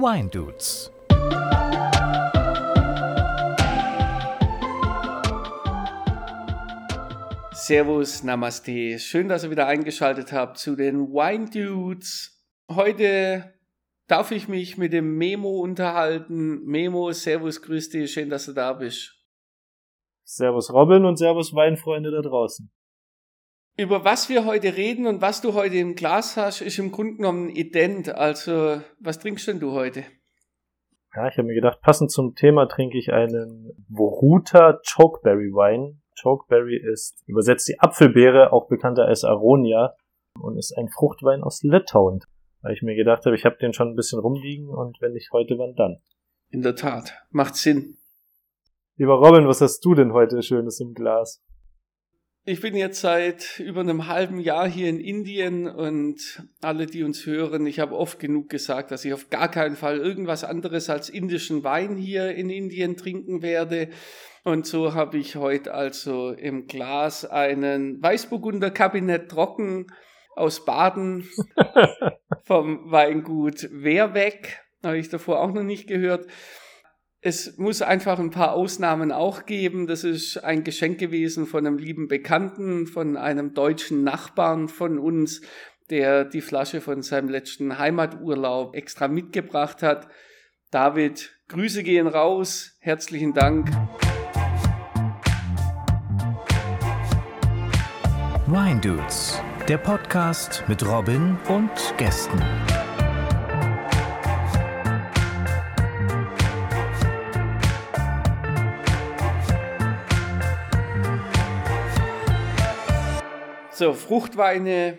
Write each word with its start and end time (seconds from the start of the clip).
Wine 0.00 0.30
Dudes. 0.30 0.90
Servus, 7.52 8.22
Namaste. 8.24 8.98
Schön, 8.98 9.28
dass 9.28 9.44
ihr 9.44 9.50
wieder 9.50 9.66
eingeschaltet 9.66 10.32
habt 10.32 10.56
zu 10.56 10.74
den 10.74 11.12
Wine 11.12 11.50
Dudes. 11.50 12.42
Heute 12.70 13.52
darf 14.06 14.30
ich 14.30 14.48
mich 14.48 14.78
mit 14.78 14.94
dem 14.94 15.18
Memo 15.18 15.60
unterhalten. 15.60 16.64
Memo, 16.64 17.12
Servus, 17.12 17.60
grüß 17.60 17.90
dich. 17.90 18.10
Schön, 18.10 18.30
dass 18.30 18.46
du 18.46 18.54
da 18.54 18.72
bist. 18.72 19.14
Servus 20.24 20.72
Robin 20.72 21.04
und 21.04 21.18
Servus 21.18 21.52
Weinfreunde 21.54 22.10
da 22.10 22.22
draußen. 22.22 22.72
Über 23.76 24.04
was 24.04 24.28
wir 24.28 24.44
heute 24.44 24.76
reden 24.76 25.06
und 25.06 25.22
was 25.22 25.40
du 25.40 25.54
heute 25.54 25.76
im 25.76 25.94
Glas 25.94 26.36
hast, 26.36 26.60
ist 26.60 26.78
im 26.78 26.92
Grunde 26.92 27.16
genommen 27.16 27.48
ident. 27.48 28.08
Also, 28.14 28.82
was 28.98 29.18
trinkst 29.18 29.48
denn 29.48 29.60
du 29.60 29.72
heute? 29.72 30.04
Ja, 31.14 31.26
ich 31.28 31.38
habe 31.38 31.48
mir 31.48 31.54
gedacht, 31.54 31.80
passend 31.80 32.12
zum 32.12 32.34
Thema 32.34 32.66
trinke 32.66 32.98
ich 32.98 33.12
einen 33.12 33.72
Voruta 33.88 34.78
Chokeberry 34.86 35.52
Wein. 35.52 36.02
Chokeberry 36.22 36.76
ist 36.76 37.22
übersetzt 37.26 37.68
die 37.68 37.80
Apfelbeere, 37.80 38.52
auch 38.52 38.68
bekannter 38.68 39.06
als 39.06 39.24
Aronia, 39.24 39.94
und 40.40 40.56
ist 40.56 40.76
ein 40.76 40.88
Fruchtwein 40.88 41.42
aus 41.42 41.62
Litauen. 41.62 42.20
Weil 42.62 42.74
ich 42.74 42.82
mir 42.82 42.94
gedacht 42.94 43.24
habe, 43.24 43.34
ich 43.34 43.44
habe 43.44 43.56
den 43.56 43.72
schon 43.72 43.88
ein 43.88 43.96
bisschen 43.96 44.20
rumliegen 44.20 44.68
und 44.68 45.00
wenn 45.00 45.12
nicht 45.12 45.32
heute, 45.32 45.58
wann 45.58 45.74
dann? 45.74 45.96
In 46.50 46.62
der 46.62 46.76
Tat, 46.76 47.14
macht 47.30 47.56
Sinn. 47.56 47.96
Lieber 48.96 49.14
Robin, 49.14 49.48
was 49.48 49.60
hast 49.60 49.80
du 49.80 49.94
denn 49.94 50.12
heute 50.12 50.42
Schönes 50.42 50.78
im 50.80 50.92
Glas? 50.94 51.42
Ich 52.46 52.62
bin 52.62 52.74
jetzt 52.74 53.02
seit 53.02 53.60
über 53.60 53.80
einem 53.80 54.06
halben 54.06 54.40
Jahr 54.40 54.66
hier 54.66 54.88
in 54.88 54.98
Indien 54.98 55.68
und 55.68 56.42
alle, 56.62 56.86
die 56.86 57.02
uns 57.02 57.26
hören, 57.26 57.66
ich 57.66 57.80
habe 57.80 57.94
oft 57.94 58.18
genug 58.18 58.48
gesagt, 58.48 58.90
dass 58.90 59.04
ich 59.04 59.12
auf 59.12 59.28
gar 59.28 59.50
keinen 59.50 59.76
Fall 59.76 59.98
irgendwas 59.98 60.42
anderes 60.42 60.88
als 60.88 61.10
indischen 61.10 61.64
Wein 61.64 61.96
hier 61.96 62.34
in 62.34 62.48
Indien 62.48 62.96
trinken 62.96 63.42
werde. 63.42 63.90
Und 64.42 64.66
so 64.66 64.94
habe 64.94 65.18
ich 65.18 65.36
heute 65.36 65.74
also 65.74 66.30
im 66.30 66.66
Glas 66.66 67.26
einen 67.26 68.02
Weißburgunder 68.02 68.70
Kabinett 68.70 69.30
Trocken 69.30 69.88
aus 70.34 70.64
Baden 70.64 71.28
vom 72.44 72.90
Weingut 72.90 73.68
Wehrweg. 73.70 74.60
Habe 74.82 74.96
ich 74.96 75.10
davor 75.10 75.40
auch 75.40 75.52
noch 75.52 75.62
nicht 75.62 75.86
gehört 75.86 76.26
es 77.22 77.58
muss 77.58 77.82
einfach 77.82 78.18
ein 78.18 78.30
paar 78.30 78.52
Ausnahmen 78.54 79.12
auch 79.12 79.44
geben. 79.44 79.86
Das 79.86 80.04
ist 80.04 80.38
ein 80.38 80.64
Geschenk 80.64 80.98
gewesen 80.98 81.46
von 81.46 81.66
einem 81.66 81.78
lieben 81.78 82.08
Bekannten, 82.08 82.86
von 82.86 83.16
einem 83.16 83.52
deutschen 83.52 84.04
Nachbarn 84.04 84.68
von 84.68 84.98
uns, 84.98 85.42
der 85.90 86.24
die 86.24 86.40
Flasche 86.40 86.80
von 86.80 87.02
seinem 87.02 87.28
letzten 87.28 87.78
Heimaturlaub 87.78 88.74
extra 88.74 89.08
mitgebracht 89.08 89.82
hat. 89.82 90.08
David, 90.70 91.36
Grüße 91.48 91.82
gehen 91.82 92.06
raus. 92.06 92.76
Herzlichen 92.80 93.34
Dank. 93.34 93.68
Wine 98.46 98.80
Dudes, 98.80 99.40
der 99.68 99.78
Podcast 99.78 100.64
mit 100.68 100.84
Robin 100.86 101.36
und 101.48 101.70
Gästen. 101.98 102.40
So, 113.80 113.94
Fruchtweine, 113.94 114.98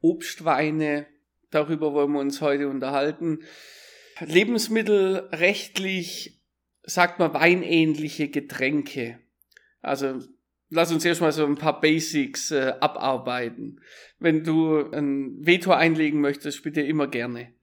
Obstweine, 0.00 1.06
darüber 1.52 1.94
wollen 1.94 2.10
wir 2.10 2.18
uns 2.18 2.40
heute 2.40 2.66
unterhalten. 2.66 3.44
Lebensmittelrechtlich 4.18 6.42
sagt 6.82 7.20
man 7.20 7.32
weinähnliche 7.34 8.30
Getränke. 8.30 9.20
Also 9.80 10.18
lass 10.70 10.90
uns 10.90 11.04
erstmal 11.04 11.30
so 11.30 11.46
ein 11.46 11.54
paar 11.54 11.80
Basics 11.80 12.50
äh, 12.50 12.72
abarbeiten. 12.80 13.80
Wenn 14.18 14.42
du 14.42 14.90
ein 14.90 15.46
Veto 15.46 15.70
einlegen 15.70 16.20
möchtest, 16.20 16.64
bitte 16.64 16.80
immer 16.80 17.06
gerne. 17.06 17.54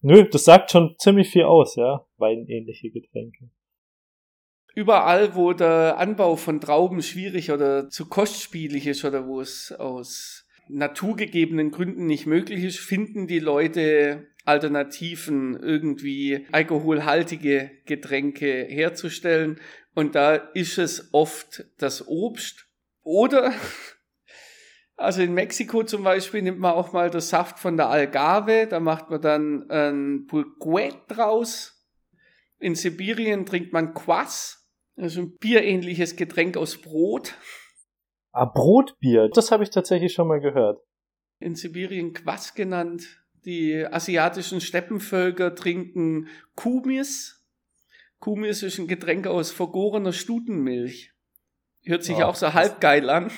Nö, 0.00 0.26
das 0.26 0.44
sagt 0.44 0.70
schon 0.70 0.94
ziemlich 0.98 1.28
viel 1.28 1.42
aus, 1.42 1.76
ja. 1.76 2.06
Weinähnliche 2.16 2.88
Getränke 2.88 3.50
überall, 4.78 5.34
wo 5.34 5.52
der 5.52 5.96
Anbau 5.98 6.36
von 6.36 6.60
Trauben 6.60 7.02
schwierig 7.02 7.50
oder 7.50 7.90
zu 7.90 8.08
kostspielig 8.08 8.86
ist 8.86 9.04
oder 9.04 9.26
wo 9.26 9.40
es 9.40 9.72
aus 9.72 10.46
naturgegebenen 10.68 11.72
Gründen 11.72 12.06
nicht 12.06 12.26
möglich 12.26 12.62
ist, 12.62 12.78
finden 12.78 13.26
die 13.26 13.40
Leute 13.40 14.28
Alternativen, 14.44 15.58
irgendwie 15.60 16.46
alkoholhaltige 16.52 17.72
Getränke 17.86 18.66
herzustellen. 18.68 19.58
Und 19.96 20.14
da 20.14 20.36
ist 20.36 20.78
es 20.78 21.12
oft 21.12 21.64
das 21.78 22.06
Obst. 22.06 22.68
Oder, 23.02 23.52
also 24.96 25.22
in 25.22 25.34
Mexiko 25.34 25.82
zum 25.82 26.04
Beispiel 26.04 26.42
nimmt 26.42 26.60
man 26.60 26.74
auch 26.74 26.92
mal 26.92 27.10
das 27.10 27.30
Saft 27.30 27.58
von 27.58 27.76
der 27.76 27.88
Algarve, 27.88 28.68
da 28.70 28.78
macht 28.78 29.10
man 29.10 29.20
dann 29.20 29.68
ein 29.70 30.26
Pulquet 30.28 30.94
draus. 31.08 31.84
In 32.60 32.76
Sibirien 32.76 33.44
trinkt 33.44 33.72
man 33.72 33.92
Quass, 33.92 34.57
also 34.98 35.22
ein 35.22 35.36
bierähnliches 35.38 36.16
Getränk 36.16 36.56
aus 36.56 36.78
Brot. 36.78 37.34
Ah, 38.32 38.44
Brotbier, 38.44 39.28
das 39.32 39.50
habe 39.50 39.62
ich 39.62 39.70
tatsächlich 39.70 40.12
schon 40.12 40.28
mal 40.28 40.40
gehört. 40.40 40.80
In 41.40 41.54
Sibirien 41.54 42.12
Quass 42.12 42.54
genannt. 42.54 43.22
Die 43.44 43.86
asiatischen 43.86 44.60
Steppenvölker 44.60 45.54
trinken 45.54 46.28
Kumis. 46.56 47.46
Kumis 48.18 48.62
ist 48.62 48.78
ein 48.78 48.88
Getränk 48.88 49.26
aus 49.26 49.52
vergorener 49.52 50.12
Stutenmilch. 50.12 51.12
Hört 51.88 52.04
sich 52.04 52.18
oh, 52.18 52.24
auch 52.24 52.34
so 52.34 52.52
halb 52.52 52.82
geil 52.82 53.08
an. 53.08 53.30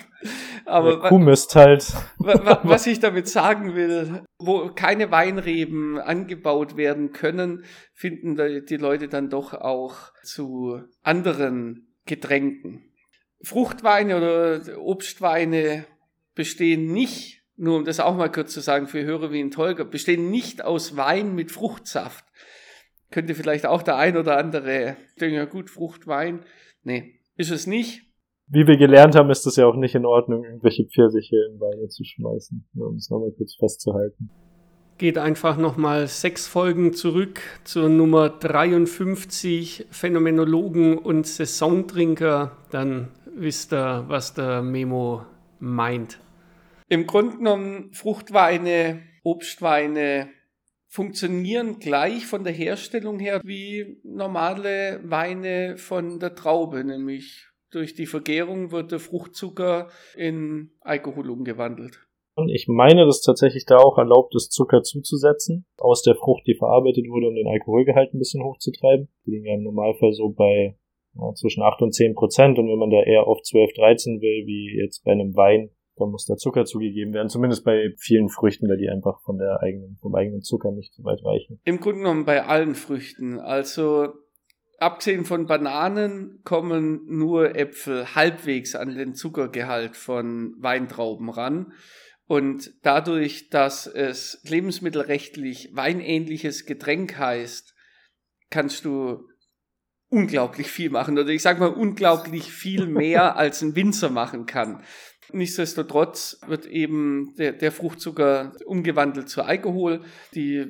Aber 0.65 1.09
Kuhmist 1.09 1.55
halt. 1.55 1.87
was 2.19 2.85
ich 2.89 2.99
damit 2.99 3.29
sagen 3.29 3.77
will, 3.77 4.25
wo 4.41 4.71
keine 4.71 5.13
Weinreben 5.13 6.01
angebaut 6.01 6.77
werden 6.77 7.13
können, 7.13 7.65
finden 7.95 8.67
die 8.67 8.77
Leute 8.77 9.07
dann 9.07 9.31
doch 9.31 9.55
auch 9.55 10.13
zu 10.25 10.83
anderen 11.03 11.95
Getränken. 12.07 12.91
Fruchtweine 13.41 14.17
oder 14.17 14.79
Obstweine 14.81 15.87
bestehen 16.35 16.93
nicht, 16.93 17.45
nur 17.57 17.77
um 17.77 17.85
das 17.85 18.01
auch 18.01 18.17
mal 18.17 18.33
kurz 18.33 18.53
zu 18.53 18.61
sagen 18.61 18.89
für 18.89 19.05
Hörer 19.05 19.31
wie 19.31 19.41
ein 19.41 19.53
Tolga, 19.53 19.85
bestehen 19.85 20.29
nicht 20.29 20.65
aus 20.65 20.97
Wein 20.97 21.37
mit 21.37 21.53
Fruchtsaft. 21.53 22.25
Könnte 23.13 23.37
vielleicht 23.37 23.65
auch 23.65 23.85
der 23.85 23.95
ein 23.95 24.17
oder 24.17 24.39
andere 24.39 24.97
denken, 25.21 25.37
ja 25.37 25.45
gut, 25.45 25.71
Fruchtwein. 25.71 26.45
Nee, 26.83 27.21
ist 27.37 27.53
es 27.53 27.69
nicht 27.69 28.10
wie 28.51 28.67
wir 28.67 28.77
gelernt 28.77 29.15
haben, 29.15 29.31
ist 29.31 29.47
es 29.47 29.57
ja 29.57 29.67
auch 29.67 29.77
nicht 29.77 29.95
in 29.95 30.05
Ordnung, 30.05 30.45
irgendwelche 30.45 30.85
Pfirsiche 30.85 31.37
in 31.51 31.61
Weine 31.61 31.89
zu 31.89 32.03
schmeißen, 32.05 32.69
um 32.75 32.97
es 32.97 33.09
nochmal 33.09 33.31
kurz 33.31 33.55
festzuhalten. 33.55 34.29
Geht 34.99 35.19
einfach 35.19 35.57
nochmal 35.57 36.09
sechs 36.09 36.47
Folgen 36.47 36.93
zurück 36.93 37.41
zur 37.65 37.89
Nummer 37.89 38.29
53, 38.29 39.87
Phänomenologen 39.91 40.99
und 40.99 41.27
Saisontrinker, 41.27 42.57
dann 42.71 43.09
wisst 43.35 43.73
ihr, 43.73 44.05
was 44.09 44.35
der 44.35 44.63
Memo 44.63 45.25
meint. 45.61 46.19
Im 46.89 47.07
Grunde 47.07 47.37
genommen 47.37 47.93
Fruchtweine, 47.93 49.03
Obstweine 49.23 50.29
funktionieren 50.89 51.79
gleich 51.79 52.27
von 52.27 52.43
der 52.43 52.53
Herstellung 52.53 53.21
her 53.21 53.41
wie 53.45 54.01
normale 54.03 55.01
Weine 55.05 55.77
von 55.77 56.19
der 56.19 56.35
Traube, 56.35 56.83
nämlich 56.83 57.50
durch 57.71 57.95
die 57.95 58.07
Vergärung 58.07 58.73
wird 58.73 58.93
der 58.93 58.99
Fruchtzucker 58.99 59.89
in 60.17 60.71
Alkohol 60.81 61.31
umgewandelt. 61.31 62.01
Ich 62.49 62.69
meine, 62.69 63.05
dass 63.05 63.21
tatsächlich 63.21 63.67
da 63.67 63.79
auch 63.79 63.99
erlaubt 63.99 64.35
ist, 64.35 64.53
Zucker 64.53 64.83
zuzusetzen 64.83 65.67
aus 65.79 66.03
der 66.03 66.15
Frucht, 66.15 66.47
die 66.47 66.55
verarbeitet 66.55 67.07
wurde, 67.09 67.29
um 67.29 67.35
den 67.35 67.49
Alkoholgehalt 67.49 68.15
ein 68.15 68.19
bisschen 68.19 68.43
hochzutreiben. 68.43 69.09
Die 69.27 69.31
liegen 69.31 69.47
ja 69.47 69.55
im 69.55 69.65
Normalfall 69.65 70.13
so 70.13 70.31
bei 70.31 70.77
ja, 71.15 71.35
zwischen 71.35 71.63
8 71.63 71.83
und 71.83 71.93
10 71.93 72.15
Prozent. 72.15 72.59
Und 72.59 72.69
wenn 72.69 72.79
man 72.79 72.91
da 72.91 73.03
eher 73.03 73.27
auf 73.27 73.43
12, 73.43 73.73
13 73.75 74.21
will, 74.21 74.47
wie 74.47 74.81
jetzt 74.81 75.05
bei 75.05 75.13
einem 75.13 75.37
Wein, 75.37 75.71
dann 75.97 76.11
muss 76.11 76.25
da 76.25 76.37
Zucker 76.37 76.65
zugegeben 76.65 77.13
werden. 77.13 77.29
Zumindest 77.29 77.65
bei 77.65 77.93
vielen 77.99 78.29
Früchten, 78.29 78.69
weil 78.69 78.79
die 78.79 78.89
einfach 78.89 79.21
von 79.23 79.37
der 79.37 79.61
eigenen, 79.61 79.99
vom 80.01 80.15
eigenen 80.15 80.41
Zucker 80.41 80.71
nicht 80.71 80.95
so 80.95 81.05
weit 81.05 81.23
reichen. 81.25 81.61
Im 81.65 81.81
Grunde 81.81 81.99
genommen 81.99 82.25
bei 82.25 82.45
allen 82.45 82.75
Früchten. 82.75 83.39
Also 83.39 84.09
abgesehen 84.81 85.25
von 85.25 85.47
Bananen 85.47 86.41
kommen 86.43 87.03
nur 87.07 87.55
Äpfel 87.55 88.15
halbwegs 88.15 88.75
an 88.75 88.97
den 88.97 89.15
Zuckergehalt 89.15 89.97
von 89.97 90.55
Weintrauben 90.59 91.29
ran. 91.29 91.73
Und 92.27 92.73
dadurch, 92.83 93.51
dass 93.51 93.87
es 93.87 94.41
lebensmittelrechtlich 94.45 95.71
weinähnliches 95.73 96.65
Getränk 96.65 97.19
heißt, 97.19 97.75
kannst 98.51 98.85
du 98.85 99.29
unglaublich 100.09 100.71
viel 100.71 100.91
machen. 100.91 101.19
Oder 101.19 101.29
ich 101.29 101.43
sage 101.43 101.61
mal 101.61 101.69
unglaublich 101.69 102.51
viel 102.51 102.87
mehr, 102.87 103.37
als 103.37 103.63
ein 103.63 103.77
Winzer 103.77 104.11
machen 104.11 104.47
kann. 104.47 104.83
Nichtsdestotrotz 105.33 106.41
wird 106.47 106.67
eben 106.67 107.35
der, 107.37 107.53
der 107.53 107.71
Fruchtzucker 107.71 108.53
umgewandelt 108.65 109.29
zu 109.29 109.43
Alkohol. 109.43 110.03
Die 110.35 110.67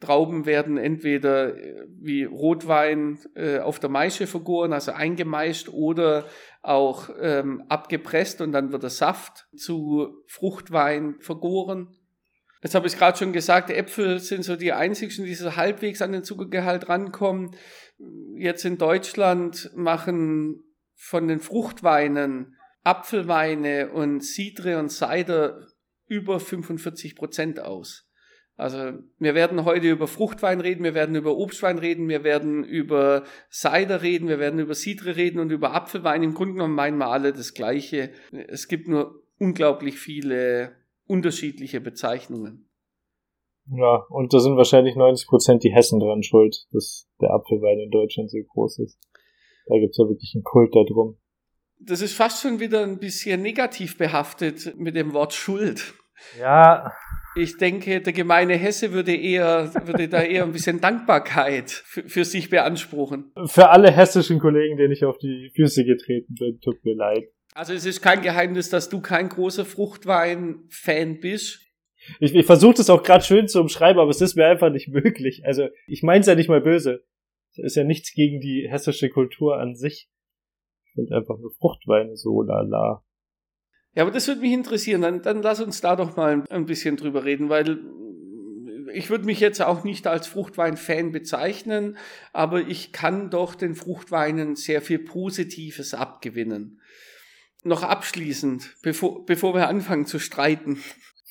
Trauben 0.00 0.46
werden 0.46 0.76
entweder 0.76 1.56
äh, 1.56 1.86
wie 2.00 2.24
Rotwein 2.24 3.18
äh, 3.34 3.58
auf 3.58 3.80
der 3.80 3.90
Maische 3.90 4.26
vergoren, 4.26 4.72
also 4.72 4.92
eingemeischt, 4.92 5.68
oder 5.68 6.26
auch 6.62 7.10
ähm, 7.20 7.64
abgepresst 7.68 8.40
und 8.40 8.52
dann 8.52 8.72
wird 8.72 8.82
der 8.82 8.90
Saft 8.90 9.48
zu 9.56 10.22
Fruchtwein 10.26 11.16
vergoren. 11.20 11.96
Jetzt 12.62 12.74
habe 12.74 12.88
ich 12.88 12.96
gerade 12.96 13.16
schon 13.16 13.32
gesagt, 13.32 13.70
Äpfel 13.70 14.18
sind 14.18 14.42
so 14.42 14.56
die 14.56 14.72
einzigen, 14.72 15.24
die 15.24 15.34
so 15.34 15.56
halbwegs 15.56 16.02
an 16.02 16.12
den 16.12 16.24
Zuckergehalt 16.24 16.88
rankommen. 16.88 17.54
Jetzt 18.36 18.64
in 18.64 18.78
Deutschland 18.78 19.70
machen 19.76 20.64
von 20.94 21.28
den 21.28 21.38
Fruchtweinen 21.38 22.56
Apfelweine 22.82 23.90
und 23.90 24.22
Cidre 24.22 24.78
und 24.78 24.88
Cider 24.88 25.66
über 26.06 26.40
45 26.40 27.16
Prozent 27.16 27.60
aus. 27.60 28.07
Also 28.58 28.98
wir 29.20 29.36
werden 29.36 29.64
heute 29.64 29.88
über 29.88 30.08
Fruchtwein 30.08 30.60
reden, 30.60 30.82
wir 30.82 30.94
werden 30.94 31.14
über 31.14 31.36
Obstwein 31.36 31.78
reden, 31.78 32.08
wir 32.08 32.24
werden 32.24 32.64
über 32.64 33.22
Cider 33.52 34.02
reden, 34.02 34.26
wir 34.26 34.40
werden 34.40 34.58
über 34.58 34.74
Cidre 34.74 35.14
reden 35.14 35.38
und 35.38 35.52
über 35.52 35.74
Apfelwein. 35.74 36.24
Im 36.24 36.34
Grunde 36.34 36.54
genommen 36.54 36.74
meinen 36.74 36.98
wir 36.98 37.06
alle 37.06 37.32
das 37.32 37.54
Gleiche. 37.54 38.10
Es 38.32 38.66
gibt 38.66 38.88
nur 38.88 39.22
unglaublich 39.38 40.00
viele 40.00 40.72
unterschiedliche 41.06 41.80
Bezeichnungen. 41.80 42.68
Ja, 43.70 44.04
und 44.08 44.34
da 44.34 44.40
sind 44.40 44.56
wahrscheinlich 44.56 44.96
90 44.96 45.28
Prozent 45.28 45.62
die 45.62 45.72
Hessen 45.72 46.00
dran 46.00 46.24
schuld, 46.24 46.66
dass 46.72 47.08
der 47.20 47.30
Apfelwein 47.30 47.78
in 47.78 47.92
Deutschland 47.92 48.28
so 48.28 48.38
groß 48.42 48.80
ist. 48.80 48.98
Da 49.66 49.78
gibt's 49.78 49.98
ja 49.98 50.08
wirklich 50.08 50.32
einen 50.34 50.42
Kult 50.42 50.74
darum. 50.74 51.16
Das 51.78 52.00
ist 52.00 52.14
fast 52.14 52.42
schon 52.42 52.58
wieder 52.58 52.82
ein 52.82 52.98
bisschen 52.98 53.40
negativ 53.40 53.96
behaftet 53.98 54.76
mit 54.76 54.96
dem 54.96 55.12
Wort 55.12 55.32
Schuld. 55.32 55.94
Ja, 56.38 56.92
ich 57.36 57.56
denke, 57.56 58.00
der 58.00 58.12
gemeine 58.12 58.54
Hesse 58.54 58.92
würde 58.92 59.14
eher, 59.14 59.72
würde 59.86 60.08
da 60.08 60.22
eher 60.22 60.44
ein 60.44 60.52
bisschen 60.52 60.80
Dankbarkeit 60.80 61.70
für, 61.70 62.08
für, 62.08 62.24
sich 62.24 62.50
beanspruchen. 62.50 63.32
Für 63.46 63.70
alle 63.70 63.90
hessischen 63.90 64.38
Kollegen, 64.40 64.76
denen 64.76 64.92
ich 64.92 65.04
auf 65.04 65.18
die 65.18 65.50
Füße 65.54 65.84
getreten 65.84 66.34
bin, 66.34 66.60
tut 66.60 66.84
mir 66.84 66.96
leid. 66.96 67.28
Also 67.54 67.72
es 67.72 67.86
ist 67.86 68.02
kein 68.02 68.22
Geheimnis, 68.22 68.70
dass 68.70 68.88
du 68.88 69.00
kein 69.00 69.28
großer 69.28 69.64
Fruchtwein-Fan 69.64 71.20
bist. 71.20 71.60
Ich, 72.20 72.34
ich 72.34 72.46
versuche 72.46 72.74
das 72.74 72.90
auch 72.90 73.02
gerade 73.02 73.24
schön 73.24 73.48
zu 73.48 73.60
umschreiben, 73.60 74.00
aber 74.00 74.10
es 74.10 74.20
ist 74.20 74.36
mir 74.36 74.46
einfach 74.46 74.70
nicht 74.70 74.88
möglich. 74.88 75.42
Also 75.44 75.68
ich 75.86 76.02
meine 76.02 76.20
es 76.20 76.26
ja 76.26 76.34
nicht 76.34 76.48
mal 76.48 76.60
böse. 76.60 77.04
Es 77.50 77.58
ist 77.58 77.76
ja 77.76 77.84
nichts 77.84 78.12
gegen 78.12 78.40
die 78.40 78.66
hessische 78.68 79.10
Kultur 79.10 79.58
an 79.58 79.74
sich. 79.74 80.08
Ich 80.86 80.92
finde 80.94 81.16
einfach 81.16 81.38
nur 81.38 81.52
Fruchtweine 81.58 82.16
so 82.16 82.42
lala. 82.42 83.04
Ja, 83.98 84.04
aber 84.04 84.12
das 84.12 84.28
würde 84.28 84.42
mich 84.42 84.52
interessieren. 84.52 85.02
Dann, 85.02 85.22
dann 85.22 85.42
lass 85.42 85.60
uns 85.60 85.80
da 85.80 85.96
doch 85.96 86.14
mal 86.14 86.44
ein 86.50 86.66
bisschen 86.66 86.96
drüber 86.96 87.24
reden, 87.24 87.48
weil 87.48 87.80
ich 88.92 89.10
würde 89.10 89.24
mich 89.24 89.40
jetzt 89.40 89.60
auch 89.60 89.82
nicht 89.82 90.06
als 90.06 90.28
Fruchtwein-Fan 90.28 91.10
bezeichnen, 91.10 91.98
aber 92.32 92.60
ich 92.60 92.92
kann 92.92 93.28
doch 93.28 93.56
den 93.56 93.74
Fruchtweinen 93.74 94.54
sehr 94.54 94.82
viel 94.82 95.00
Positives 95.00 95.94
abgewinnen. 95.94 96.80
Noch 97.64 97.82
abschließend, 97.82 98.76
bevor, 98.82 99.26
bevor 99.26 99.52
wir 99.56 99.66
anfangen 99.66 100.06
zu 100.06 100.20
streiten. 100.20 100.80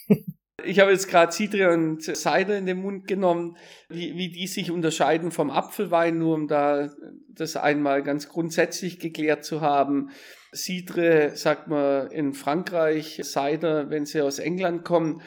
Ich 0.65 0.79
habe 0.79 0.89
jetzt 0.89 1.07
gerade 1.07 1.31
Cidre 1.31 1.71
und 1.71 2.01
Cider 2.01 2.57
in 2.57 2.65
den 2.65 2.81
Mund 2.81 3.07
genommen, 3.07 3.57
wie, 3.89 4.15
wie 4.15 4.29
die 4.29 4.47
sich 4.47 4.71
unterscheiden 4.71 5.29
vom 5.29 5.51
Apfelwein, 5.51 6.17
nur 6.17 6.33
um 6.33 6.47
da 6.47 6.89
das 7.39 7.55
einmal 7.55 8.03
ganz 8.03 8.29
grundsätzlich 8.29 8.99
geklärt 8.99 9.43
zu 9.43 9.61
haben. 9.61 10.11
Cidre, 10.53 11.31
sagt 11.35 11.67
man 11.67 12.09
in 12.11 12.33
Frankreich, 12.33 13.19
Cider, 13.23 13.89
wenn 13.89 14.05
sie 14.05 14.21
aus 14.21 14.39
England 14.39 14.83
kommen, 14.83 15.21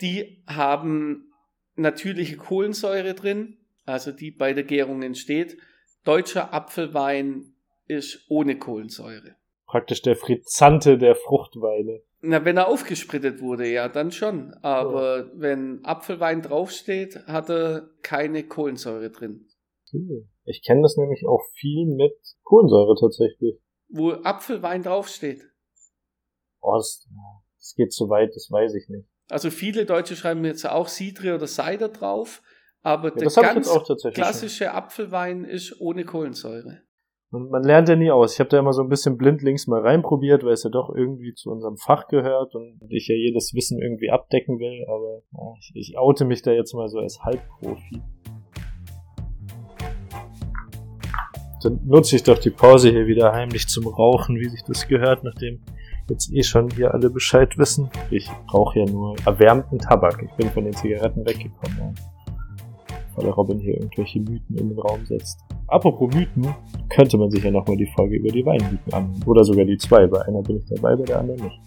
die 0.00 0.42
haben 0.46 1.32
natürliche 1.74 2.36
Kohlensäure 2.36 3.14
drin, 3.14 3.58
also 3.84 4.12
die 4.12 4.30
bei 4.30 4.52
der 4.52 4.64
Gärung 4.64 5.02
entsteht. 5.02 5.56
Deutscher 6.04 6.52
Apfelwein 6.52 7.54
ist 7.86 8.26
ohne 8.28 8.58
Kohlensäure. 8.58 9.36
Praktisch 9.66 10.02
der 10.02 10.16
Frizzante 10.16 10.96
der 10.96 11.16
Fruchtweine. 11.16 12.00
Na, 12.20 12.44
wenn 12.44 12.56
er 12.56 12.68
aufgesprittet 12.68 13.40
wurde, 13.40 13.68
ja, 13.68 13.88
dann 13.88 14.12
schon. 14.12 14.54
Aber 14.62 15.26
oh. 15.26 15.30
wenn 15.34 15.84
Apfelwein 15.84 16.42
draufsteht, 16.42 17.26
hat 17.26 17.50
er 17.50 17.90
keine 18.02 18.44
Kohlensäure 18.44 19.10
drin. 19.10 19.46
Ich 20.46 20.62
kenne 20.64 20.82
das 20.82 20.96
nämlich 20.96 21.26
auch 21.26 21.42
viel 21.54 21.86
mit 21.86 22.14
Kohlensäure 22.44 22.94
tatsächlich 22.98 23.60
wo 23.88 24.12
Apfelwein 24.12 24.82
draufsteht. 24.82 25.42
Oh, 26.60 26.74
das, 26.76 27.06
das 27.58 27.74
geht 27.76 27.92
zu 27.92 28.08
weit, 28.08 28.34
das 28.34 28.50
weiß 28.50 28.74
ich 28.74 28.88
nicht. 28.88 29.08
Also 29.28 29.50
viele 29.50 29.86
Deutsche 29.86 30.16
schreiben 30.16 30.44
jetzt 30.44 30.66
auch 30.66 30.88
Cidre 30.88 31.34
oder 31.34 31.46
Cider 31.46 31.88
drauf, 31.88 32.42
aber 32.82 33.08
ja, 33.10 33.28
der 33.28 33.42
ganz 33.42 33.70
klassische 34.14 34.64
schon. 34.64 34.74
Apfelwein 34.74 35.44
ist 35.44 35.80
ohne 35.80 36.04
Kohlensäure. 36.04 36.82
Und 37.32 37.50
man 37.50 37.64
lernt 37.64 37.88
ja 37.88 37.96
nie 37.96 38.10
aus. 38.10 38.34
Ich 38.34 38.40
habe 38.40 38.50
da 38.50 38.58
immer 38.58 38.72
so 38.72 38.82
ein 38.82 38.88
bisschen 38.88 39.16
blindlings 39.16 39.66
mal 39.66 39.80
reinprobiert, 39.80 40.44
weil 40.44 40.52
es 40.52 40.62
ja 40.62 40.70
doch 40.70 40.94
irgendwie 40.94 41.34
zu 41.34 41.50
unserem 41.50 41.76
Fach 41.76 42.06
gehört 42.06 42.54
und 42.54 42.80
ich 42.88 43.08
ja 43.08 43.16
jedes 43.16 43.52
Wissen 43.52 43.82
irgendwie 43.82 44.10
abdecken 44.10 44.60
will, 44.60 44.86
aber 44.88 45.22
ja, 45.32 45.54
ich, 45.58 45.72
ich 45.74 45.98
oute 45.98 46.24
mich 46.24 46.42
da 46.42 46.52
jetzt 46.52 46.72
mal 46.72 46.88
so 46.88 46.98
als 46.98 47.20
Halbprofi. 47.24 48.00
Dann 51.66 51.80
nutze 51.84 52.16
ich 52.16 52.22
doch 52.22 52.38
die 52.38 52.50
Pause 52.50 52.90
hier 52.90 53.06
wieder 53.06 53.32
heimlich 53.32 53.66
zum 53.66 53.88
Rauchen, 53.88 54.36
wie 54.36 54.48
sich 54.48 54.62
das 54.62 54.86
gehört, 54.86 55.24
nachdem 55.24 55.60
jetzt 56.08 56.32
eh 56.32 56.42
schon 56.42 56.70
hier 56.70 56.94
alle 56.94 57.10
Bescheid 57.10 57.58
wissen. 57.58 57.90
Ich 58.10 58.30
rauche 58.52 58.78
ja 58.80 58.86
nur 58.86 59.16
erwärmten 59.26 59.78
Tabak. 59.78 60.22
Ich 60.22 60.32
bin 60.36 60.48
von 60.50 60.64
den 60.64 60.72
Zigaretten 60.72 61.26
weggekommen, 61.26 61.94
weil 63.14 63.24
der 63.24 63.34
Robin 63.34 63.58
hier 63.58 63.74
irgendwelche 63.74 64.20
Mythen 64.20 64.56
in 64.56 64.68
den 64.68 64.78
Raum 64.78 65.04
setzt. 65.04 65.40
Apropos 65.66 66.14
Mythen, 66.14 66.54
könnte 66.88 67.18
man 67.18 67.30
sich 67.30 67.42
ja 67.42 67.50
nochmal 67.50 67.76
die 67.76 67.90
Folge 67.96 68.16
über 68.16 68.28
die 68.28 68.46
Weinmythen 68.46 68.92
an. 68.92 69.12
Oder 69.26 69.42
sogar 69.42 69.64
die 69.64 69.76
zwei. 69.76 70.06
Bei 70.06 70.22
einer 70.22 70.42
bin 70.42 70.58
ich 70.58 70.66
dabei, 70.66 70.94
bei 70.94 71.04
der 71.04 71.18
anderen 71.18 71.42
nicht. 71.42 71.60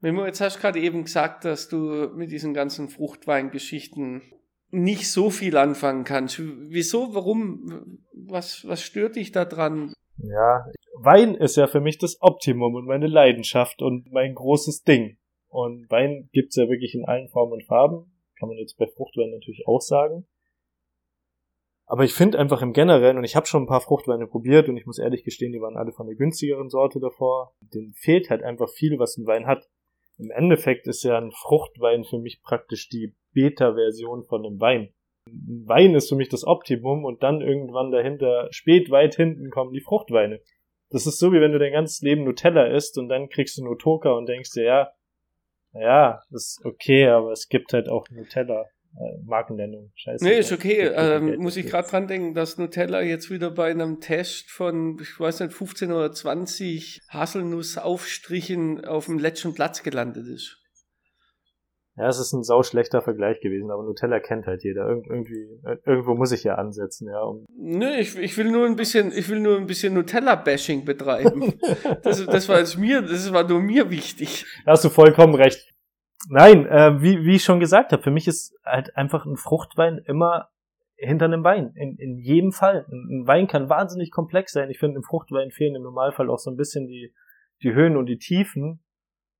Mimo, 0.00 0.24
jetzt 0.24 0.40
hast 0.40 0.56
du 0.56 0.60
gerade 0.60 0.78
eben 0.78 1.02
gesagt, 1.02 1.44
dass 1.44 1.68
du 1.68 2.10
mit 2.14 2.30
diesen 2.30 2.54
ganzen 2.54 2.88
Fruchtweingeschichten 2.88 4.22
nicht 4.70 5.10
so 5.10 5.30
viel 5.30 5.56
anfangen 5.56 6.04
kannst. 6.04 6.40
Wieso? 6.40 7.14
Warum? 7.14 8.00
Was, 8.12 8.66
was 8.66 8.82
stört 8.82 9.16
dich 9.16 9.32
da 9.32 9.44
dran? 9.44 9.92
Ja, 10.18 10.64
Wein 10.98 11.34
ist 11.34 11.56
ja 11.56 11.66
für 11.66 11.80
mich 11.80 11.98
das 11.98 12.16
Optimum 12.20 12.74
und 12.74 12.86
meine 12.86 13.06
Leidenschaft 13.06 13.82
und 13.82 14.10
mein 14.12 14.34
großes 14.34 14.82
Ding. 14.82 15.18
Und 15.48 15.90
Wein 15.90 16.28
gibt's 16.32 16.56
ja 16.56 16.68
wirklich 16.68 16.94
in 16.94 17.04
allen 17.04 17.28
Formen 17.28 17.54
und 17.54 17.64
Farben. 17.64 18.12
Kann 18.38 18.48
man 18.48 18.58
jetzt 18.58 18.76
bei 18.78 18.86
Fruchtwein 18.86 19.30
natürlich 19.30 19.66
auch 19.66 19.80
sagen. 19.80 20.26
Aber 21.86 22.02
ich 22.04 22.14
finde 22.14 22.38
einfach 22.38 22.62
im 22.62 22.72
Generellen, 22.72 23.16
und 23.16 23.24
ich 23.24 23.36
habe 23.36 23.46
schon 23.46 23.62
ein 23.62 23.68
paar 23.68 23.80
Fruchtweine 23.80 24.26
probiert 24.26 24.68
und 24.68 24.76
ich 24.76 24.86
muss 24.86 24.98
ehrlich 24.98 25.22
gestehen, 25.22 25.52
die 25.52 25.60
waren 25.60 25.76
alle 25.76 25.92
von 25.92 26.06
der 26.06 26.16
günstigeren 26.16 26.68
Sorte 26.68 26.98
davor. 26.98 27.54
Den 27.60 27.92
fehlt 27.94 28.28
halt 28.28 28.42
einfach 28.42 28.68
viel, 28.68 28.98
was 28.98 29.16
ein 29.16 29.26
Wein 29.26 29.46
hat. 29.46 29.68
Im 30.18 30.30
Endeffekt 30.30 30.86
ist 30.86 31.02
ja 31.02 31.18
ein 31.18 31.30
Fruchtwein 31.30 32.04
für 32.04 32.18
mich 32.18 32.42
praktisch 32.42 32.88
die 32.88 33.14
Beta-Version 33.32 34.24
von 34.24 34.46
einem 34.46 34.60
Wein. 34.60 34.94
Ein 35.28 35.64
Wein 35.66 35.94
ist 35.94 36.08
für 36.08 36.16
mich 36.16 36.28
das 36.28 36.46
Optimum 36.46 37.04
und 37.04 37.22
dann 37.22 37.42
irgendwann 37.42 37.90
dahinter, 37.90 38.48
spät 38.50 38.90
weit 38.90 39.14
hinten 39.14 39.50
kommen 39.50 39.72
die 39.72 39.80
Fruchtweine. 39.80 40.40
Das 40.90 41.06
ist 41.06 41.18
so, 41.18 41.32
wie 41.32 41.40
wenn 41.40 41.52
du 41.52 41.58
dein 41.58 41.72
ganzes 41.72 42.00
Leben 42.00 42.24
Nutella 42.24 42.66
isst 42.66 42.96
und 42.96 43.08
dann 43.08 43.28
kriegst 43.28 43.58
du 43.58 43.64
Nutoka 43.64 44.12
und 44.12 44.28
denkst 44.28 44.52
dir, 44.52 44.64
ja, 44.64 44.92
ja, 45.72 46.22
ist 46.30 46.64
okay, 46.64 47.08
aber 47.08 47.32
es 47.32 47.48
gibt 47.48 47.72
halt 47.72 47.88
auch 47.88 48.08
Nutella. 48.08 48.64
Äh, 48.98 49.18
Markennennung, 49.26 49.92
scheiße. 49.94 50.24
Nee, 50.24 50.38
ist 50.38 50.52
okay. 50.52 50.90
Ähm, 50.94 51.36
muss 51.36 51.56
ich 51.56 51.66
gerade 51.66 51.88
dran 51.88 52.08
denken, 52.08 52.32
dass 52.32 52.56
Nutella 52.56 53.02
jetzt 53.02 53.30
wieder 53.30 53.50
bei 53.50 53.70
einem 53.70 54.00
Test 54.00 54.50
von, 54.50 54.98
ich 55.00 55.20
weiß 55.20 55.40
nicht, 55.40 55.52
15 55.52 55.92
oder 55.92 56.12
20 56.12 57.02
Haselnussaufstrichen 57.10 58.86
auf 58.86 59.06
dem 59.06 59.18
letzten 59.18 59.54
Platz 59.54 59.82
gelandet 59.82 60.26
ist. 60.26 60.62
Ja, 61.98 62.08
es 62.08 62.18
ist 62.18 62.32
ein 62.34 62.42
sauschlechter 62.42 63.00
Vergleich 63.00 63.40
gewesen, 63.40 63.70
aber 63.70 63.82
Nutella 63.82 64.20
kennt 64.20 64.46
halt 64.46 64.62
jeder. 64.62 64.86
Ir 64.88 65.02
irgendwie, 65.08 65.60
irgendwo 65.86 66.14
muss 66.14 66.30
ich 66.30 66.44
ja 66.44 66.56
ansetzen, 66.56 67.08
ja. 67.08 67.22
Um 67.22 67.46
Nö, 67.58 67.90
ich, 67.98 68.18
ich 68.18 68.36
will 68.36 68.50
nur 68.50 68.66
ein 68.66 68.76
bisschen, 68.76 69.12
ich 69.12 69.30
will 69.30 69.40
nur 69.40 69.56
ein 69.56 69.66
bisschen 69.66 69.94
Nutella-Bashing 69.94 70.84
betreiben. 70.84 71.54
das, 72.02 72.24
das 72.26 72.48
war 72.50 72.58
jetzt 72.58 72.76
mir, 72.76 73.00
das 73.00 73.32
war 73.32 73.48
nur 73.48 73.60
mir 73.60 73.90
wichtig. 73.90 74.44
Da 74.66 74.72
hast 74.72 74.84
du 74.84 74.90
vollkommen 74.90 75.34
recht. 75.34 75.75
Nein, 76.28 76.66
äh, 76.66 77.00
wie, 77.00 77.24
wie 77.24 77.36
ich 77.36 77.44
schon 77.44 77.60
gesagt 77.60 77.92
habe, 77.92 78.02
für 78.02 78.10
mich 78.10 78.26
ist 78.26 78.58
halt 78.64 78.96
einfach 78.96 79.26
ein 79.26 79.36
Fruchtwein 79.36 79.98
immer 80.06 80.48
hinter 80.96 81.26
einem 81.26 81.44
Wein. 81.44 81.72
In, 81.76 81.96
in 81.96 82.18
jedem 82.18 82.52
Fall. 82.52 82.86
Ein, 82.90 83.20
ein 83.20 83.26
Wein 83.26 83.46
kann 83.46 83.68
wahnsinnig 83.68 84.10
komplex 84.10 84.52
sein. 84.52 84.70
Ich 84.70 84.78
finde, 84.78 84.96
im 84.96 85.02
Fruchtwein 85.02 85.50
fehlen 85.50 85.74
im 85.74 85.82
Normalfall 85.82 86.30
auch 86.30 86.38
so 86.38 86.50
ein 86.50 86.56
bisschen 86.56 86.86
die, 86.86 87.14
die 87.62 87.72
Höhen 87.72 87.96
und 87.96 88.06
die 88.06 88.18
Tiefen. 88.18 88.82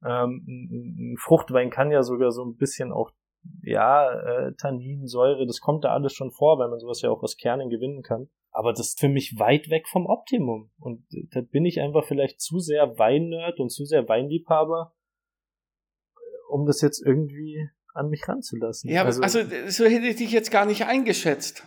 Ähm, 0.04 0.45
ein 0.47 1.16
Fruchtwein 1.18 1.71
kann 1.71 1.90
ja 1.90 2.02
sogar 2.02 2.30
so 2.30 2.45
ein 2.45 2.56
bisschen 2.56 2.92
auch, 2.92 3.11
ja, 3.62 4.11
äh, 4.12 4.52
Tannin, 4.56 5.06
das 5.47 5.61
kommt 5.61 5.85
da 5.85 5.92
alles 5.92 6.12
schon 6.12 6.30
vor, 6.30 6.59
weil 6.59 6.68
man 6.68 6.78
sowas 6.78 7.00
ja 7.00 7.11
auch 7.11 7.23
aus 7.23 7.37
Kernen 7.37 7.71
gewinnen 7.71 8.02
kann. 8.02 8.28
Aber 8.50 8.73
das 8.73 8.88
ist 8.88 9.00
für 9.00 9.09
mich 9.09 9.38
weit 9.38 9.68
weg 9.71 9.87
vom 9.88 10.06
Optimum. 10.06 10.71
Und 10.78 11.04
da 11.33 11.40
bin 11.42 11.64
ich 11.64 11.80
einfach 11.80 12.04
vielleicht 12.04 12.40
zu 12.40 12.59
sehr 12.59 12.99
Weinnerd 12.99 13.61
und 13.61 13.71
zu 13.71 13.85
sehr 13.85 14.09
Weinliebhaber, 14.09 14.95
um 16.48 16.66
das 16.66 16.80
jetzt 16.80 17.04
irgendwie 17.04 17.68
an 17.94 18.08
mich 18.08 18.28
ranzulassen. 18.28 18.90
Ja, 18.90 19.04
also, 19.04 19.22
also 19.22 19.40
so 19.68 19.84
hätte 19.84 20.06
ich 20.06 20.16
dich 20.16 20.32
jetzt 20.32 20.50
gar 20.50 20.66
nicht 20.66 20.86
eingeschätzt. 20.86 21.66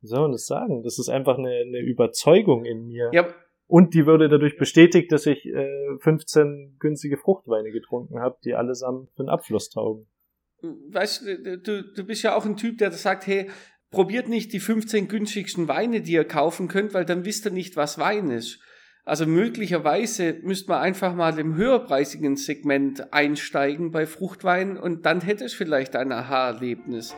Wie 0.00 0.06
soll 0.08 0.20
man 0.20 0.32
das 0.32 0.46
sagen? 0.46 0.82
Das 0.82 0.98
ist 0.98 1.08
einfach 1.08 1.38
eine, 1.38 1.50
eine 1.50 1.80
Überzeugung 1.80 2.64
in 2.64 2.86
mir. 2.86 3.10
Ja, 3.12 3.34
und 3.66 3.94
die 3.94 4.06
würde 4.06 4.28
dadurch 4.28 4.56
bestätigt, 4.56 5.10
dass 5.10 5.26
ich 5.26 5.46
äh, 5.46 5.98
15 5.98 6.76
günstige 6.78 7.16
Fruchtweine 7.16 7.70
getrunken 7.70 8.20
habe, 8.20 8.36
die 8.44 8.54
allesamt 8.54 9.10
für 9.16 9.24
den 9.24 9.30
Abfluss 9.30 9.70
taugen. 9.70 10.06
Weißt 10.60 11.26
du, 11.26 11.58
du, 11.58 11.82
du 11.82 12.04
bist 12.04 12.22
ja 12.22 12.36
auch 12.36 12.44
ein 12.44 12.56
Typ, 12.56 12.78
der 12.78 12.90
sagt, 12.92 13.26
hey, 13.26 13.50
probiert 13.90 14.28
nicht 14.28 14.52
die 14.52 14.60
15 14.60 15.08
günstigsten 15.08 15.68
Weine, 15.68 16.02
die 16.02 16.12
ihr 16.12 16.24
kaufen 16.24 16.68
könnt, 16.68 16.94
weil 16.94 17.04
dann 17.04 17.24
wisst 17.24 17.46
ihr 17.46 17.52
nicht, 17.52 17.76
was 17.76 17.98
Wein 17.98 18.30
ist. 18.30 18.60
Also 19.06 19.26
möglicherweise 19.26 20.36
müsste 20.42 20.70
man 20.70 20.80
einfach 20.80 21.14
mal 21.14 21.38
im 21.38 21.56
höherpreisigen 21.56 22.36
Segment 22.36 23.12
einsteigen 23.12 23.90
bei 23.90 24.06
Fruchtwein 24.06 24.78
und 24.78 25.04
dann 25.04 25.20
hätte 25.20 25.44
es 25.44 25.52
vielleicht 25.52 25.94
ein 25.94 26.10
Aha-Erlebnis. 26.10 27.14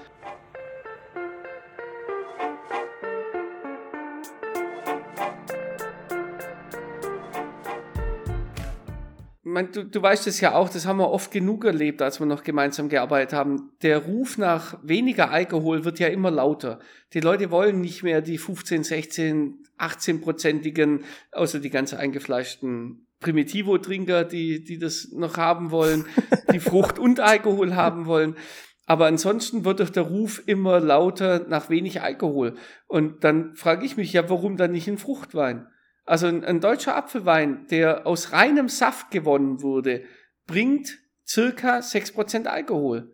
Mein, 9.57 9.73
du, 9.73 9.85
du 9.87 10.03
weißt 10.03 10.27
es 10.27 10.39
ja 10.43 10.55
auch, 10.55 10.69
das 10.69 10.85
haben 10.85 10.99
wir 10.99 11.09
oft 11.11 11.31
genug 11.31 11.65
erlebt, 11.65 12.03
als 12.03 12.21
wir 12.21 12.27
noch 12.27 12.43
gemeinsam 12.43 12.91
gearbeitet 12.91 13.33
haben. 13.33 13.71
Der 13.81 13.97
Ruf 13.97 14.37
nach 14.37 14.79
weniger 14.83 15.31
Alkohol 15.31 15.87
wird 15.87 15.99
ja 15.99 16.09
immer 16.09 16.31
lauter. 16.31 16.79
Die 17.15 17.21
Leute 17.21 17.51
wollen 17.51 17.81
nicht 17.81 18.03
mehr 18.03 18.21
die 18.21 18.37
15, 18.37 18.85
16, 18.85 19.65
18-prozentigen, 19.79 21.05
außer 21.33 21.59
die 21.59 21.71
ganz 21.71 21.95
eingefleischten 21.95 23.07
Primitivo-Trinker, 23.21 24.25
die, 24.25 24.63
die 24.63 24.79
das 24.79 25.09
noch 25.13 25.39
haben 25.39 25.71
wollen, 25.71 26.05
die 26.53 26.61
Frucht 26.61 26.99
und 26.99 27.21
Alkohol 27.21 27.75
haben 27.75 28.05
wollen. 28.05 28.37
Aber 28.85 29.07
ansonsten 29.07 29.65
wird 29.65 29.81
doch 29.81 29.89
der 29.89 30.03
Ruf 30.03 30.43
immer 30.45 30.81
lauter 30.81 31.47
nach 31.49 31.71
wenig 31.71 32.03
Alkohol. 32.03 32.57
Und 32.89 33.25
dann 33.25 33.55
frage 33.55 33.87
ich 33.87 33.97
mich 33.97 34.13
ja, 34.13 34.29
warum 34.29 34.59
dann 34.59 34.73
nicht 34.73 34.87
ein 34.87 34.99
Fruchtwein? 34.99 35.67
Also 36.07 36.29
ein, 36.29 36.45
ein 36.45 36.61
deutscher 36.61 36.97
Apfelwein, 36.97 37.67
der 37.69 38.07
aus 38.07 38.33
reinem 38.33 38.69
Saft 38.69 39.11
gewonnen 39.11 39.61
wurde, 39.61 40.05
bringt 40.47 40.99
circa 41.27 41.81
6% 41.81 42.47
Alkohol. 42.47 43.13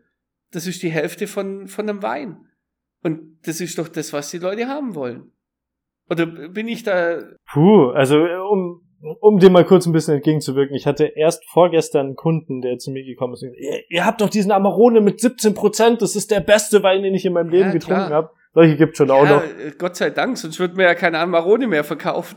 Das 0.53 0.67
ist 0.67 0.83
die 0.83 0.91
Hälfte 0.91 1.27
von, 1.27 1.67
von 1.67 1.89
einem 1.89 2.03
Wein. 2.03 2.47
Und 3.03 3.39
das 3.45 3.61
ist 3.63 3.79
doch 3.79 3.89
das, 3.89 4.13
was 4.13 4.31
die 4.31 4.39
Leute 4.39 4.69
haben 4.69 4.95
wollen. 4.95 5.33
Oder 6.11 6.27
bin 6.27 6.69
ich 6.69 6.83
da. 6.83 7.23
Puh, 7.51 7.91
also 7.93 8.19
um, 8.19 8.83
um 9.21 9.39
dem 9.39 9.53
mal 9.53 9.65
kurz 9.65 9.87
ein 9.87 9.93
bisschen 9.93 10.17
entgegenzuwirken, 10.17 10.77
ich 10.77 10.87
hatte 10.87 11.07
erst 11.07 11.43
vorgestern 11.51 12.09
einen 12.09 12.17
Kunden, 12.17 12.61
der 12.61 12.77
zu 12.77 12.91
mir 12.91 13.05
gekommen 13.05 13.33
ist 13.33 13.43
und 13.43 13.55
gesagt, 13.55 13.63
ihr, 13.63 13.85
ihr 13.89 14.05
habt 14.05 14.21
doch 14.21 14.29
diesen 14.29 14.53
Amarone 14.53 15.01
mit 15.01 15.21
17% 15.21 15.99
das 15.99 16.15
ist 16.15 16.31
der 16.31 16.41
beste 16.41 16.83
Wein, 16.83 17.03
den 17.03 17.15
ich 17.15 17.25
in 17.25 17.33
meinem 17.33 17.49
Leben 17.49 17.69
ja, 17.69 17.73
getrunken 17.73 18.13
habe. 18.13 18.31
Solche 18.53 18.77
gibt's 18.77 18.99
schon 18.99 19.09
ja, 19.09 19.15
auch 19.15 19.27
noch. 19.27 19.43
Gott 19.79 19.97
sei 19.97 20.11
Dank, 20.11 20.37
sonst 20.37 20.61
würden 20.61 20.77
wir 20.77 20.85
ja 20.85 20.95
keine 20.95 21.19
Amarone 21.19 21.67
mehr 21.67 21.85
verkaufen. 21.85 22.37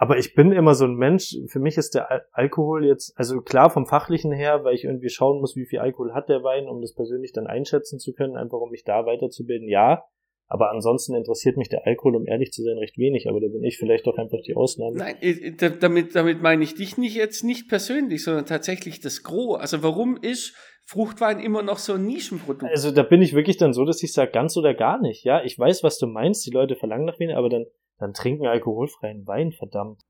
Aber 0.00 0.16
ich 0.16 0.34
bin 0.34 0.52
immer 0.52 0.74
so 0.74 0.84
ein 0.84 0.94
Mensch, 0.94 1.36
für 1.48 1.58
mich 1.58 1.76
ist 1.76 1.94
der 1.96 2.08
Al 2.08 2.22
Alkohol 2.30 2.86
jetzt, 2.86 3.12
also 3.16 3.40
klar 3.40 3.68
vom 3.68 3.84
Fachlichen 3.84 4.30
her, 4.30 4.62
weil 4.62 4.76
ich 4.76 4.84
irgendwie 4.84 5.08
schauen 5.08 5.40
muss, 5.40 5.56
wie 5.56 5.66
viel 5.66 5.80
Alkohol 5.80 6.14
hat 6.14 6.28
der 6.28 6.44
Wein, 6.44 6.68
um 6.68 6.80
das 6.80 6.94
persönlich 6.94 7.32
dann 7.32 7.48
einschätzen 7.48 7.98
zu 7.98 8.12
können, 8.12 8.36
einfach 8.36 8.58
um 8.58 8.70
mich 8.70 8.84
da 8.84 9.04
weiterzubilden, 9.06 9.68
ja. 9.68 10.04
Aber 10.46 10.70
ansonsten 10.70 11.14
interessiert 11.14 11.56
mich 11.58 11.68
der 11.68 11.84
Alkohol, 11.84 12.16
um 12.16 12.26
ehrlich 12.26 12.52
zu 12.52 12.62
sein, 12.62 12.78
recht 12.78 12.96
wenig. 12.96 13.28
Aber 13.28 13.38
da 13.38 13.48
bin 13.48 13.62
ich 13.64 13.76
vielleicht 13.76 14.06
doch 14.06 14.16
einfach 14.16 14.38
die 14.46 14.54
Ausnahme. 14.54 14.96
Nein, 14.96 15.56
damit, 15.80 16.14
damit 16.14 16.40
meine 16.40 16.64
ich 16.64 16.74
dich 16.74 16.96
nicht 16.96 17.14
jetzt 17.14 17.44
nicht 17.44 17.68
persönlich, 17.68 18.24
sondern 18.24 18.46
tatsächlich 18.46 19.00
das 19.00 19.22
Gros. 19.22 19.60
Also 19.60 19.82
warum 19.82 20.16
ist 20.16 20.54
Fruchtwein 20.86 21.40
immer 21.40 21.62
noch 21.62 21.76
so 21.76 21.94
ein 21.94 22.06
Nischenprodukt? 22.06 22.72
Also 22.72 22.92
da 22.92 23.02
bin 23.02 23.20
ich 23.20 23.34
wirklich 23.34 23.58
dann 23.58 23.74
so, 23.74 23.84
dass 23.84 24.02
ich 24.02 24.14
sage, 24.14 24.30
ganz 24.30 24.56
oder 24.56 24.72
gar 24.72 24.98
nicht. 25.02 25.22
Ja, 25.22 25.44
ich 25.44 25.58
weiß, 25.58 25.82
was 25.82 25.98
du 25.98 26.06
meinst. 26.06 26.46
Die 26.46 26.50
Leute 26.50 26.76
verlangen 26.76 27.04
nach 27.04 27.18
weniger, 27.18 27.36
aber 27.36 27.50
dann 27.50 27.66
dann 27.98 28.14
trinken 28.14 28.46
alkoholfreien 28.46 29.26
Wein, 29.26 29.52
verdammt. 29.52 30.02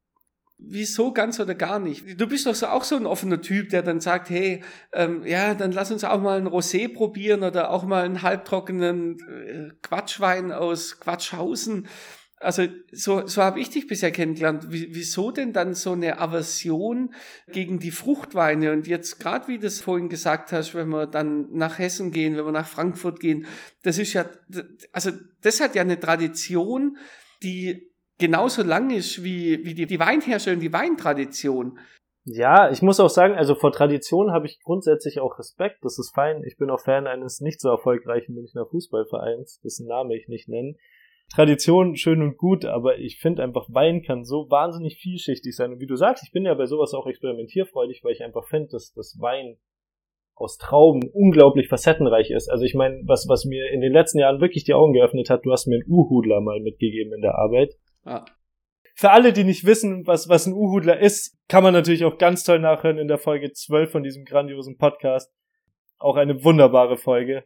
Wieso 0.61 1.12
ganz 1.12 1.38
oder 1.38 1.54
gar 1.54 1.78
nicht? 1.78 2.21
Du 2.21 2.26
bist 2.26 2.47
doch 2.47 2.54
so 2.54 2.66
auch 2.66 2.83
so 2.83 2.97
ein 2.97 3.07
offener 3.07 3.40
Typ, 3.40 3.68
der 3.68 3.83
dann 3.83 4.00
sagt, 4.00 4.28
hey, 4.28 4.64
ähm, 4.92 5.23
ja, 5.25 5.54
dann 5.54 5.71
lass 5.71 5.92
uns 5.92 6.02
auch 6.02 6.21
mal 6.21 6.37
ein 6.37 6.49
Rosé 6.49 6.92
probieren 6.92 7.45
oder 7.45 7.71
auch 7.71 7.85
mal 7.85 8.04
einen 8.04 8.23
halbtrockenen 8.23 9.18
äh, 9.21 9.68
Quatschwein 9.83 10.50
aus 10.50 10.99
Quatschhausen. 10.99 11.87
Also 12.40 12.64
so, 12.90 13.25
so 13.26 13.42
habe 13.42 13.61
ich 13.61 13.71
dich 13.71 13.87
bisher 13.87 14.11
kennengelernt. 14.11 14.66
Wie, 14.73 14.88
wieso 14.95 15.30
denn 15.30 15.52
dann 15.52 15.75
so 15.75 15.92
eine 15.92 16.18
Aversion 16.18 17.14
gegen 17.52 17.78
die 17.78 17.92
Fruchtweine? 17.92 18.73
Und 18.73 18.88
jetzt 18.88 19.21
gerade 19.21 19.47
wie 19.47 19.59
du 19.59 19.68
es 19.68 19.80
vorhin 19.80 20.09
gesagt 20.09 20.50
hast, 20.50 20.75
wenn 20.75 20.88
wir 20.88 21.07
dann 21.07 21.52
nach 21.52 21.78
Hessen 21.78 22.11
gehen, 22.11 22.37
wenn 22.37 22.45
wir 22.45 22.52
nach 22.52 22.68
Frankfurt 22.68 23.21
gehen, 23.21 23.47
das 23.85 23.99
ist 23.99 24.12
ja, 24.12 24.25
also 24.92 25.12
das 25.40 25.61
hat 25.61 25.76
ja 25.76 25.83
eine 25.83 26.00
Tradition, 26.00 26.97
die 27.42 27.90
genauso 28.18 28.62
lang 28.62 28.90
ist 28.90 29.23
wie, 29.23 29.64
wie 29.64 29.75
die, 29.75 29.87
die 29.87 30.00
Weinherstellung, 30.00 30.61
die 30.61 30.73
Weintradition. 30.73 31.78
Ja, 32.25 32.71
ich 32.71 32.83
muss 32.83 33.00
auch 33.00 33.09
sagen, 33.09 33.35
also 33.35 33.54
vor 33.54 33.73
Tradition 33.73 34.33
habe 34.33 34.47
ich 34.47 34.61
grundsätzlich 34.62 35.21
auch 35.21 35.38
Respekt. 35.38 35.78
Das 35.83 35.99
ist 35.99 36.14
fein. 36.14 36.42
Ich 36.45 36.59
bin 36.59 36.68
auch 36.68 36.80
Fan 36.80 37.07
eines 37.07 37.40
nicht 37.40 37.61
so 37.61 37.71
erfolgreichen 37.71 38.35
Münchner 38.35 38.66
Fußballvereins, 38.66 39.61
dessen 39.64 39.87
Name 39.87 40.14
ich 40.16 40.28
nicht 40.28 40.49
nenne. 40.49 40.75
Tradition 41.35 41.97
schön 41.97 42.23
und 42.23 42.37
gut, 42.37 42.64
aber 42.64 42.99
ich 42.99 43.18
finde 43.18 43.42
einfach, 43.42 43.66
Wein 43.71 44.02
kann 44.02 44.25
so 44.25 44.50
wahnsinnig 44.50 44.99
vielschichtig 44.99 45.54
sein. 45.54 45.73
Und 45.73 45.80
wie 45.80 45.87
du 45.87 45.97
sagst, 45.97 46.25
ich 46.25 46.33
bin 46.33 46.45
ja 46.45 46.54
bei 46.54 46.66
sowas 46.66 46.95
auch 46.95 47.07
experimentierfreudig, 47.07 48.02
weil 48.02 48.12
ich 48.12 48.23
einfach 48.23 48.47
finde, 48.47 48.68
dass 48.73 48.92
das 48.95 49.16
Wein 49.21 49.59
aus 50.40 50.59
Trauben 50.59 51.09
unglaublich 51.12 51.68
facettenreich 51.68 52.30
ist. 52.30 52.49
Also 52.49 52.64
ich 52.64 52.75
meine, 52.75 53.02
was, 53.07 53.26
was 53.28 53.45
mir 53.45 53.71
in 53.71 53.80
den 53.80 53.92
letzten 53.92 54.18
Jahren 54.18 54.40
wirklich 54.40 54.64
die 54.64 54.75
Augen 54.75 54.92
geöffnet 54.92 55.30
hat, 55.30 55.45
du 55.45 55.52
hast 55.52 55.66
mir 55.66 55.76
einen 55.76 55.90
Uhudler 55.90 56.40
mal 56.40 56.61
mitgegeben 56.61 57.12
in 57.12 57.23
der 57.23 57.37
Arbeit. 57.37 57.75
Ah. 58.04 58.25
Für 58.95 59.11
alle, 59.11 59.33
die 59.33 59.45
nicht 59.45 59.64
wissen, 59.64 60.07
was, 60.07 60.28
was 60.28 60.47
ein 60.47 60.54
Uhudler 60.54 60.99
ist, 60.99 61.38
kann 61.49 61.62
man 61.62 61.73
natürlich 61.73 62.04
auch 62.04 62.18
ganz 62.18 62.42
toll 62.42 62.59
nachhören 62.59 62.99
in 62.99 63.07
der 63.07 63.18
Folge 63.18 63.52
12 63.52 63.92
von 63.92 64.02
diesem 64.02 64.25
grandiosen 64.25 64.76
Podcast. 64.76 65.33
Auch 65.99 66.16
eine 66.16 66.42
wunderbare 66.42 66.97
Folge. 66.97 67.45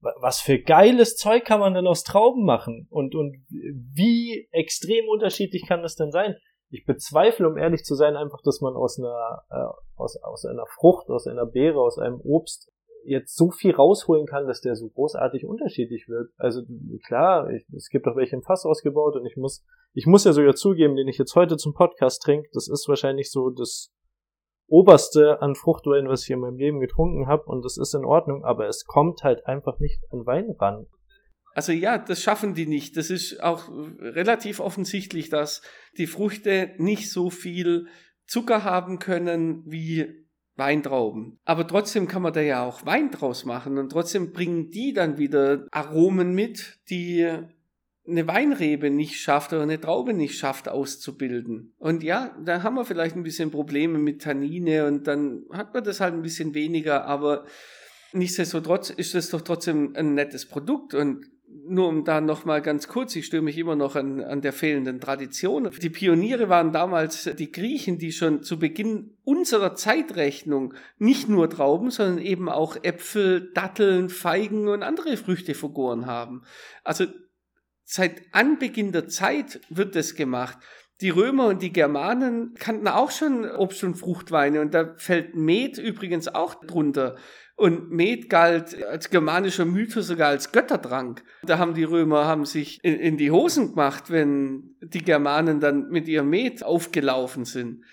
Was 0.00 0.42
für 0.42 0.58
geiles 0.58 1.16
Zeug 1.16 1.46
kann 1.46 1.60
man 1.60 1.72
denn 1.72 1.86
aus 1.86 2.04
Trauben 2.04 2.44
machen? 2.44 2.86
Und, 2.90 3.14
und 3.14 3.36
wie 3.48 4.46
extrem 4.50 5.08
unterschiedlich 5.08 5.66
kann 5.66 5.80
das 5.80 5.96
denn 5.96 6.10
sein? 6.10 6.36
Ich 6.70 6.84
bezweifle, 6.84 7.48
um 7.48 7.56
ehrlich 7.56 7.84
zu 7.84 7.94
sein, 7.94 8.16
einfach, 8.16 8.40
dass 8.42 8.60
man 8.60 8.74
aus 8.74 8.98
einer, 8.98 9.42
äh, 9.50 10.00
aus, 10.00 10.16
aus 10.22 10.44
einer 10.44 10.66
Frucht, 10.66 11.08
aus 11.08 11.26
einer 11.26 11.46
Beere, 11.46 11.80
aus 11.80 11.98
einem 11.98 12.20
Obst 12.20 12.70
jetzt 13.04 13.36
so 13.36 13.50
viel 13.50 13.74
rausholen 13.74 14.26
kann, 14.26 14.46
dass 14.46 14.60
der 14.60 14.76
so 14.76 14.88
großartig 14.88 15.46
unterschiedlich 15.46 16.08
wird. 16.08 16.30
Also 16.36 16.62
klar, 17.06 17.50
ich, 17.50 17.66
es 17.74 17.88
gibt 17.88 18.06
auch 18.06 18.16
welche 18.16 18.36
im 18.36 18.42
Fass 18.42 18.64
ausgebaut 18.64 19.16
und 19.16 19.26
ich 19.26 19.36
muss, 19.36 19.64
ich 19.92 20.06
muss 20.06 20.24
ja 20.24 20.32
sogar 20.32 20.54
zugeben, 20.54 20.96
den 20.96 21.08
ich 21.08 21.18
jetzt 21.18 21.34
heute 21.34 21.56
zum 21.56 21.74
Podcast 21.74 22.22
trinke, 22.22 22.48
das 22.52 22.68
ist 22.68 22.88
wahrscheinlich 22.88 23.30
so 23.30 23.50
das 23.50 23.92
oberste 24.66 25.42
an 25.42 25.54
Fruchtwein, 25.54 26.08
was 26.08 26.24
ich 26.24 26.30
in 26.30 26.40
meinem 26.40 26.56
Leben 26.56 26.80
getrunken 26.80 27.26
habe 27.26 27.44
und 27.44 27.64
das 27.64 27.76
ist 27.76 27.94
in 27.94 28.04
Ordnung, 28.04 28.44
aber 28.44 28.66
es 28.66 28.84
kommt 28.84 29.22
halt 29.22 29.46
einfach 29.46 29.78
nicht 29.78 30.00
an 30.10 30.26
Wein 30.26 30.50
ran. 30.58 30.86
Also 31.54 31.72
ja, 31.72 31.98
das 31.98 32.22
schaffen 32.22 32.54
die 32.54 32.66
nicht. 32.66 32.96
Das 32.96 33.10
ist 33.10 33.42
auch 33.42 33.68
relativ 33.98 34.60
offensichtlich, 34.60 35.30
dass 35.30 35.62
die 35.96 36.08
Früchte 36.08 36.74
nicht 36.78 37.10
so 37.10 37.30
viel 37.30 37.86
Zucker 38.26 38.64
haben 38.64 38.98
können 38.98 39.62
wie 39.64 40.24
Weintrauben. 40.56 41.38
Aber 41.44 41.66
trotzdem 41.66 42.06
kann 42.06 42.22
man 42.22 42.32
da 42.32 42.40
ja 42.40 42.64
auch 42.64 42.84
Wein 42.86 43.10
draus 43.10 43.44
machen 43.44 43.78
und 43.78 43.90
trotzdem 43.90 44.32
bringen 44.32 44.70
die 44.70 44.92
dann 44.92 45.18
wieder 45.18 45.66
Aromen 45.70 46.34
mit, 46.34 46.78
die 46.90 47.28
eine 48.06 48.26
Weinrebe 48.28 48.90
nicht 48.90 49.20
schafft 49.20 49.52
oder 49.52 49.62
eine 49.62 49.80
Traube 49.80 50.12
nicht 50.12 50.38
schafft 50.38 50.68
auszubilden. 50.68 51.72
Und 51.78 52.02
ja, 52.02 52.36
da 52.44 52.62
haben 52.62 52.74
wir 52.74 52.84
vielleicht 52.84 53.16
ein 53.16 53.22
bisschen 53.22 53.50
Probleme 53.50 53.98
mit 53.98 54.22
Tannine 54.22 54.86
und 54.86 55.06
dann 55.06 55.44
hat 55.50 55.72
man 55.72 55.84
das 55.84 56.00
halt 56.00 56.14
ein 56.14 56.22
bisschen 56.22 56.54
weniger, 56.54 57.06
aber 57.06 57.46
nichtsdestotrotz 58.12 58.90
ist 58.90 59.14
es 59.14 59.30
doch 59.30 59.40
trotzdem 59.40 59.94
ein 59.96 60.14
nettes 60.14 60.46
Produkt 60.46 60.94
und 60.94 61.26
nur 61.66 61.88
um 61.88 62.04
da 62.04 62.20
nochmal 62.20 62.60
ganz 62.62 62.88
kurz, 62.88 63.14
ich 63.16 63.26
störe 63.26 63.42
mich 63.42 63.56
immer 63.58 63.76
noch 63.76 63.96
an, 63.96 64.20
an 64.20 64.40
der 64.40 64.52
fehlenden 64.52 65.00
Tradition. 65.00 65.70
Die 65.80 65.90
Pioniere 65.90 66.48
waren 66.48 66.72
damals 66.72 67.30
die 67.38 67.52
Griechen, 67.52 67.98
die 67.98 68.12
schon 68.12 68.42
zu 68.42 68.58
Beginn 68.58 69.16
unserer 69.24 69.74
Zeitrechnung 69.74 70.74
nicht 70.98 71.28
nur 71.28 71.48
Trauben, 71.48 71.90
sondern 71.90 72.18
eben 72.18 72.48
auch 72.48 72.76
Äpfel, 72.82 73.52
Datteln, 73.54 74.08
Feigen 74.08 74.68
und 74.68 74.82
andere 74.82 75.16
Früchte 75.16 75.54
vergoren 75.54 76.06
haben. 76.06 76.42
Also 76.82 77.06
seit 77.84 78.22
Anbeginn 78.32 78.92
der 78.92 79.08
Zeit 79.08 79.60
wird 79.68 79.94
das 79.94 80.14
gemacht. 80.14 80.58
Die 81.00 81.10
Römer 81.10 81.48
und 81.48 81.60
die 81.60 81.72
Germanen 81.72 82.54
kannten 82.54 82.86
auch 82.88 83.10
schon 83.10 83.44
Obst- 83.44 83.82
und 83.82 83.96
Fruchtweine 83.96 84.60
und 84.60 84.74
da 84.74 84.94
fällt 84.96 85.34
Met 85.34 85.76
übrigens 85.76 86.28
auch 86.28 86.54
drunter. 86.64 87.16
Und 87.56 87.90
Met 87.90 88.28
galt 88.28 88.82
als 88.84 89.10
germanischer 89.10 89.64
Mythos 89.64 90.08
sogar 90.08 90.28
als 90.28 90.50
Götterdrank. 90.50 91.22
Da 91.44 91.58
haben 91.58 91.74
die 91.74 91.84
Römer 91.84 92.24
haben 92.26 92.46
sich 92.46 92.82
in, 92.82 92.98
in 92.98 93.16
die 93.16 93.30
Hosen 93.30 93.70
gemacht, 93.70 94.10
wenn 94.10 94.76
die 94.80 95.04
Germanen 95.04 95.60
dann 95.60 95.88
mit 95.88 96.08
ihrem 96.08 96.30
Met 96.30 96.64
aufgelaufen 96.64 97.44
sind. 97.44 97.84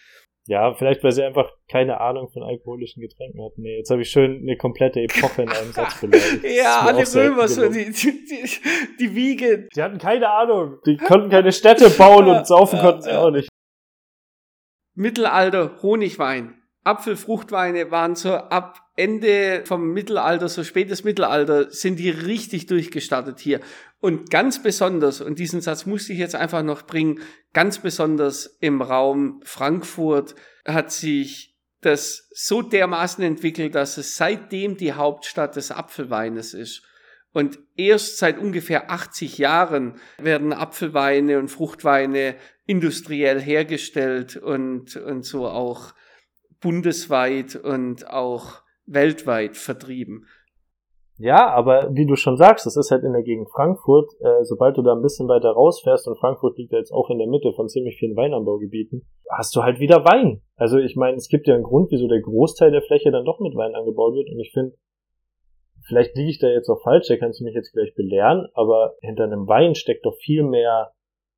Ja, 0.48 0.74
vielleicht 0.74 1.04
weil 1.04 1.12
sie 1.12 1.24
einfach 1.24 1.52
keine 1.70 2.02
Ahnung 2.02 2.30
von 2.32 2.42
alkoholischen 2.44 3.02
Getränken 3.02 3.44
hatten. 3.44 3.62
Nee, 3.62 3.78
jetzt 3.78 3.92
habe 3.92 4.02
ich 4.02 4.10
schön 4.10 4.42
eine 4.42 4.58
komplette 4.58 5.00
Epoche 5.00 5.44
in 5.44 5.50
einem 5.50 5.72
Satz 5.72 5.98
beleidigt. 6.02 6.44
ja, 6.44 6.80
alle 6.82 7.04
Römer, 7.14 7.48
so 7.48 7.70
die, 7.70 7.92
die, 7.92 8.50
die, 9.00 9.16
Wiege. 9.16 9.68
Die 9.76 9.82
hatten 9.82 10.00
keine 10.00 10.30
Ahnung. 10.30 10.80
Die 10.88 10.98
konnten 10.98 11.30
keine 11.30 11.52
Städte 11.52 11.90
bauen 11.92 12.28
und 12.28 12.48
saufen 12.48 12.80
konnten 12.80 13.04
sie 13.04 13.12
auch 13.12 13.30
nicht. 13.30 13.50
Mittelalter, 14.96 15.82
Honigwein. 15.84 16.61
Apfelfruchtweine 16.84 17.92
waren 17.92 18.16
so 18.16 18.34
ab 18.34 18.80
Ende 18.96 19.64
vom 19.66 19.94
Mittelalter, 19.94 20.50
so 20.50 20.64
spätes 20.64 21.04
Mittelalter, 21.04 21.72
sind 21.72 21.98
die 21.98 22.10
richtig 22.10 22.66
durchgestartet 22.66 23.40
hier. 23.40 23.60
Und 24.00 24.32
ganz 24.32 24.64
besonders, 24.64 25.22
und 25.22 25.38
diesen 25.38 25.62
Satz 25.62 25.86
musste 25.86 26.14
ich 26.14 26.20
jetzt 26.20 26.36
einfach 26.36 26.64
noch 26.64 26.84
bringen, 26.84 27.20
ganz 27.54 27.80
besonders 27.80 28.58
im 28.60 28.82
Raum 28.82 29.42
Frankfurt 29.44 30.36
hat 30.66 30.92
sich 30.92 31.56
das 31.82 32.30
so 32.34 32.62
dermaßen 32.62 33.24
entwickelt, 33.24 33.76
dass 33.76 33.98
es 33.98 34.18
seitdem 34.18 34.78
die 34.78 34.94
Hauptstadt 34.94 35.56
des 35.56 35.72
Apfelweines 35.72 36.54
ist. 36.54 36.84
Und 37.34 37.60
erst 37.78 38.18
seit 38.18 38.38
ungefähr 38.38 38.92
80 38.92 39.38
Jahren 39.38 39.96
werden 40.18 40.52
Apfelweine 40.52 41.40
und 41.40 41.48
Fruchtweine 41.48 42.36
industriell 42.66 43.40
hergestellt 43.40 44.36
und, 44.36 44.96
und 44.98 45.24
so 45.24 45.48
auch 45.48 45.94
bundesweit 46.62 47.56
und 47.56 48.10
auch 48.10 48.62
weltweit 48.86 49.58
vertrieben. 49.58 50.26
Ja, 51.18 51.52
aber 51.54 51.94
wie 51.94 52.08
du 52.08 52.16
schon 52.16 52.36
sagst, 52.36 52.66
das 52.66 52.76
ist 52.76 52.90
halt 52.90 53.04
in 53.04 53.14
der 53.14 53.22
Gegend 53.22 53.48
Frankfurt. 53.52 54.10
Äh, 54.22 54.44
sobald 54.44 54.78
du 54.78 54.82
da 54.82 54.94
ein 54.94 55.04
bisschen 55.04 55.28
weiter 55.28 55.52
rausfährst, 55.52 56.08
und 56.08 56.18
Frankfurt 56.18 56.58
liegt 56.58 56.72
ja 56.72 56.80
jetzt 56.80 56.92
auch 56.92 57.12
in 57.12 57.20
der 57.20 57.28
Mitte 57.28 57.54
von 57.54 57.70
ziemlich 57.70 57.98
vielen 57.98 58.16
Weinanbaugebieten, 58.16 59.06
hast 59.30 59.56
du 59.56 59.62
halt 59.62 59.80
wieder 59.80 60.04
Wein. 60.04 60.42
Also 60.56 60.80
ich 60.80 60.96
meine, 60.96 61.18
es 61.18 61.28
gibt 61.28 61.46
ja 61.46 61.54
einen 61.54 61.64
Grund, 61.64 61.92
wieso 61.92 62.08
der 62.08 62.22
Großteil 62.22 62.72
der 62.72 62.82
Fläche 62.82 63.12
dann 63.12 63.26
doch 63.26 63.40
mit 63.40 63.56
Wein 63.56 63.76
angebaut 63.76 64.16
wird. 64.16 64.30
Und 64.32 64.40
ich 64.40 64.52
finde, 64.52 64.76
vielleicht 65.86 66.16
liege 66.16 66.32
ich 66.32 66.40
da 66.40 66.48
jetzt 66.48 66.70
auch 66.70 66.82
falsch, 66.82 67.08
da 67.08 67.18
kannst 67.18 67.40
du 67.40 67.44
mich 67.44 67.54
jetzt 67.54 67.72
gleich 67.72 67.94
belehren, 67.94 68.48
aber 68.56 68.96
hinter 69.02 69.26
einem 69.26 69.48
Wein 69.48 69.76
steckt 69.76 70.08
doch 70.08 70.16
viel 70.16 70.44
mehr 70.44 70.92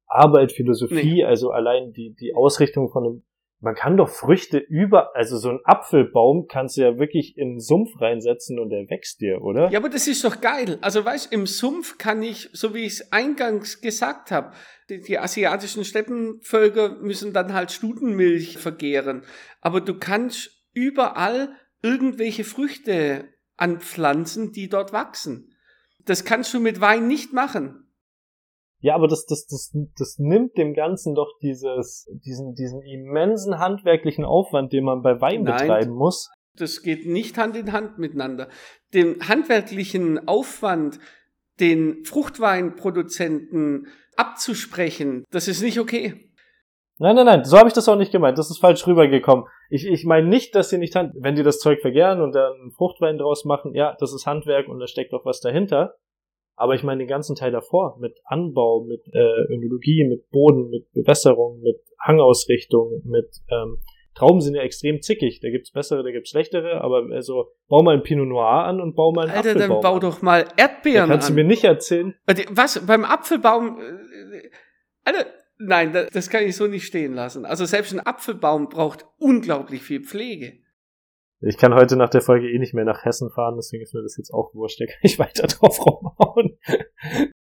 Arbeit, 0.08 0.54
Philosophie, 0.54 1.16
nee. 1.16 1.26
also 1.26 1.50
allein 1.50 1.92
die, 1.92 2.16
die 2.16 2.36
Ausrichtung 2.36 2.90
von 2.90 3.04
einem 3.04 3.24
man 3.64 3.76
kann 3.76 3.96
doch 3.96 4.10
Früchte 4.10 4.58
über, 4.58 5.16
also 5.16 5.38
so 5.38 5.50
ein 5.50 5.60
Apfelbaum 5.64 6.48
kannst 6.50 6.76
du 6.76 6.82
ja 6.82 7.00
wirklich 7.00 7.38
in 7.38 7.54
den 7.54 7.60
Sumpf 7.62 7.90
reinsetzen 8.00 8.60
und 8.60 8.70
der 8.70 8.90
wächst 8.90 9.22
dir, 9.22 9.42
oder? 9.42 9.70
Ja, 9.72 9.80
aber 9.80 9.88
das 9.88 10.06
ist 10.08 10.26
doch 10.26 10.42
geil. 10.42 10.78
Also 10.82 11.04
weißt, 11.04 11.32
im 11.32 11.48
Sumpf 11.48 11.98
kann 11.98 12.22
ich, 12.22 12.50
so 12.52 12.76
wie 12.76 12.84
ich 12.84 12.94
es 12.94 13.14
eingangs 13.14 13.80
gesagt 13.80 14.32
habe, 14.32 14.52
die, 14.90 15.00
die, 15.00 15.18
asiatischen 15.18 15.86
Steppenvölker 15.86 16.98
müssen 17.00 17.32
dann 17.32 17.54
halt 17.54 17.72
Stutenmilch 17.72 18.58
vergehren. 18.58 19.24
Aber 19.62 19.80
du 19.80 19.98
kannst 19.98 20.52
überall 20.74 21.56
irgendwelche 21.82 22.44
Früchte 22.44 23.30
anpflanzen, 23.56 24.52
die 24.52 24.68
dort 24.68 24.92
wachsen. 24.92 25.56
Das 26.04 26.26
kannst 26.26 26.54
du 26.54 26.60
mit 26.60 26.82
Wein 26.82 27.08
nicht 27.08 27.32
machen. 27.32 27.83
Ja, 28.84 28.96
aber 28.96 29.08
das, 29.08 29.26
das, 29.26 29.48
das, 29.48 29.74
das 29.98 30.20
nimmt 30.20 30.58
dem 30.58 30.74
Ganzen 30.74 31.16
doch 31.16 31.38
dieses, 31.42 32.06
diesen, 32.26 32.54
diesen 32.54 32.82
immensen 32.82 33.58
handwerklichen 33.58 34.26
Aufwand, 34.26 34.74
den 34.74 34.84
man 34.84 35.02
bei 35.02 35.22
Wein 35.22 35.44
Nein, 35.44 35.58
betreiben 35.58 35.94
muss. 35.94 36.30
Das 36.58 36.82
geht 36.82 37.06
nicht 37.06 37.38
Hand 37.38 37.56
in 37.56 37.72
Hand 37.72 37.98
miteinander. 37.98 38.50
Den 38.94 39.26
handwerklichen 39.26 40.28
Aufwand, 40.28 41.00
den 41.62 42.04
Fruchtweinproduzenten 42.04 43.88
abzusprechen, 44.18 45.24
das 45.32 45.48
ist 45.48 45.62
nicht 45.62 45.80
okay. 45.80 46.30
Nein, 46.98 47.16
nein, 47.16 47.26
nein, 47.26 47.46
so 47.46 47.58
habe 47.58 47.70
ich 47.70 47.74
das 47.74 47.88
auch 47.88 47.96
nicht 47.96 48.12
gemeint. 48.12 48.38
Das 48.38 48.52
ist 48.52 48.60
falsch 48.60 48.86
rübergekommen. 48.86 49.46
Ich, 49.70 49.88
ich 49.88 50.04
meine 50.04 50.28
nicht, 50.28 50.56
dass 50.56 50.70
sie 50.70 50.78
nicht, 50.78 50.94
wenn 50.94 51.36
die 51.36 51.44
das 51.44 51.60
Zeug 51.60 51.80
vergären 51.80 52.22
und 52.22 52.36
dann 52.36 52.72
Fruchtwein 52.76 53.18
draus 53.18 53.46
machen, 53.46 53.74
ja, 53.76 53.96
das 54.00 54.14
ist 54.14 54.26
Handwerk 54.26 54.68
und 54.68 54.80
da 54.80 54.88
steckt 54.88 55.14
doch 55.14 55.26
was 55.26 55.40
dahinter. 55.40 55.96
Aber 56.56 56.76
ich 56.76 56.84
meine 56.84 57.00
den 57.00 57.08
ganzen 57.08 57.36
Teil 57.36 57.52
davor, 57.52 57.98
mit 58.00 58.16
Anbau, 58.26 58.86
mit 58.86 59.02
äh, 59.14 59.54
Önologie, 59.54 60.06
mit 60.08 60.30
Boden, 60.30 60.70
mit 60.70 60.92
Bewässerung, 60.94 61.62
mit 61.62 61.78
Hangausrichtung, 62.00 63.02
mit 63.06 63.30
ähm, 63.50 63.78
Trauben 64.16 64.42
sind 64.42 64.56
ja 64.56 64.62
extrem 64.62 65.02
zickig. 65.02 65.40
Da 65.42 65.50
gibt's 65.50 65.72
bessere, 65.72 66.04
da 66.04 66.12
gibt's 66.12 66.30
schlechtere, 66.30 66.82
aber 66.82 67.08
also 67.12 67.52
bau 67.68 67.82
mal 67.82 67.96
ein 67.96 68.04
Pinot 68.04 68.28
Noir 68.28 68.66
an 68.66 68.80
und 68.80 68.96
bau 68.96 69.12
mal 69.12 69.24
einen 69.24 69.32
Alter, 69.32 69.52
Apfelbaum. 69.52 69.70
dann 69.70 69.82
bau 69.82 70.00
doch 70.00 70.22
mal 70.22 70.46
Erdbeeren 70.56 71.10
da 71.10 71.16
kannst 71.16 71.30
an. 71.30 71.36
du 71.36 71.42
mir 71.42 71.48
nicht 71.48 71.64
erzählen. 71.64 72.14
Was? 72.52 72.86
Beim 72.86 73.06
Apfelbaum. 73.06 73.80
Äh, 73.80 74.50
Alter, 75.04 75.26
nein, 75.58 76.08
das 76.14 76.30
kann 76.30 76.44
ich 76.44 76.56
so 76.56 76.68
nicht 76.68 76.86
stehen 76.86 77.14
lassen. 77.14 77.46
Also 77.46 77.66
selbst 77.66 77.94
ein 77.94 78.00
Apfelbaum 78.00 78.70
braucht 78.70 79.06
unglaublich 79.18 79.82
viel 79.82 80.04
Pflege. 80.04 80.63
Ich 81.46 81.58
kann 81.58 81.74
heute 81.74 81.98
nach 81.98 82.10
der 82.10 82.22
Folge 82.22 82.50
eh 82.50 82.58
nicht 82.58 82.74
mehr 82.74 82.86
nach 82.86 83.04
Hessen 83.04 83.30
fahren, 83.30 83.56
deswegen 83.58 83.84
ist 83.84 83.94
mir 83.94 84.02
das 84.02 84.18
jetzt 84.18 84.34
auch 84.34 84.54
wurscht, 84.54 84.80
da 84.80 84.86
kann 84.86 85.00
ich 85.02 85.20
weiter 85.20 85.48
drauf 85.48 85.86
rumhauen. 85.86 86.58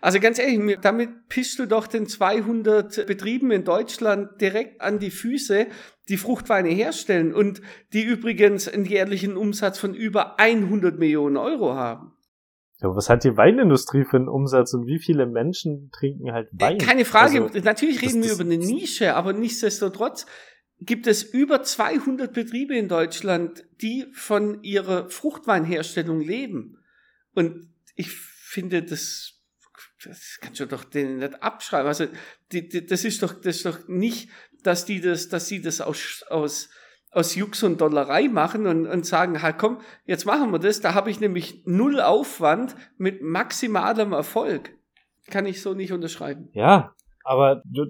Also 0.00 0.20
ganz 0.20 0.38
ehrlich, 0.38 0.78
damit 0.82 1.28
pischst 1.28 1.58
du 1.58 1.66
doch 1.66 1.86
den 1.86 2.06
200 2.06 3.06
Betrieben 3.06 3.50
in 3.50 3.64
Deutschland 3.64 4.40
direkt 4.40 4.80
an 4.80 4.98
die 4.98 5.10
Füße, 5.10 5.66
die 6.08 6.16
Fruchtweine 6.16 6.68
herstellen 6.68 7.34
und 7.34 7.62
die 7.92 8.02
übrigens 8.02 8.68
einen 8.68 8.84
jährlichen 8.84 9.36
Umsatz 9.36 9.78
von 9.78 9.94
über 9.94 10.38
100 10.38 10.98
Millionen 10.98 11.36
Euro 11.36 11.74
haben. 11.74 12.12
Ja, 12.80 12.94
was 12.94 13.08
hat 13.08 13.24
die 13.24 13.36
Weinindustrie 13.36 14.04
für 14.04 14.18
einen 14.18 14.28
Umsatz 14.28 14.74
und 14.74 14.86
wie 14.86 14.98
viele 14.98 15.26
Menschen 15.26 15.90
trinken 15.92 16.32
halt 16.32 16.48
Wein? 16.52 16.76
Keine 16.76 17.06
Frage. 17.06 17.42
Also, 17.42 17.58
Natürlich 17.60 18.02
reden 18.02 18.20
das, 18.20 18.38
wir 18.38 18.44
über 18.44 18.52
eine 18.52 18.62
Nische, 18.62 19.14
aber 19.14 19.32
nichtsdestotrotz 19.32 20.26
gibt 20.80 21.06
es 21.06 21.22
über 21.22 21.62
200 21.62 22.32
Betriebe 22.32 22.76
in 22.76 22.88
Deutschland, 22.88 23.64
die 23.80 24.06
von 24.12 24.62
ihrer 24.62 25.08
Fruchtweinherstellung 25.08 26.20
leben. 26.20 26.78
Und 27.34 27.68
ich 27.94 28.10
finde, 28.10 28.82
das, 28.82 29.40
das 30.04 30.38
kannst 30.40 30.60
du 30.60 30.66
doch 30.66 30.84
denen 30.84 31.18
nicht 31.18 31.42
abschreiben. 31.42 31.88
Also, 31.88 32.06
die, 32.52 32.68
die, 32.68 32.84
das 32.84 33.04
ist 33.04 33.22
doch, 33.22 33.32
das 33.32 33.56
ist 33.56 33.66
doch 33.66 33.88
nicht, 33.88 34.30
dass 34.62 34.84
die 34.84 35.00
das, 35.00 35.28
dass 35.28 35.48
sie 35.48 35.62
das 35.62 35.80
aus, 35.80 36.24
aus, 36.28 36.68
aus 37.10 37.34
Jux 37.34 37.62
und 37.62 37.80
Dollerei 37.80 38.28
machen 38.28 38.66
und, 38.66 38.86
und 38.86 39.06
sagen, 39.06 39.40
halt 39.40 39.58
komm, 39.58 39.80
jetzt 40.04 40.26
machen 40.26 40.50
wir 40.50 40.58
das. 40.58 40.80
Da 40.80 40.94
habe 40.94 41.10
ich 41.10 41.20
nämlich 41.20 41.62
null 41.64 42.00
Aufwand 42.00 42.76
mit 42.98 43.22
maximalem 43.22 44.12
Erfolg. 44.12 44.70
Kann 45.28 45.46
ich 45.46 45.62
so 45.62 45.74
nicht 45.74 45.92
unterschreiben. 45.92 46.50
Ja, 46.52 46.94
aber 47.26 47.62
du, 47.64 47.86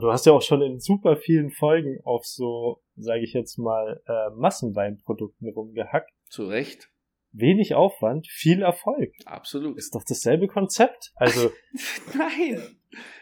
du 0.00 0.10
hast 0.10 0.24
ja 0.24 0.32
auch 0.32 0.40
schon 0.40 0.62
in 0.62 0.80
super 0.80 1.16
vielen 1.16 1.50
Folgen 1.50 2.00
auf 2.04 2.24
so, 2.24 2.82
sage 2.96 3.20
ich 3.22 3.34
jetzt 3.34 3.58
mal, 3.58 4.00
äh, 4.06 4.30
Massenweinprodukten 4.34 5.50
rumgehackt. 5.50 6.10
Zu 6.30 6.44
Recht. 6.46 6.88
Wenig 7.32 7.74
Aufwand, 7.74 8.26
viel 8.28 8.62
Erfolg. 8.62 9.12
Absolut. 9.26 9.76
Ist 9.76 9.94
doch 9.94 10.04
dasselbe 10.08 10.48
Konzept. 10.48 11.12
Also. 11.16 11.50
Nein. 12.16 12.62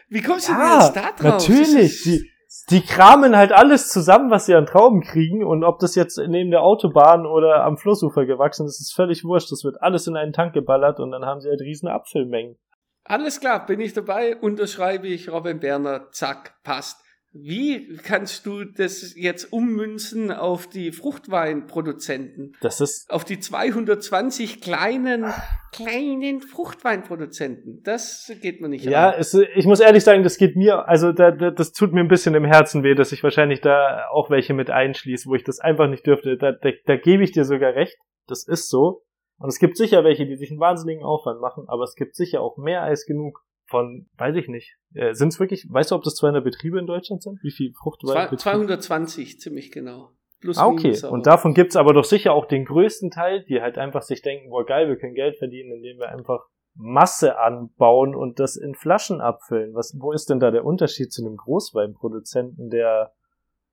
Wie 0.07 0.21
kommst 0.21 0.47
du 0.47 0.53
ja, 0.53 0.69
denn 0.69 0.85
jetzt 0.85 0.95
da 0.95 1.11
drauf? 1.11 1.47
Natürlich. 1.49 2.03
Die, 2.03 2.31
die 2.69 2.81
kramen 2.81 3.35
halt 3.35 3.51
alles 3.51 3.89
zusammen, 3.89 4.31
was 4.31 4.45
sie 4.45 4.55
an 4.55 4.67
Trauben 4.67 5.01
kriegen. 5.01 5.43
Und 5.43 5.65
ob 5.65 5.79
das 5.79 5.95
jetzt 5.95 6.17
neben 6.17 6.49
der 6.49 6.61
Autobahn 6.61 7.25
oder 7.25 7.65
am 7.65 7.75
Flussufer 7.75 8.25
gewachsen 8.25 8.65
ist, 8.65 8.79
ist 8.79 8.93
völlig 8.95 9.25
wurscht. 9.25 9.51
Das 9.51 9.65
wird 9.65 9.81
alles 9.81 10.07
in 10.07 10.15
einen 10.15 10.31
Tank 10.31 10.53
geballert 10.53 11.01
und 11.01 11.11
dann 11.11 11.25
haben 11.25 11.41
sie 11.41 11.49
halt 11.49 11.59
riesen 11.59 11.89
Apfelmengen. 11.89 12.57
Alles 13.07 13.39
klar, 13.39 13.65
bin 13.65 13.79
ich 13.79 13.93
dabei, 13.93 14.35
unterschreibe 14.35 15.07
ich 15.07 15.29
Robin 15.29 15.59
Berner, 15.59 16.09
zack, 16.11 16.61
passt. 16.63 16.97
Wie 17.33 17.97
kannst 17.97 18.45
du 18.45 18.63
das 18.63 19.13
jetzt 19.15 19.51
ummünzen 19.53 20.31
auf 20.31 20.67
die 20.67 20.91
Fruchtweinproduzenten? 20.91 22.55
Das 22.61 22.81
ist 22.81 23.09
auf 23.11 23.23
die 23.25 23.39
220 23.39 24.61
kleinen 24.61 25.25
kleinen 25.71 26.41
Fruchtweinproduzenten. 26.41 27.81
Das 27.83 28.31
geht 28.41 28.61
mir 28.61 28.69
nicht. 28.69 28.85
Ja, 28.85 29.13
es, 29.13 29.33
ich 29.33 29.65
muss 29.65 29.79
ehrlich 29.79 30.03
sagen, 30.03 30.23
das 30.23 30.37
geht 30.37 30.55
mir, 30.55 30.87
also 30.87 31.11
da, 31.11 31.31
da, 31.31 31.51
das 31.51 31.71
tut 31.73 31.93
mir 31.93 31.99
ein 31.99 32.07
bisschen 32.07 32.33
im 32.33 32.45
Herzen 32.45 32.83
weh, 32.83 32.95
dass 32.95 33.11
ich 33.11 33.23
wahrscheinlich 33.23 33.61
da 33.61 34.07
auch 34.11 34.29
welche 34.29 34.53
mit 34.53 34.69
einschließe, 34.69 35.29
wo 35.29 35.35
ich 35.35 35.43
das 35.43 35.59
einfach 35.59 35.87
nicht 35.87 36.07
dürfte. 36.07 36.37
Da, 36.37 36.53
da, 36.53 36.69
da 36.85 36.95
gebe 36.95 37.23
ich 37.23 37.31
dir 37.31 37.45
sogar 37.45 37.75
recht. 37.75 37.97
Das 38.27 38.47
ist 38.47 38.69
so. 38.69 39.03
Und 39.39 39.49
es 39.49 39.59
gibt 39.59 39.77
sicher 39.77 40.03
welche, 40.03 40.25
die 40.25 40.35
sich 40.35 40.49
einen 40.49 40.59
wahnsinnigen 40.59 41.03
Aufwand 41.03 41.41
machen, 41.41 41.65
aber 41.67 41.83
es 41.83 41.95
gibt 41.95 42.15
sicher 42.15 42.41
auch 42.41 42.57
mehr 42.57 42.83
als 42.83 43.05
genug 43.05 43.43
von, 43.67 44.07
weiß 44.17 44.35
ich 44.35 44.47
nicht. 44.47 44.77
Äh, 44.93 45.13
sind 45.13 45.29
es 45.29 45.39
wirklich, 45.39 45.67
weißt 45.69 45.91
du, 45.91 45.95
ob 45.95 46.03
das 46.03 46.15
200 46.15 46.43
Betriebe 46.43 46.79
in 46.79 46.87
Deutschland 46.87 47.21
sind? 47.21 47.41
Wie 47.43 47.51
viel 47.51 47.73
Fruchtwein? 47.73 48.37
220, 48.37 49.39
ziemlich 49.39 49.71
genau. 49.71 50.11
Plus 50.39 50.57
ah, 50.57 50.67
okay. 50.67 50.95
Und 51.07 51.25
davon 51.25 51.53
gibt's 51.53 51.75
aber 51.75 51.93
doch 51.93 52.03
sicher 52.03 52.33
auch 52.33 52.45
den 52.45 52.65
größten 52.65 53.11
Teil, 53.11 53.43
die 53.45 53.61
halt 53.61 53.77
einfach 53.77 54.03
sich 54.03 54.21
denken, 54.21 54.49
boah 54.49 54.65
geil, 54.65 54.87
wir 54.87 54.97
können 54.97 55.15
Geld 55.15 55.37
verdienen, 55.37 55.71
indem 55.71 55.97
wir 55.97 56.09
einfach 56.09 56.45
Masse 56.75 57.39
anbauen 57.39 58.15
und 58.15 58.39
das 58.39 58.55
in 58.55 58.75
Flaschen 58.75 59.19
abfüllen. 59.19 59.73
Was, 59.73 59.95
wo 59.99 60.11
ist 60.11 60.29
denn 60.29 60.39
da 60.39 60.51
der 60.51 60.63
Unterschied 60.63 61.11
zu 61.11 61.25
einem 61.25 61.37
Großweinproduzenten, 61.37 62.69
der 62.69 63.13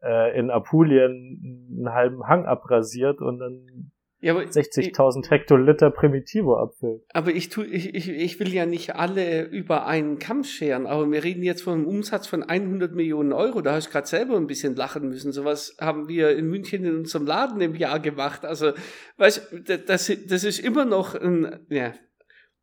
äh, 0.03 0.39
in 0.39 0.51
Apulien 0.51 1.69
einen 1.71 1.93
halben 1.93 2.27
Hang 2.27 2.47
abrasiert 2.47 3.21
und 3.21 3.41
dann 3.41 3.93
ja, 4.25 4.35
60.000 4.35 5.29
Hektoliter 5.29 5.91
Primitivo 5.91 6.57
abfüllt. 6.57 7.03
Aber 7.13 7.31
ich, 7.31 7.51
tu, 7.51 7.63
ich, 7.63 7.95
ich, 7.95 8.09
ich 8.09 8.41
will 8.41 8.55
ja 8.55 8.65
nicht 8.65 8.95
alle 8.95 9.43
über 9.43 9.87
einen 9.87 10.19
Kamm 10.19 10.45
scheren, 10.45 10.87
aber 10.87 11.11
wir 11.13 11.23
reden 11.23 11.43
jetzt 11.43 11.63
von 11.63 11.75
einem 11.75 11.87
Umsatz 11.87 12.27
von 12.27 12.43
100 12.43 12.95
Millionen 12.95 13.35
Euro. 13.35 13.61
Da 13.61 13.73
habe 13.73 13.81
ich 13.81 13.91
gerade 13.91 14.07
selber 14.07 14.37
ein 14.37 14.47
bisschen 14.47 14.77
lachen 14.77 15.11
müssen. 15.11 15.31
Sowas 15.31 15.77
haben 15.79 16.09
wir 16.09 16.35
in 16.37 16.47
München 16.47 16.87
in 16.87 16.97
unserem 16.97 17.27
Laden 17.27 17.61
im 17.61 17.75
Jahr 17.75 18.01
gemacht. 18.01 18.47
Also, 18.47 18.73
weißt 19.19 19.67
das, 19.87 20.11
das 20.27 20.45
ist 20.45 20.59
immer 20.59 20.87
noch 20.87 21.15
ein, 21.15 21.61
ja, 21.69 21.93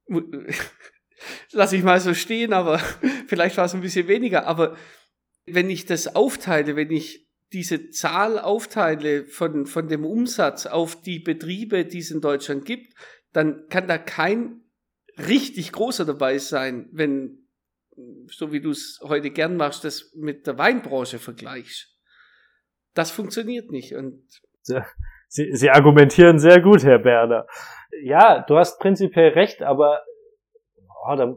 lass 1.52 1.74
ich 1.74 1.84
mal 1.84 2.00
so 2.00 2.16
stehen, 2.16 2.54
aber 2.54 2.80
vielleicht 3.28 3.58
war 3.58 3.66
es 3.66 3.76
ein 3.76 3.82
bisschen 3.82 4.08
weniger. 4.08 4.48
Aber 4.48 4.76
wenn 5.46 5.70
ich 5.70 5.86
das 5.86 6.16
aufteile, 6.16 6.76
wenn 6.76 6.90
ich 6.90 7.31
diese 7.54 7.90
Zahl 7.90 8.40
aufteile 8.40 9.26
von, 9.26 9.66
von 9.66 9.88
dem 9.88 10.06
Umsatz 10.06 10.66
auf 10.66 11.02
die 11.02 11.20
Betriebe, 11.20 11.86
die 11.86 12.00
es 12.00 12.12
in 12.12 12.22
Deutschland 12.22 12.66
gibt, 12.66 12.94
dann 13.34 13.68
kann 13.70 13.88
da 13.88 13.98
kein 13.98 14.62
richtig 15.18 15.72
großer 15.72 16.06
dabei 16.06 16.38
sein, 16.38 16.90
wenn, 16.92 17.48
so 18.28 18.52
wie 18.52 18.62
du 18.62 18.72
es 18.72 19.00
heute 19.04 19.32
gern 19.32 19.58
machst, 19.58 19.84
das 19.84 20.14
mit 20.16 20.48
der 20.48 20.58
Weinbranche 20.58 21.20
vergleichst. 21.20 21.98
Das 22.94 23.12
funktioniert 23.12 23.72
nicht. 23.72 23.96
Und 23.96 24.24
Sie, 25.28 25.56
Sie 25.56 25.70
argumentieren 25.70 26.40
sehr 26.40 26.62
gut, 26.62 26.84
Herr 26.84 27.00
Berner. 27.00 27.48
Ja, 28.04 28.42
du 28.42 28.58
hast 28.58 28.80
prinzipiell 28.80 29.30
recht, 29.30 29.62
aber 29.62 30.02
oh, 31.06 31.16
da, 31.16 31.36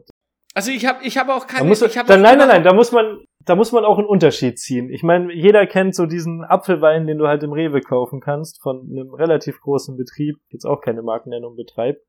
also 0.55 0.71
ich 0.71 0.85
habe 0.85 1.03
ich 1.03 1.17
hab 1.17 1.29
auch 1.29 1.45
keine. 1.45 1.67
Muss, 1.67 1.81
ich 1.81 1.97
hab 1.97 2.07
da, 2.07 2.17
nein, 2.17 2.39
nein, 2.39 2.47
nein, 2.47 2.63
da 2.63 2.73
muss 2.73 2.91
man 2.91 3.19
da 3.45 3.55
muss 3.55 3.71
man 3.71 3.85
auch 3.85 3.99
einen 3.99 4.07
Unterschied 4.07 4.57
ziehen. 4.57 4.89
Ich 4.89 5.03
meine, 5.03 5.31
jeder 5.33 5.67
kennt 5.67 5.95
so 5.95 6.07
diesen 6.07 6.43
Apfelwein, 6.43 7.05
den 7.05 7.17
du 7.17 7.27
halt 7.27 7.43
im 7.43 7.53
Rewe 7.53 7.81
kaufen 7.81 8.19
kannst, 8.19 8.61
von 8.61 8.89
einem 8.89 9.13
relativ 9.13 9.61
großen 9.61 9.95
Betrieb, 9.97 10.37
jetzt 10.49 10.65
auch 10.65 10.81
keine 10.81 11.03
Markennennung 11.03 11.55
betreibt. 11.55 12.01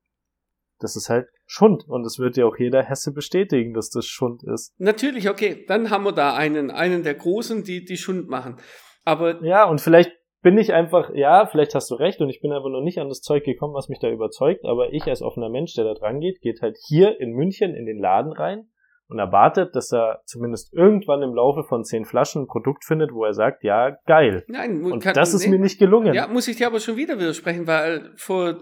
Das 0.78 0.96
ist 0.96 1.08
halt 1.08 1.28
Schund. 1.46 1.84
Und 1.88 2.06
es 2.06 2.18
wird 2.18 2.36
ja 2.36 2.46
auch 2.46 2.56
jeder 2.56 2.82
Hesse 2.82 3.12
bestätigen, 3.12 3.74
dass 3.74 3.90
das 3.90 4.06
Schund 4.06 4.42
ist. 4.44 4.72
Natürlich, 4.78 5.28
okay. 5.28 5.64
Dann 5.68 5.90
haben 5.90 6.04
wir 6.04 6.12
da 6.12 6.34
einen, 6.34 6.70
einen 6.70 7.02
der 7.02 7.14
Großen, 7.14 7.64
die, 7.64 7.84
die 7.84 7.96
Schund 7.96 8.28
machen. 8.28 8.56
Aber. 9.04 9.42
Ja, 9.44 9.64
und 9.64 9.80
vielleicht 9.80 10.12
bin 10.46 10.58
ich 10.58 10.72
einfach, 10.72 11.10
ja, 11.12 11.44
vielleicht 11.46 11.74
hast 11.74 11.90
du 11.90 11.96
recht 11.96 12.20
und 12.20 12.30
ich 12.30 12.40
bin 12.40 12.52
aber 12.52 12.70
noch 12.70 12.80
nicht 12.80 12.98
an 13.00 13.08
das 13.08 13.20
Zeug 13.20 13.42
gekommen, 13.42 13.74
was 13.74 13.88
mich 13.88 13.98
da 13.98 14.08
überzeugt, 14.08 14.64
aber 14.64 14.92
ich 14.92 15.04
als 15.06 15.20
offener 15.20 15.48
Mensch, 15.48 15.74
der 15.74 15.82
da 15.82 15.94
dran 15.94 16.20
geht, 16.20 16.40
geht 16.40 16.62
halt 16.62 16.78
hier 16.86 17.20
in 17.20 17.32
München 17.32 17.74
in 17.74 17.84
den 17.84 17.98
Laden 17.98 18.30
rein 18.30 18.68
und 19.08 19.18
erwartet, 19.18 19.74
dass 19.74 19.92
er 19.92 20.22
zumindest 20.24 20.72
irgendwann 20.72 21.22
im 21.22 21.34
Laufe 21.34 21.64
von 21.64 21.82
zehn 21.82 22.04
Flaschen 22.04 22.42
ein 22.42 22.46
Produkt 22.46 22.84
findet, 22.84 23.12
wo 23.12 23.24
er 23.24 23.34
sagt, 23.34 23.64
ja, 23.64 23.96
geil. 24.06 24.44
Nein, 24.46 24.84
und 24.84 25.02
kann, 25.02 25.14
das 25.14 25.34
ist 25.34 25.46
nee, 25.46 25.50
mir 25.50 25.58
nicht 25.58 25.80
gelungen. 25.80 26.14
Ja, 26.14 26.28
muss 26.28 26.46
ich 26.46 26.54
dir 26.54 26.68
aber 26.68 26.78
schon 26.78 26.94
wieder 26.94 27.18
widersprechen, 27.18 27.66
weil 27.66 28.12
vor 28.14 28.54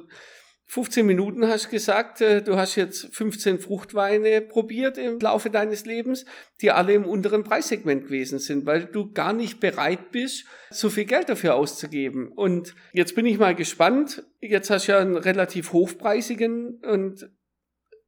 15 0.75 1.07
Minuten 1.07 1.47
hast 1.47 1.71
gesagt, 1.71 2.21
äh, 2.21 2.43
du 2.43 2.57
hast 2.57 2.75
jetzt 2.75 3.15
15 3.15 3.61
Fruchtweine 3.61 4.41
probiert 4.41 4.99
im 4.99 5.21
Laufe 5.21 5.49
deines 5.49 5.87
Lebens, 5.87 6.25
die 6.61 6.73
alle 6.73 6.95
im 6.95 7.05
unteren 7.05 7.45
Preissegment 7.45 8.07
gewesen 8.07 8.41
sind, 8.41 8.67
weil 8.67 8.87
du 8.87 9.13
gar 9.13 9.33
nicht 9.33 9.61
bereit 9.61 10.11
bist, 10.11 10.47
so 10.71 10.91
viel 10.91 11.05
Geld 11.05 11.29
dafür 11.29 11.55
auszugeben. 11.55 12.27
Und 12.27 12.75
jetzt 12.93 13.15
bin 13.15 13.25
ich 13.25 13.39
mal 13.39 13.55
gespannt. 13.55 14.25
Jetzt 14.41 14.69
hast 14.69 14.89
du 14.89 14.93
ja 14.93 14.99
einen 14.99 15.17
relativ 15.17 15.73
hochpreisigen 15.73 16.81
und 16.83 17.31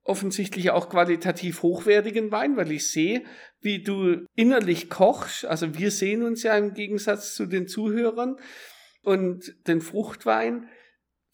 offensichtlich 0.02 0.72
auch 0.72 0.88
qualitativ 0.88 1.62
hochwertigen 1.62 2.32
Wein, 2.32 2.56
weil 2.56 2.72
ich 2.72 2.90
sehe, 2.90 3.22
wie 3.60 3.84
du 3.84 4.26
innerlich 4.34 4.90
kochst. 4.90 5.44
Also 5.44 5.78
wir 5.78 5.92
sehen 5.92 6.24
uns 6.24 6.42
ja 6.42 6.56
im 6.56 6.74
Gegensatz 6.74 7.36
zu 7.36 7.46
den 7.46 7.68
Zuhörern 7.68 8.34
und 9.04 9.54
den 9.68 9.80
Fruchtwein 9.80 10.68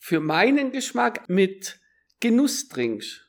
für 0.02 0.18
meinen 0.18 0.72
Geschmack 0.72 1.28
mit 1.28 1.78
Genuss 2.18 2.68
trinkst. 2.68 3.24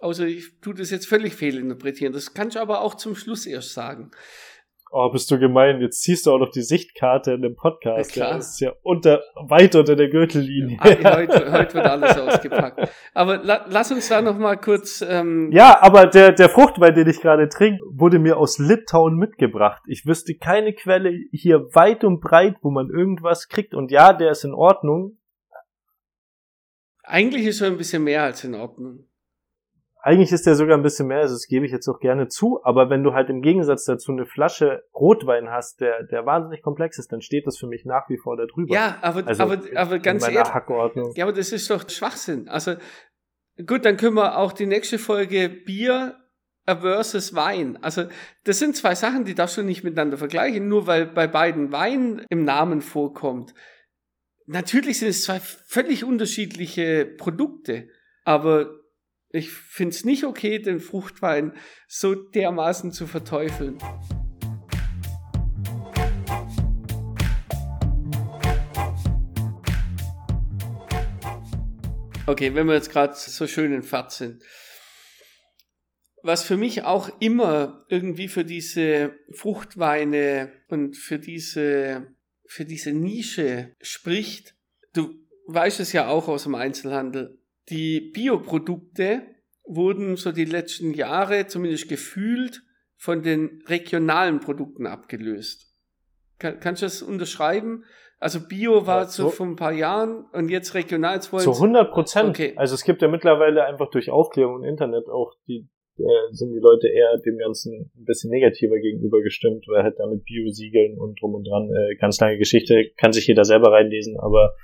Also 0.00 0.24
ich 0.24 0.58
tue 0.62 0.72
das 0.72 0.90
jetzt 0.90 1.06
völlig 1.06 1.34
fehlinterpretieren. 1.34 2.14
Das 2.14 2.32
kannst 2.32 2.56
du 2.56 2.60
aber 2.60 2.80
auch 2.80 2.94
zum 2.94 3.14
Schluss 3.14 3.44
erst 3.44 3.74
sagen. 3.74 4.10
Oh, 4.90 5.10
bist 5.10 5.30
du 5.30 5.38
gemein. 5.38 5.82
Jetzt 5.82 6.00
ziehst 6.00 6.24
du 6.24 6.32
auch 6.32 6.38
noch 6.38 6.48
die 6.48 6.62
Sichtkarte 6.62 7.32
in 7.32 7.42
dem 7.42 7.56
Podcast. 7.56 8.16
Ja. 8.16 8.32
Das 8.32 8.52
ist 8.52 8.60
ja 8.60 8.72
unter, 8.82 9.20
weit 9.34 9.74
unter 9.74 9.96
der 9.96 10.08
Gürtellinie. 10.08 10.78
Ah, 10.80 10.86
heute, 11.16 11.52
heute 11.52 11.74
wird 11.74 11.86
alles 11.86 12.16
ausgepackt. 12.16 12.88
Aber 13.12 13.36
la, 13.36 13.66
lass 13.68 13.92
uns 13.92 14.08
da 14.08 14.22
noch 14.22 14.38
mal 14.38 14.56
kurz... 14.56 15.04
Ähm 15.06 15.50
ja, 15.52 15.78
aber 15.82 16.06
der, 16.06 16.32
der 16.32 16.48
Fruchtwein, 16.48 16.94
den 16.94 17.06
ich 17.06 17.20
gerade 17.20 17.50
trinke, 17.50 17.82
wurde 17.90 18.18
mir 18.18 18.38
aus 18.38 18.58
Litauen 18.58 19.16
mitgebracht. 19.16 19.82
Ich 19.86 20.06
wüsste 20.06 20.36
keine 20.36 20.72
Quelle 20.72 21.12
hier 21.32 21.66
weit 21.74 22.02
und 22.02 22.22
breit, 22.22 22.56
wo 22.62 22.70
man 22.70 22.88
irgendwas 22.88 23.48
kriegt. 23.48 23.74
Und 23.74 23.90
ja, 23.90 24.14
der 24.14 24.30
ist 24.30 24.44
in 24.44 24.54
Ordnung. 24.54 25.17
Eigentlich 27.08 27.46
ist 27.46 27.60
er 27.60 27.68
ein 27.68 27.78
bisschen 27.78 28.04
mehr 28.04 28.22
als 28.22 28.44
in 28.44 28.54
Ordnung. 28.54 29.08
Eigentlich 30.00 30.30
ist 30.30 30.46
der 30.46 30.54
sogar 30.54 30.76
ein 30.76 30.82
bisschen 30.82 31.08
mehr, 31.08 31.18
also 31.18 31.34
das 31.34 31.48
gebe 31.48 31.66
ich 31.66 31.72
jetzt 31.72 31.88
auch 31.88 31.98
gerne 31.98 32.28
zu, 32.28 32.60
aber 32.62 32.88
wenn 32.88 33.02
du 33.02 33.14
halt 33.14 33.30
im 33.30 33.42
Gegensatz 33.42 33.84
dazu 33.84 34.12
eine 34.12 34.26
Flasche 34.26 34.84
Rotwein 34.94 35.50
hast, 35.50 35.80
der, 35.80 36.04
der 36.04 36.24
wahnsinnig 36.24 36.62
komplex 36.62 36.98
ist, 36.98 37.12
dann 37.12 37.20
steht 37.20 37.46
das 37.46 37.58
für 37.58 37.66
mich 37.66 37.84
nach 37.84 38.08
wie 38.08 38.16
vor 38.16 38.36
da 38.36 38.46
drüber. 38.46 38.72
Ja, 38.72 38.98
aber, 39.02 39.26
also 39.26 39.42
aber, 39.42 39.58
aber 39.74 39.98
ganz 39.98 40.22
ehrlich. 40.22 40.38
Ja, 41.16 41.24
aber 41.24 41.32
das 41.32 41.50
ist 41.50 41.68
doch 41.70 41.88
Schwachsinn. 41.90 42.48
Also, 42.48 42.74
gut, 43.66 43.84
dann 43.84 43.96
können 43.96 44.14
wir 44.14 44.38
auch 44.38 44.52
die 44.52 44.66
nächste 44.66 44.98
Folge 44.98 45.48
Bier 45.48 46.14
versus 46.64 47.34
Wein. 47.34 47.78
Also, 47.82 48.04
das 48.44 48.60
sind 48.60 48.76
zwei 48.76 48.94
Sachen, 48.94 49.24
die 49.24 49.34
darfst 49.34 49.56
du 49.56 49.62
nicht 49.62 49.82
miteinander 49.82 50.16
vergleichen, 50.16 50.68
nur 50.68 50.86
weil 50.86 51.06
bei 51.06 51.26
beiden 51.26 51.72
Wein 51.72 52.24
im 52.30 52.44
Namen 52.44 52.82
vorkommt. 52.82 53.52
Natürlich 54.50 55.00
sind 55.00 55.08
es 55.08 55.24
zwei 55.24 55.40
völlig 55.40 56.04
unterschiedliche 56.04 57.04
Produkte, 57.04 57.90
aber 58.24 58.80
ich 59.28 59.50
finde 59.50 59.94
es 59.94 60.06
nicht 60.06 60.24
okay, 60.24 60.58
den 60.58 60.80
Fruchtwein 60.80 61.52
so 61.86 62.14
dermaßen 62.14 62.90
zu 62.92 63.06
verteufeln. 63.06 63.76
Okay, 72.26 72.54
wenn 72.54 72.66
wir 72.66 72.74
jetzt 72.74 72.90
gerade 72.90 73.12
so 73.16 73.46
schön 73.46 73.74
in 73.74 73.82
Fahrt 73.82 74.12
sind. 74.12 74.42
Was 76.22 76.42
für 76.42 76.56
mich 76.56 76.84
auch 76.84 77.10
immer 77.20 77.84
irgendwie 77.90 78.28
für 78.28 78.46
diese 78.46 79.14
Fruchtweine 79.30 80.50
und 80.68 80.96
für 80.96 81.18
diese, 81.18 82.16
für 82.48 82.64
diese 82.64 82.92
Nische 82.92 83.76
spricht, 83.80 84.54
du 84.94 85.14
weißt 85.46 85.80
es 85.80 85.92
ja 85.92 86.08
auch 86.08 86.28
aus 86.28 86.44
dem 86.44 86.54
Einzelhandel, 86.54 87.38
die 87.68 88.00
Bioprodukte 88.00 89.22
wurden 89.64 90.16
so 90.16 90.32
die 90.32 90.46
letzten 90.46 90.94
Jahre 90.94 91.46
zumindest 91.46 91.88
gefühlt 91.88 92.62
von 92.96 93.22
den 93.22 93.62
regionalen 93.66 94.40
Produkten 94.40 94.86
abgelöst. 94.86 95.74
Kann, 96.38 96.58
kannst 96.58 96.82
du 96.82 96.86
das 96.86 97.02
unterschreiben? 97.02 97.84
Also 98.18 98.40
Bio 98.48 98.86
war 98.86 99.02
ja, 99.02 99.08
so, 99.08 99.24
so 99.24 99.30
vor 99.30 99.46
ein 99.46 99.56
paar 99.56 99.72
Jahren 99.72 100.24
und 100.32 100.48
jetzt 100.48 100.74
regional. 100.74 101.16
Jetzt 101.16 101.30
zu 101.30 101.52
100 101.52 101.92
Prozent. 101.92 102.30
Okay. 102.30 102.54
Also 102.56 102.74
es 102.74 102.82
gibt 102.82 103.02
ja 103.02 103.08
mittlerweile 103.08 103.64
einfach 103.64 103.90
durch 103.90 104.10
Aufklärung 104.10 104.56
und 104.56 104.64
Internet 104.64 105.08
auch 105.08 105.34
die 105.46 105.68
äh, 105.98 106.32
sind 106.32 106.52
die 106.52 106.60
Leute 106.60 106.88
eher 106.88 107.18
dem 107.18 107.38
Ganzen 107.38 107.90
ein 107.96 108.04
bisschen 108.04 108.30
negativer 108.30 108.78
gegenüber 108.78 109.20
gestimmt, 109.22 109.66
weil 109.68 109.82
halt 109.82 109.98
damit 109.98 110.24
Bio-Siegeln 110.24 110.98
und 110.98 111.20
drum 111.20 111.34
und 111.34 111.44
dran 111.44 111.70
äh, 111.70 111.96
ganz 111.96 112.20
lange 112.20 112.38
Geschichte 112.38 112.90
kann 112.96 113.12
sich 113.12 113.26
jeder 113.26 113.44
selber 113.44 113.72
reinlesen, 113.72 114.18
aber 114.18 114.54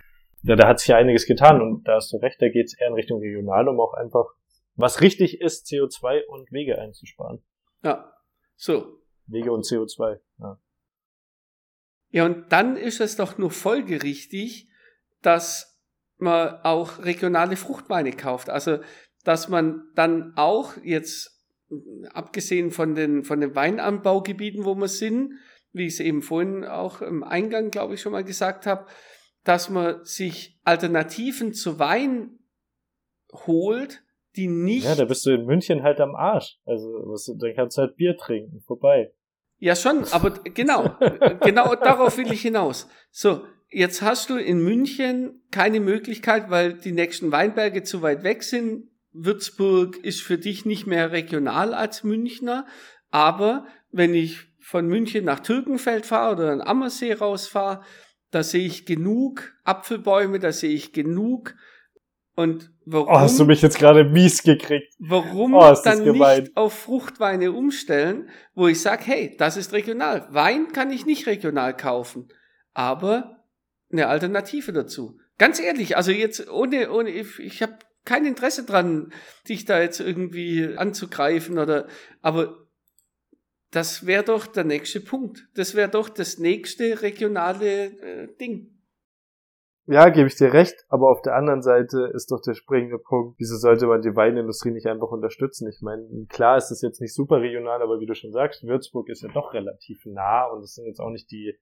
ja, 0.43 0.57
da 0.57 0.69
hat 0.69 0.79
sich 0.79 0.89
ja 0.89 0.97
einiges 0.97 1.27
getan 1.27 1.63
und 1.63 1.89
da 1.89 1.95
hast 1.97 2.13
du 2.13 2.19
recht, 2.19 2.41
da 2.41 2.49
geht 2.49 2.67
es 2.67 2.79
eher 2.79 2.89
in 2.89 2.95
Richtung 2.95 3.21
regional, 3.21 3.67
um 3.69 3.81
auch 3.81 3.95
einfach, 3.95 4.27
was 4.77 5.01
richtig 5.01 5.41
ist, 5.41 5.67
CO2 5.67 6.25
und 6.27 6.53
Wege 6.53 6.79
einzusparen. 6.79 7.43
Ja, 7.83 8.13
so. 8.57 8.99
Wege 9.27 9.53
und 9.53 9.65
CO2, 9.65 10.19
ja. 10.39 10.59
Ja, 12.11 12.27
und 12.27 12.53
dann 12.53 12.77
ist 12.77 13.01
es 13.01 13.17
doch 13.17 13.39
nur 13.39 13.51
folgerichtig, 13.51 14.69
dass 15.23 15.81
man 16.19 16.61
auch 16.63 17.01
regionale 17.01 17.57
Fruchtweine 17.57 18.13
kauft. 18.13 18.51
Also, 18.51 18.79
dass 19.25 19.49
man 19.49 19.83
dann 19.95 20.33
auch 20.37 20.75
jetzt, 20.83 21.43
abgesehen 22.13 22.71
von 22.71 22.95
den, 22.95 23.25
von 23.25 23.41
den 23.41 23.55
Weinanbaugebieten, 23.55 24.65
wo 24.65 24.75
wir 24.75 24.89
sind, 24.89 25.35
wie 25.73 25.87
ich 25.87 25.95
es 25.95 26.01
eben 26.01 26.23
vorhin 26.23 26.65
auch 26.65 27.03
im 27.03 27.25
Eingang, 27.25 27.71
glaube 27.71 27.95
ich, 27.95 28.01
schon 28.01 28.13
mal 28.13 28.23
gesagt 28.23 28.67
habe, 28.67 28.87
dass 29.43 29.69
man 29.71 30.05
sich 30.05 30.59
Alternativen 30.65 31.53
zu 31.53 31.79
Wein 31.79 32.39
holt, 33.47 34.03
die 34.37 34.49
nicht. 34.49 34.85
Ja, 34.85 34.95
da 34.95 35.05
bist 35.05 35.27
du 35.27 35.31
in 35.31 35.45
München 35.45 35.83
halt 35.83 36.01
am 36.01 36.15
Arsch. 36.15 36.59
Also, 36.65 37.15
dann 37.39 37.55
kannst 37.55 37.77
du 37.77 37.83
halt 37.83 37.97
Bier 37.97 38.17
trinken, 38.17 38.63
vorbei. 38.67 39.13
Ja, 39.59 39.77
schon, 39.77 40.05
aber 40.13 40.31
genau, 40.31 40.97
genau 41.43 41.75
darauf 41.75 42.17
will 42.19 42.33
ich 42.33 42.43
hinaus. 42.43 42.89
So, 43.11 43.45
jetzt 43.69 44.03
hast 44.03 44.31
du 44.31 44.37
in 44.37 44.63
München 44.63 45.43
keine 45.51 45.81
Möglichkeit, 45.81 46.51
weil 46.51 46.75
die 46.75 46.93
nächsten 46.93 47.33
Weinberge 47.33 47.83
zu 47.83 48.03
weit 48.03 48.25
weg 48.25 48.43
sind, 48.43 48.89
Würzburg 49.15 49.97
ist 49.97 50.23
für 50.23 50.39
dich 50.39 50.67
nicht 50.67 50.87
mehr 50.87 51.13
regional 51.13 51.73
als 51.73 52.05
Münchner, 52.05 52.67
aber 53.11 53.67
wenn 53.91 54.15
ich 54.15 54.41
von 54.61 54.87
München 54.87 55.25
nach 55.25 55.41
Türkenfeld 55.41 56.05
fahre 56.05 56.35
oder 56.35 56.53
an 56.53 56.61
Ammersee 56.61 57.13
rausfahre, 57.13 57.83
da 58.31 58.43
sehe 58.43 58.67
ich 58.67 58.87
genug 58.87 59.55
Apfelbäume, 59.63 60.41
da 60.41 60.53
sehe 60.53 60.75
ich 60.75 60.93
genug 60.93 61.55
und 62.37 62.73
warum? 62.85 63.09
Oh, 63.09 63.21
hast 63.21 63.39
du 63.39 63.45
mich 63.45 63.63
jetzt 63.63 63.79
gerade 63.79 64.05
mies 64.05 64.43
gekriegt? 64.43 64.93
Warum 64.99 65.55
oh, 65.55 65.75
dann 65.85 66.03
nicht 66.03 66.57
auf 66.57 66.73
Fruchtweine 66.73 67.53
umstellen, 67.53 68.29
wo 68.55 68.67
ich 68.67 68.81
sage, 68.81 69.05
hey, 69.07 69.37
das 69.39 69.57
ist 69.57 69.73
regional. 69.73 70.27
Wein 70.31 70.73
kann 70.73 70.91
ich 70.91 71.07
nicht 71.07 71.27
regional 71.29 71.77
kaufen, 71.77 72.29
aber 72.73 73.45
eine 73.93 74.09
Alternative 74.09 74.73
dazu. 74.73 75.19
Ganz 75.39 75.61
ehrlich, 75.61 75.97
also 75.97 76.11
jetzt 76.11 76.51
ohne, 76.51 76.91
ohne, 76.91 77.11
ich, 77.11 77.39
ich 77.39 77.63
habe 77.63 77.79
kein 78.05 78.27
Interesse 78.27 78.65
dran, 78.65 79.13
dich 79.49 79.65
da 79.65 79.81
jetzt 79.81 80.01
irgendwie 80.01 80.77
anzugreifen 80.77 81.59
oder, 81.59 81.89
aber 82.23 82.65
das 83.71 84.07
wäre 84.07 84.23
doch 84.23 84.47
der 84.47 84.65
nächste 84.65 85.01
Punkt. 85.01 85.49
Das 85.55 85.75
wäre 85.75 85.89
doch 85.89 86.09
das 86.09 86.39
nächste 86.39 87.03
regionale 87.03 87.87
äh, 87.87 88.29
Ding. 88.37 88.71
Ja, 89.87 90.09
gebe 90.09 90.29
ich 90.29 90.37
dir 90.37 90.53
recht, 90.53 90.77
aber 90.89 91.11
auf 91.11 91.21
der 91.21 91.35
anderen 91.35 91.61
Seite 91.61 92.11
ist 92.15 92.31
doch 92.31 92.41
der 92.41 92.55
springende 92.55 92.99
Punkt, 92.99 93.39
wieso 93.39 93.57
sollte 93.57 93.87
man 93.87 94.01
die 94.01 94.17
Weinindustrie 94.17 94.71
nicht 94.71 94.87
einfach 94.87 95.11
unterstützen? 95.11 95.69
Ich 95.69 95.83
meine, 95.83 96.07
klar 96.31 96.57
ist 96.57 96.71
es 96.71 96.81
jetzt 96.81 97.03
nicht 97.03 97.15
super 97.15 97.43
regional, 97.43 97.83
aber 97.83 98.01
wie 98.01 98.07
du 98.07 98.15
schon 98.15 98.33
sagst, 98.33 98.63
Würzburg 98.63 99.11
ist 99.11 99.23
ja 99.23 99.29
doch 99.29 99.53
relativ 99.53 100.07
nah 100.07 100.47
und 100.47 100.63
es 100.63 100.75
sind 100.75 100.87
jetzt 100.87 101.01
auch 101.01 101.11
nicht 101.11 101.31
die, 101.31 101.59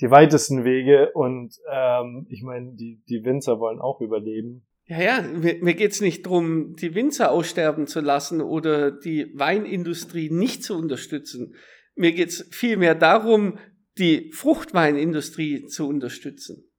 die 0.00 0.10
weitesten 0.10 0.64
Wege 0.64 1.12
und 1.12 1.54
ähm, 1.70 2.26
ich 2.28 2.42
meine, 2.42 2.72
die, 2.74 3.04
die 3.08 3.24
Winzer 3.24 3.60
wollen 3.60 3.80
auch 3.80 4.00
überleben. 4.00 4.66
Ja, 4.88 5.00
ja, 5.00 5.22
mir, 5.22 5.62
mir 5.62 5.74
geht's 5.74 6.00
nicht 6.00 6.26
drum, 6.26 6.74
die 6.74 6.94
Winzer 6.94 7.30
aussterben 7.30 7.86
zu 7.86 8.00
lassen 8.00 8.40
oder 8.40 8.90
die 8.90 9.38
Weinindustrie 9.38 10.30
nicht 10.30 10.64
zu 10.64 10.76
unterstützen. 10.76 11.54
Mir 11.94 12.12
geht's 12.12 12.46
vielmehr 12.50 12.94
darum, 12.94 13.58
die 13.98 14.32
Fruchtweinindustrie 14.32 15.66
zu 15.66 15.86
unterstützen. 15.86 16.70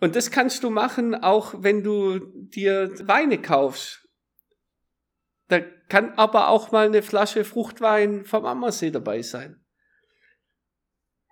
Und 0.00 0.16
das 0.16 0.30
kannst 0.30 0.64
du 0.64 0.70
machen, 0.70 1.14
auch 1.14 1.54
wenn 1.62 1.82
du 1.82 2.18
dir 2.34 2.90
Weine 3.06 3.40
kaufst. 3.40 4.06
Da 5.48 5.60
kann 5.88 6.12
aber 6.16 6.48
auch 6.48 6.72
mal 6.72 6.86
eine 6.86 7.02
Flasche 7.02 7.44
Fruchtwein 7.44 8.24
vom 8.24 8.44
Ammersee 8.44 8.90
dabei 8.90 9.22
sein. 9.22 9.64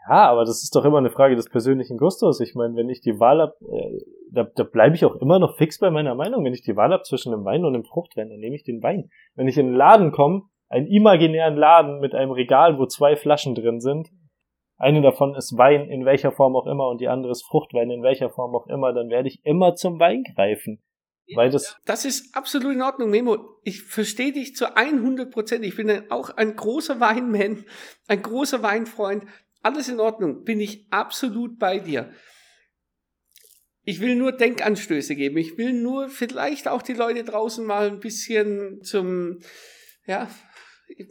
Ja, 0.09 0.31
aber 0.31 0.45
das 0.45 0.63
ist 0.63 0.75
doch 0.75 0.85
immer 0.85 0.99
eine 0.99 1.11
Frage 1.11 1.37
des 1.37 1.51
persönlichen 1.51 1.99
Gustos. 1.99 2.41
Ich 2.41 2.55
meine, 2.55 2.77
wenn 2.77 2.89
ich 2.89 3.01
die 3.01 3.19
Wahl 3.21 3.41
hab, 3.41 3.61
äh, 3.61 3.99
da, 4.33 4.45
da 4.45 4.65
bleibe 4.65 4.95
ich 4.95 5.05
auch 5.05 5.17
immer 5.17 5.39
noch 5.39 5.57
fix 5.57 5.79
bei 5.79 5.91
meiner 5.91 6.15
Meinung. 6.15 6.45
Wenn 6.45 6.55
ich 6.55 6.63
die 6.63 6.77
Wahl 6.77 6.93
hab 6.93 7.05
zwischen 7.05 7.33
einem 7.33 7.45
Wein 7.45 7.65
und 7.65 7.75
einem 7.75 7.85
Fruchtwein, 7.85 8.29
dann 8.29 8.39
nehme 8.39 8.57
ich 8.57 8.65
den 8.65 8.83
Wein. 8.83 9.11
Wenn 9.35 9.49
ich 9.49 9.59
in 9.59 9.67
einen 9.67 9.77
Laden 9.77 10.13
komme, 10.13 10.43
einen 10.69 10.87
imaginären 10.87 11.57
Laden 11.57 12.01
mit 12.01 12.15
einem 12.15 12.31
Regal, 12.31 12.79
wo 12.79 12.87
zwei 12.87 13.17
Flaschen 13.17 13.55
drin 13.55 13.81
sind, 13.81 14.09
eine 14.77 15.03
davon 15.03 15.35
ist 15.35 15.59
Wein 15.59 15.91
in 15.91 16.07
welcher 16.07 16.33
Form 16.33 16.57
auch 16.57 16.67
immer 16.67 16.89
und 16.89 17.01
die 17.01 17.09
andere 17.09 17.33
ist 17.33 17.45
Fruchtwein 17.45 17.91
in 17.91 18.03
welcher 18.03 18.31
Form 18.31 18.55
auch 18.55 18.67
immer, 18.67 18.93
dann 18.95 19.11
werde 19.11 19.29
ich 19.29 19.45
immer 19.45 19.75
zum 19.75 20.01
Wein 20.01 20.23
greifen. 20.35 20.83
Weil 21.35 21.51
das, 21.51 21.77
das 21.85 22.05
ist 22.05 22.35
absolut 22.35 22.75
in 22.75 22.83
Ordnung, 22.83 23.11
Memo. 23.11 23.39
Ich 23.63 23.83
verstehe 23.83 24.33
dich 24.33 24.57
zu 24.57 24.77
100 24.77 25.31
Prozent. 25.31 25.65
Ich 25.65 25.77
bin 25.77 26.11
auch 26.11 26.31
ein 26.31 26.57
großer 26.57 26.99
Weinman, 26.99 27.65
ein 28.09 28.23
großer 28.23 28.63
Weinfreund. 28.63 29.27
Alles 29.63 29.89
in 29.89 30.01
Ordnung. 30.01 30.45
Bin 30.45 30.61
ich 30.61 30.87
absolut 30.91 31.59
bei 31.59 31.79
dir. 31.79 32.11
Ich 33.85 34.01
will 34.01 34.15
nur 34.15 34.33
Denkanstöße 34.33 35.17
geben. 35.17 35.39
Ich 35.39 35.57
will 35.57 35.73
nur 35.73 36.09
vielleicht 36.09 36.69
auch 36.69 36.83
die 36.83 36.93
Leute 36.93 37.25
draußen 37.25 37.65
mal 37.65 37.89
ein 37.89 38.01
bisschen 38.01 38.83
zum, 38.83 39.41
ja, 40.07 40.29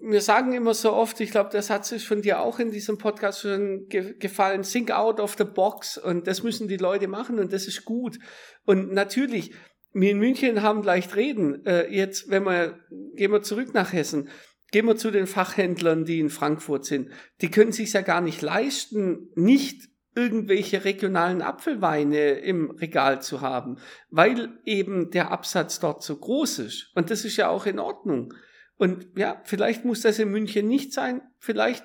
wir 0.02 0.22
sagen 0.22 0.54
immer 0.54 0.74
so 0.74 0.94
oft, 0.94 1.20
ich 1.22 1.32
glaube, 1.32 1.50
der 1.52 1.62
Satz 1.62 1.92
ist 1.92 2.06
von 2.06 2.22
dir 2.22 2.42
auch 2.42 2.60
in 2.60 2.72
diesem 2.72 2.98
Podcast 2.98 3.42
schon 3.42 3.88
ge 3.88 4.16
gefallen, 4.20 4.64
think 4.64 4.92
out 4.92 5.20
of 5.20 5.36
the 5.38 5.46
box 5.46 5.98
und 5.98 6.28
das 6.28 6.44
müssen 6.44 6.68
die 6.68 6.78
Leute 6.78 7.08
machen 7.08 7.40
und 7.40 7.54
das 7.54 7.68
ist 7.68 7.86
gut. 7.86 8.20
Und 8.66 8.92
natürlich, 8.92 9.54
wir 9.94 10.12
in 10.12 10.20
München 10.20 10.62
haben 10.62 10.84
leicht 10.84 11.16
reden. 11.16 11.66
Äh, 11.66 11.94
jetzt, 11.94 12.30
wenn 12.30 12.44
wir, 12.44 12.80
gehen 13.16 13.32
wir 13.32 13.42
zurück 13.42 13.74
nach 13.74 13.94
Hessen, 13.94 14.30
gehen 14.72 14.86
wir 14.86 14.98
zu 14.98 15.12
den 15.12 15.28
Fachhändlern, 15.28 16.06
die 16.06 16.20
in 16.20 16.30
Frankfurt 16.30 16.86
sind. 16.86 17.10
Die 17.42 17.50
können 17.50 17.72
sich 17.72 17.94
ja 17.94 18.02
gar 18.02 18.22
nicht 18.22 18.42
leisten, 18.42 19.30
nicht 19.36 19.89
irgendwelche 20.16 20.84
regionalen 20.86 21.42
Apfelweine 21.42 22.32
im 22.32 22.72
Regal 22.72 23.22
zu 23.22 23.42
haben, 23.42 23.78
weil 24.10 24.60
eben 24.66 25.12
der 25.12 25.32
Absatz 25.32 25.80
dort 25.80 26.04
so 26.04 26.18
groß 26.18 26.60
ist. 26.60 26.92
Und 26.96 27.12
das 27.12 27.26
ist 27.26 27.38
ja 27.38 27.50
auch 27.50 27.66
in 27.66 27.80
Ordnung. 27.80 28.34
Und 28.78 29.18
ja, 29.18 29.42
vielleicht 29.44 29.86
muss 29.86 30.02
das 30.02 30.20
in 30.20 30.30
München 30.30 30.68
nicht 30.68 30.94
sein. 30.94 31.22
Vielleicht 31.38 31.84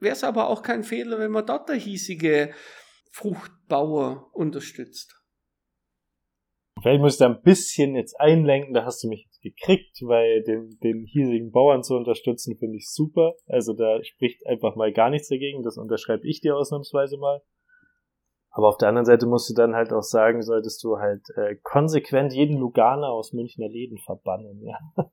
wäre 0.00 0.14
es 0.14 0.24
aber 0.24 0.48
auch 0.48 0.62
kein 0.62 0.82
Fehler, 0.82 1.18
wenn 1.18 1.30
man 1.30 1.46
dort 1.46 1.68
der 1.68 1.76
hiesige 1.76 2.52
Fruchtbauer 3.10 4.30
unterstützt. 4.32 5.18
Vielleicht 6.80 7.00
muss 7.00 7.14
ich 7.14 7.18
da 7.20 7.26
ein 7.26 7.42
bisschen 7.42 7.94
jetzt 7.94 8.18
einlenken, 8.18 8.74
da 8.74 8.84
hast 8.84 9.04
du 9.04 9.08
mich 9.08 9.28
gekriegt, 9.40 9.98
weil 10.02 10.42
den, 10.42 10.78
den 10.82 11.04
hiesigen 11.04 11.52
Bauern 11.52 11.84
zu 11.84 11.94
unterstützen, 11.94 12.56
finde 12.56 12.76
ich 12.76 12.90
super. 12.90 13.34
Also 13.46 13.72
da 13.72 14.02
spricht 14.02 14.44
einfach 14.46 14.74
mal 14.74 14.92
gar 14.92 15.10
nichts 15.10 15.28
dagegen, 15.28 15.62
das 15.62 15.76
unterschreibe 15.78 16.26
ich 16.26 16.40
dir 16.40 16.56
ausnahmsweise 16.56 17.18
mal. 17.18 17.40
Aber 18.52 18.68
auf 18.68 18.76
der 18.76 18.88
anderen 18.88 19.06
Seite 19.06 19.26
musst 19.26 19.48
du 19.48 19.54
dann 19.54 19.74
halt 19.74 19.92
auch 19.92 20.02
sagen, 20.02 20.42
solltest 20.42 20.84
du 20.84 20.98
halt 20.98 21.22
äh, 21.36 21.56
konsequent 21.62 22.34
jeden 22.34 22.58
Luganer 22.58 23.08
aus 23.08 23.32
Münchner 23.32 23.68
Läden 23.68 23.98
verbannen, 23.98 24.62
ja. 24.62 24.78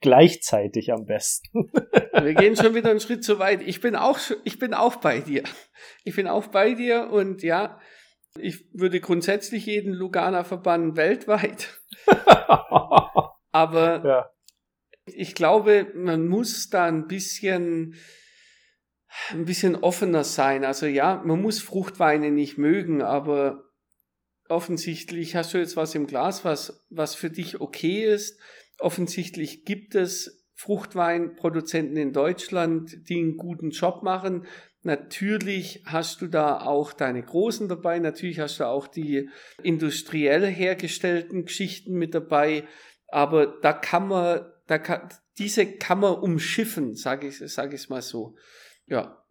Gleichzeitig 0.00 0.92
am 0.92 1.06
besten. 1.06 1.70
Wir 2.22 2.34
gehen 2.34 2.56
schon 2.56 2.74
wieder 2.74 2.90
einen 2.90 3.00
Schritt 3.00 3.24
zu 3.24 3.38
weit. 3.38 3.62
Ich 3.62 3.80
bin 3.80 3.96
auch, 3.96 4.18
ich 4.44 4.58
bin 4.58 4.72
auch 4.72 4.96
bei 4.96 5.20
dir. 5.20 5.42
Ich 6.04 6.14
bin 6.14 6.28
auch 6.28 6.46
bei 6.46 6.74
dir 6.74 7.10
und 7.10 7.42
ja, 7.42 7.78
ich 8.38 8.72
würde 8.72 9.00
grundsätzlich 9.00 9.66
jeden 9.66 9.92
Lugana 9.92 10.44
verbannen 10.44 10.96
weltweit. 10.96 11.80
Aber 13.50 14.06
ja. 14.06 14.30
ich 15.06 15.34
glaube, 15.34 15.88
man 15.94 16.28
muss 16.28 16.68
da 16.70 16.84
ein 16.84 17.06
bisschen, 17.06 17.96
ein 19.30 19.44
bisschen 19.44 19.76
offener 19.76 20.24
sein. 20.24 20.64
Also 20.64 20.86
ja, 20.86 21.22
man 21.24 21.40
muss 21.40 21.60
Fruchtweine 21.60 22.30
nicht 22.30 22.58
mögen, 22.58 23.02
aber 23.02 23.64
offensichtlich 24.48 25.36
hast 25.36 25.54
du 25.54 25.58
jetzt 25.58 25.76
was 25.76 25.94
im 25.94 26.06
Glas, 26.06 26.44
was, 26.44 26.86
was 26.90 27.14
für 27.14 27.30
dich 27.30 27.60
okay 27.60 28.04
ist 28.04 28.38
offensichtlich 28.78 29.64
gibt 29.64 29.94
es 29.94 30.46
Fruchtweinproduzenten 30.54 31.96
in 31.96 32.12
Deutschland, 32.12 33.08
die 33.08 33.18
einen 33.18 33.36
guten 33.36 33.70
Job 33.70 34.02
machen. 34.02 34.46
Natürlich 34.82 35.82
hast 35.84 36.20
du 36.20 36.26
da 36.26 36.60
auch 36.60 36.92
deine 36.92 37.22
Großen 37.22 37.68
dabei, 37.68 37.98
natürlich 37.98 38.40
hast 38.40 38.60
du 38.60 38.64
auch 38.64 38.86
die 38.86 39.28
industriell 39.62 40.46
hergestellten 40.46 41.44
Geschichten 41.44 41.94
mit 41.94 42.14
dabei, 42.14 42.64
aber 43.08 43.46
da 43.46 43.72
kann 43.72 44.08
man, 44.08 44.46
da 44.66 44.78
kann, 44.78 45.08
diese 45.38 45.66
kann 45.66 46.00
man 46.00 46.14
umschiffen, 46.14 46.94
sage 46.94 47.28
ich, 47.28 47.38
sag 47.38 47.72
ich 47.72 47.88
mal 47.88 48.02
so. 48.02 48.36
Ja. 48.88 49.22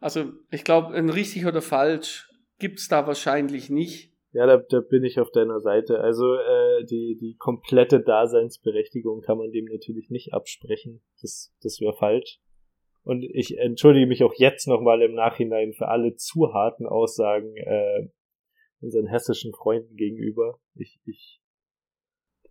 Also 0.00 0.32
ich 0.50 0.64
glaube, 0.64 0.94
ein 0.94 1.10
richtig 1.10 1.46
oder 1.46 1.62
falsch 1.62 2.28
gibt's 2.58 2.88
da 2.88 3.06
wahrscheinlich 3.06 3.70
nicht. 3.70 4.10
Ja, 4.32 4.46
da, 4.46 4.58
da 4.58 4.80
bin 4.80 5.02
ich 5.02 5.18
auf 5.18 5.30
deiner 5.30 5.60
Seite. 5.60 6.00
Also 6.00 6.34
äh, 6.34 6.84
die, 6.84 7.18
die 7.20 7.36
komplette 7.38 8.00
Daseinsberechtigung 8.00 9.22
kann 9.22 9.38
man 9.38 9.50
dem 9.50 9.64
natürlich 9.64 10.08
nicht 10.10 10.32
absprechen. 10.32 11.02
Das, 11.20 11.52
das 11.62 11.80
wäre 11.80 11.94
falsch. 11.94 12.38
Und 13.02 13.24
ich 13.24 13.58
entschuldige 13.58 14.06
mich 14.06 14.22
auch 14.22 14.34
jetzt 14.36 14.68
nochmal 14.68 15.02
im 15.02 15.14
Nachhinein 15.14 15.72
für 15.72 15.88
alle 15.88 16.14
zu 16.14 16.52
harten 16.52 16.86
Aussagen 16.86 17.56
äh, 17.56 18.08
unseren 18.80 19.06
hessischen 19.06 19.52
Freunden 19.52 19.96
gegenüber. 19.96 20.60
Ich, 20.74 21.00
ich 21.06 21.40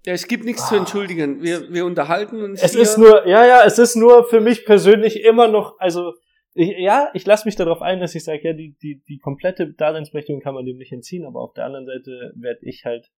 ja, 0.06 0.14
es 0.14 0.28
gibt 0.28 0.46
nichts 0.46 0.64
ah, 0.64 0.70
zu 0.70 0.76
entschuldigen. 0.76 1.42
Wir, 1.44 1.72
wir 1.72 1.86
unterhalten 1.86 2.42
uns. 2.42 2.64
Es 2.64 2.72
hier. 2.72 2.82
ist 2.82 2.98
nur, 2.98 3.28
ja, 3.28 3.46
ja, 3.46 3.64
es 3.66 3.78
ist 3.80 3.96
nur 3.96 4.24
für 4.24 4.40
mich 4.40 4.66
persönlich 4.66 5.24
immer 5.24 5.48
noch, 5.48 5.78
also 5.80 6.14
ich, 6.54 6.78
ja, 6.78 7.10
ich 7.14 7.26
lasse 7.26 7.48
mich 7.48 7.56
darauf 7.56 7.82
ein, 7.82 8.00
dass 8.00 8.16
ich 8.16 8.24
sage, 8.24 8.42
ja, 8.44 8.54
die, 8.54 8.76
die, 8.82 9.02
die 9.08 9.20
komplette 9.20 9.74
Daseinsberechtigung 9.74 10.42
kann 10.42 10.56
man 10.56 10.66
dem 10.66 10.78
nicht 10.78 10.92
entziehen, 10.92 11.26
aber 11.26 11.42
auf 11.42 11.54
der 11.54 11.66
anderen 11.66 11.86
Seite 11.86 12.34
werde 12.36 12.60
ich 12.64 12.86
halt, 12.86 13.12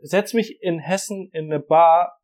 setz 0.00 0.34
mich 0.34 0.62
in 0.62 0.78
Hessen 0.78 1.30
in 1.32 1.52
eine 1.52 1.60
Bar, 1.60 2.18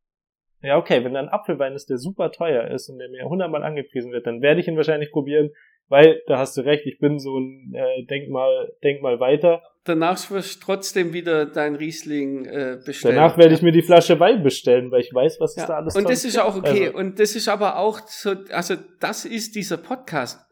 ja, 0.60 0.76
okay, 0.76 1.04
wenn 1.04 1.14
da 1.14 1.20
ein 1.20 1.28
Apfelwein 1.28 1.74
ist, 1.74 1.88
der 1.88 1.98
super 1.98 2.32
teuer 2.32 2.68
ist 2.68 2.88
und 2.88 2.98
der 2.98 3.08
mir 3.08 3.28
hundertmal 3.28 3.62
angepriesen 3.62 4.12
wird, 4.12 4.26
dann 4.26 4.42
werde 4.42 4.60
ich 4.60 4.68
ihn 4.68 4.76
wahrscheinlich 4.76 5.12
probieren, 5.12 5.50
weil, 5.88 6.22
da 6.26 6.38
hast 6.38 6.56
du 6.56 6.62
recht, 6.62 6.86
ich 6.86 6.98
bin 6.98 7.18
so 7.18 7.38
ein 7.38 7.72
äh, 7.74 8.04
denk 8.04 8.28
mal, 8.28 8.72
denk 8.82 9.00
mal 9.00 9.20
weiter. 9.20 9.62
Danach 9.88 10.30
wirst 10.30 10.56
du 10.56 10.60
trotzdem 10.66 11.14
wieder 11.14 11.46
dein 11.46 11.74
Riesling 11.74 12.44
äh, 12.44 12.78
bestellen. 12.84 13.16
Danach 13.16 13.38
werde 13.38 13.54
ich 13.54 13.62
mir 13.62 13.72
die 13.72 13.82
Flasche 13.82 14.20
Wein 14.20 14.42
bestellen, 14.42 14.90
weil 14.90 15.00
ich 15.00 15.14
weiß, 15.14 15.38
was 15.40 15.56
ja. 15.56 15.62
es 15.62 15.68
da 15.68 15.76
alles 15.76 15.96
Und 15.96 16.10
das 16.10 16.24
ist 16.24 16.38
auch 16.38 16.56
okay. 16.56 16.88
Also. 16.88 16.98
Und 16.98 17.18
das 17.18 17.34
ist 17.34 17.48
aber 17.48 17.78
auch 17.78 18.00
so, 18.06 18.34
also 18.50 18.76
das 19.00 19.24
ist 19.24 19.54
dieser 19.54 19.78
Podcast. 19.78 20.44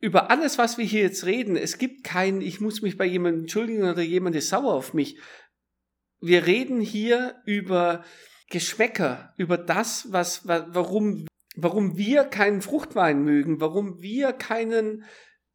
Über 0.00 0.30
alles, 0.30 0.58
was 0.58 0.76
wir 0.76 0.84
hier 0.84 1.02
jetzt 1.02 1.24
reden, 1.24 1.56
es 1.56 1.78
gibt 1.78 2.04
keinen, 2.04 2.42
ich 2.42 2.60
muss 2.60 2.82
mich 2.82 2.98
bei 2.98 3.06
jemandem 3.06 3.42
entschuldigen 3.42 3.82
oder 3.82 4.02
jemand 4.02 4.36
ist 4.36 4.50
sauer 4.50 4.74
auf 4.74 4.92
mich. 4.92 5.18
wir 6.20 6.46
reden 6.46 6.80
hier 6.80 7.36
über 7.46 8.04
Geschmäcker, 8.50 9.34
über 9.36 9.56
das, 9.56 10.08
was, 10.10 10.46
warum, 10.46 11.26
warum 11.56 11.96
wir 11.96 12.24
keinen 12.24 12.60
Fruchtwein 12.60 13.22
mögen, 13.22 13.60
warum 13.60 14.00
wir 14.00 14.32
keinen 14.32 15.04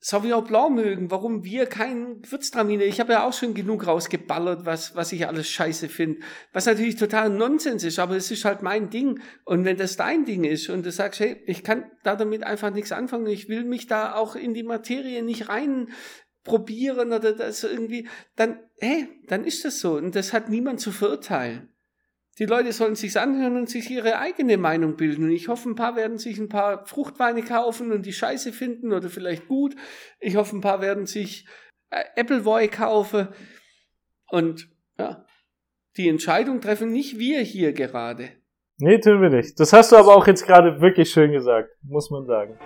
Sauvignon 0.06 0.44
Blanc 0.44 0.76
mögen, 0.76 1.12
warum 1.12 1.46
wir 1.46 1.66
keinen 1.66 2.22
Gewürztraminer. 2.22 2.84
Ich 2.84 3.00
habe 3.00 3.14
ja 3.14 3.26
auch 3.26 3.32
schon 3.32 3.54
genug 3.54 3.88
rausgeballert, 3.88 4.66
was, 4.66 4.98
was 4.98 5.14
ich 5.14 5.28
alles 5.28 5.48
scheiße 5.48 5.88
finde. 5.88 6.20
Was 6.52 6.66
natürlich 6.66 6.98
total 6.98 7.30
Nonsens 7.30 7.86
ist, 7.86 8.00
aber 8.00 8.18
es 8.18 8.30
ist 8.30 8.44
halt 8.44 8.64
mein 8.64 8.90
Ding. 8.90 9.22
Und 9.46 9.64
wenn 9.64 9.78
das 9.78 9.96
dein 9.96 10.26
Ding 10.26 10.44
ist 10.44 10.68
und 10.68 10.86
du 10.86 10.92
sagst, 10.92 11.22
hey, 11.22 11.42
ich 11.46 11.64
kann 11.64 11.90
da 12.04 12.18
damit 12.18 12.44
einfach 12.44 12.74
nichts 12.74 12.92
anfangen, 12.92 13.28
ich 13.28 13.48
will 13.48 13.64
mich 13.64 13.88
da 13.88 14.16
auch 14.16 14.36
in 14.36 14.54
die 14.54 14.64
Materie 14.64 15.24
nicht 15.24 15.48
rein 15.48 15.88
probieren 16.44 17.14
oder 17.14 17.32
das 17.32 17.64
irgendwie, 17.64 18.10
dann, 18.36 18.60
hey, 18.82 19.08
dann 19.28 19.46
ist 19.46 19.64
das 19.64 19.80
so. 19.80 19.94
Und 19.94 20.16
das 20.16 20.34
hat 20.34 20.50
niemand 20.50 20.82
zu 20.82 20.92
verurteilen. 20.92 21.73
Die 22.40 22.46
Leute 22.46 22.72
sollen 22.72 22.96
sich's 22.96 23.16
anhören 23.16 23.58
und 23.58 23.70
sich 23.70 23.90
ihre 23.92 24.18
eigene 24.18 24.58
Meinung 24.58 24.96
bilden. 24.96 25.26
Und 25.26 25.32
ich 25.32 25.48
hoffe, 25.48 25.70
ein 25.70 25.76
paar 25.76 25.96
werden 25.96 26.18
sich 26.18 26.40
ein 26.40 26.50
paar 26.50 26.86
Fruchtweine 26.86 27.44
kaufen 27.44 27.92
und 27.92 28.06
die 28.06 28.14
Scheiße 28.14 28.54
finden 28.54 28.92
oder 28.92 29.10
vielleicht 29.10 29.48
gut. 29.48 29.76
Ich 30.20 30.36
hoffe, 30.36 30.58
ein 30.58 30.62
paar 30.62 30.82
werden 30.82 31.06
sich 31.06 31.46
äh, 31.92 32.04
Appleboy 32.20 32.68
kaufen. 32.70 33.28
Und 34.32 34.68
ja, 34.98 35.26
die 35.96 36.10
Entscheidung 36.10 36.60
treffen 36.60 36.92
nicht 36.92 37.20
wir 37.20 37.42
hier 37.42 37.72
gerade. 37.72 38.30
Nee, 38.78 39.00
tun 39.00 39.22
wir 39.22 39.30
nicht. 39.30 39.60
Das 39.60 39.72
hast 39.72 39.92
du 39.92 39.96
aber 39.96 40.16
auch 40.16 40.26
jetzt 40.26 40.48
gerade 40.48 40.82
wirklich 40.82 41.12
schön 41.12 41.32
gesagt, 41.32 41.70
muss 41.84 42.10
man 42.10 42.26
sagen. 42.26 42.58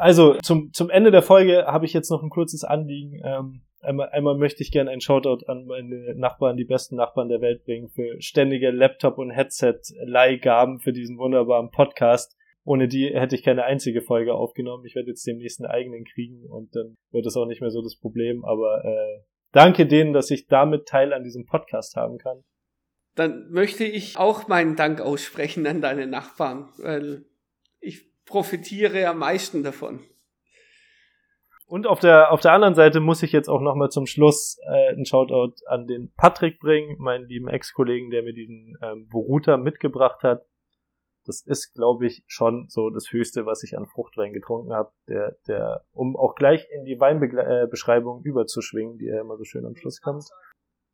Also 0.00 0.34
zum, 0.42 0.72
zum 0.72 0.88
Ende 0.88 1.10
der 1.10 1.20
Folge 1.20 1.66
habe 1.66 1.84
ich 1.84 1.92
jetzt 1.92 2.10
noch 2.10 2.22
ein 2.22 2.30
kurzes 2.30 2.64
Anliegen. 2.64 3.20
Ähm, 3.22 3.60
einmal, 3.82 4.08
einmal 4.08 4.34
möchte 4.34 4.62
ich 4.62 4.72
gerne 4.72 4.90
einen 4.90 5.02
Shoutout 5.02 5.44
an 5.46 5.66
meine 5.66 6.14
Nachbarn, 6.14 6.56
die 6.56 6.64
besten 6.64 6.96
Nachbarn 6.96 7.28
der 7.28 7.42
Welt 7.42 7.64
bringen, 7.64 7.90
für 7.90 8.18
ständige 8.18 8.70
Laptop- 8.70 9.18
und 9.18 9.30
Headset-Leihgaben 9.30 10.80
für 10.80 10.94
diesen 10.94 11.18
wunderbaren 11.18 11.70
Podcast. 11.70 12.34
Ohne 12.64 12.88
die 12.88 13.08
hätte 13.12 13.34
ich 13.34 13.42
keine 13.42 13.64
einzige 13.64 14.00
Folge 14.00 14.32
aufgenommen. 14.32 14.86
Ich 14.86 14.94
werde 14.94 15.10
jetzt 15.10 15.26
demnächst 15.26 15.60
einen 15.60 15.70
eigenen 15.70 16.04
kriegen 16.06 16.46
und 16.46 16.74
dann 16.74 16.96
wird 17.10 17.26
das 17.26 17.36
auch 17.36 17.46
nicht 17.46 17.60
mehr 17.60 17.70
so 17.70 17.82
das 17.82 17.98
Problem. 17.98 18.42
Aber 18.46 18.82
äh, 18.82 19.22
danke 19.52 19.86
denen, 19.86 20.14
dass 20.14 20.30
ich 20.30 20.46
damit 20.46 20.86
Teil 20.86 21.12
an 21.12 21.24
diesem 21.24 21.44
Podcast 21.44 21.96
haben 21.96 22.16
kann. 22.16 22.42
Dann 23.16 23.50
möchte 23.50 23.84
ich 23.84 24.16
auch 24.16 24.48
meinen 24.48 24.76
Dank 24.76 25.02
aussprechen 25.02 25.66
an 25.66 25.82
deine 25.82 26.06
Nachbarn, 26.06 26.70
weil 26.78 27.26
ich 27.80 28.09
profitiere 28.24 29.08
am 29.08 29.18
meisten 29.18 29.62
davon. 29.62 30.00
Und 31.70 31.86
auf 31.86 32.00
der, 32.00 32.32
auf 32.32 32.40
der 32.40 32.52
anderen 32.52 32.74
Seite 32.74 32.98
muss 32.98 33.22
ich 33.22 33.30
jetzt 33.30 33.48
auch 33.48 33.60
nochmal 33.60 33.90
zum 33.90 34.06
Schluss 34.06 34.58
äh, 34.66 34.88
einen 34.88 35.06
Shoutout 35.06 35.54
an 35.66 35.86
den 35.86 36.12
Patrick 36.16 36.58
bringen, 36.58 36.96
meinen 36.98 37.28
lieben 37.28 37.46
Ex-Kollegen, 37.46 38.10
der 38.10 38.24
mir 38.24 38.32
diesen 38.32 38.76
ähm, 38.82 39.06
Boruta 39.06 39.56
mitgebracht 39.56 40.24
hat. 40.24 40.44
Das 41.26 41.42
ist, 41.46 41.72
glaube 41.74 42.06
ich, 42.06 42.24
schon 42.26 42.66
so 42.68 42.90
das 42.90 43.12
Höchste, 43.12 43.46
was 43.46 43.62
ich 43.62 43.78
an 43.78 43.86
Fruchtwein 43.86 44.32
getrunken 44.32 44.72
habe. 44.72 44.90
Der, 45.08 45.36
der, 45.46 45.84
um 45.92 46.16
auch 46.16 46.34
gleich 46.34 46.66
in 46.74 46.84
die 46.86 46.98
Weinbeschreibung 46.98 48.24
äh, 48.24 48.28
überzuschwingen, 48.28 48.98
die 48.98 49.06
er 49.06 49.20
immer 49.20 49.36
so 49.36 49.44
schön 49.44 49.64
am 49.64 49.76
Schluss 49.76 50.00
kommt. 50.00 50.24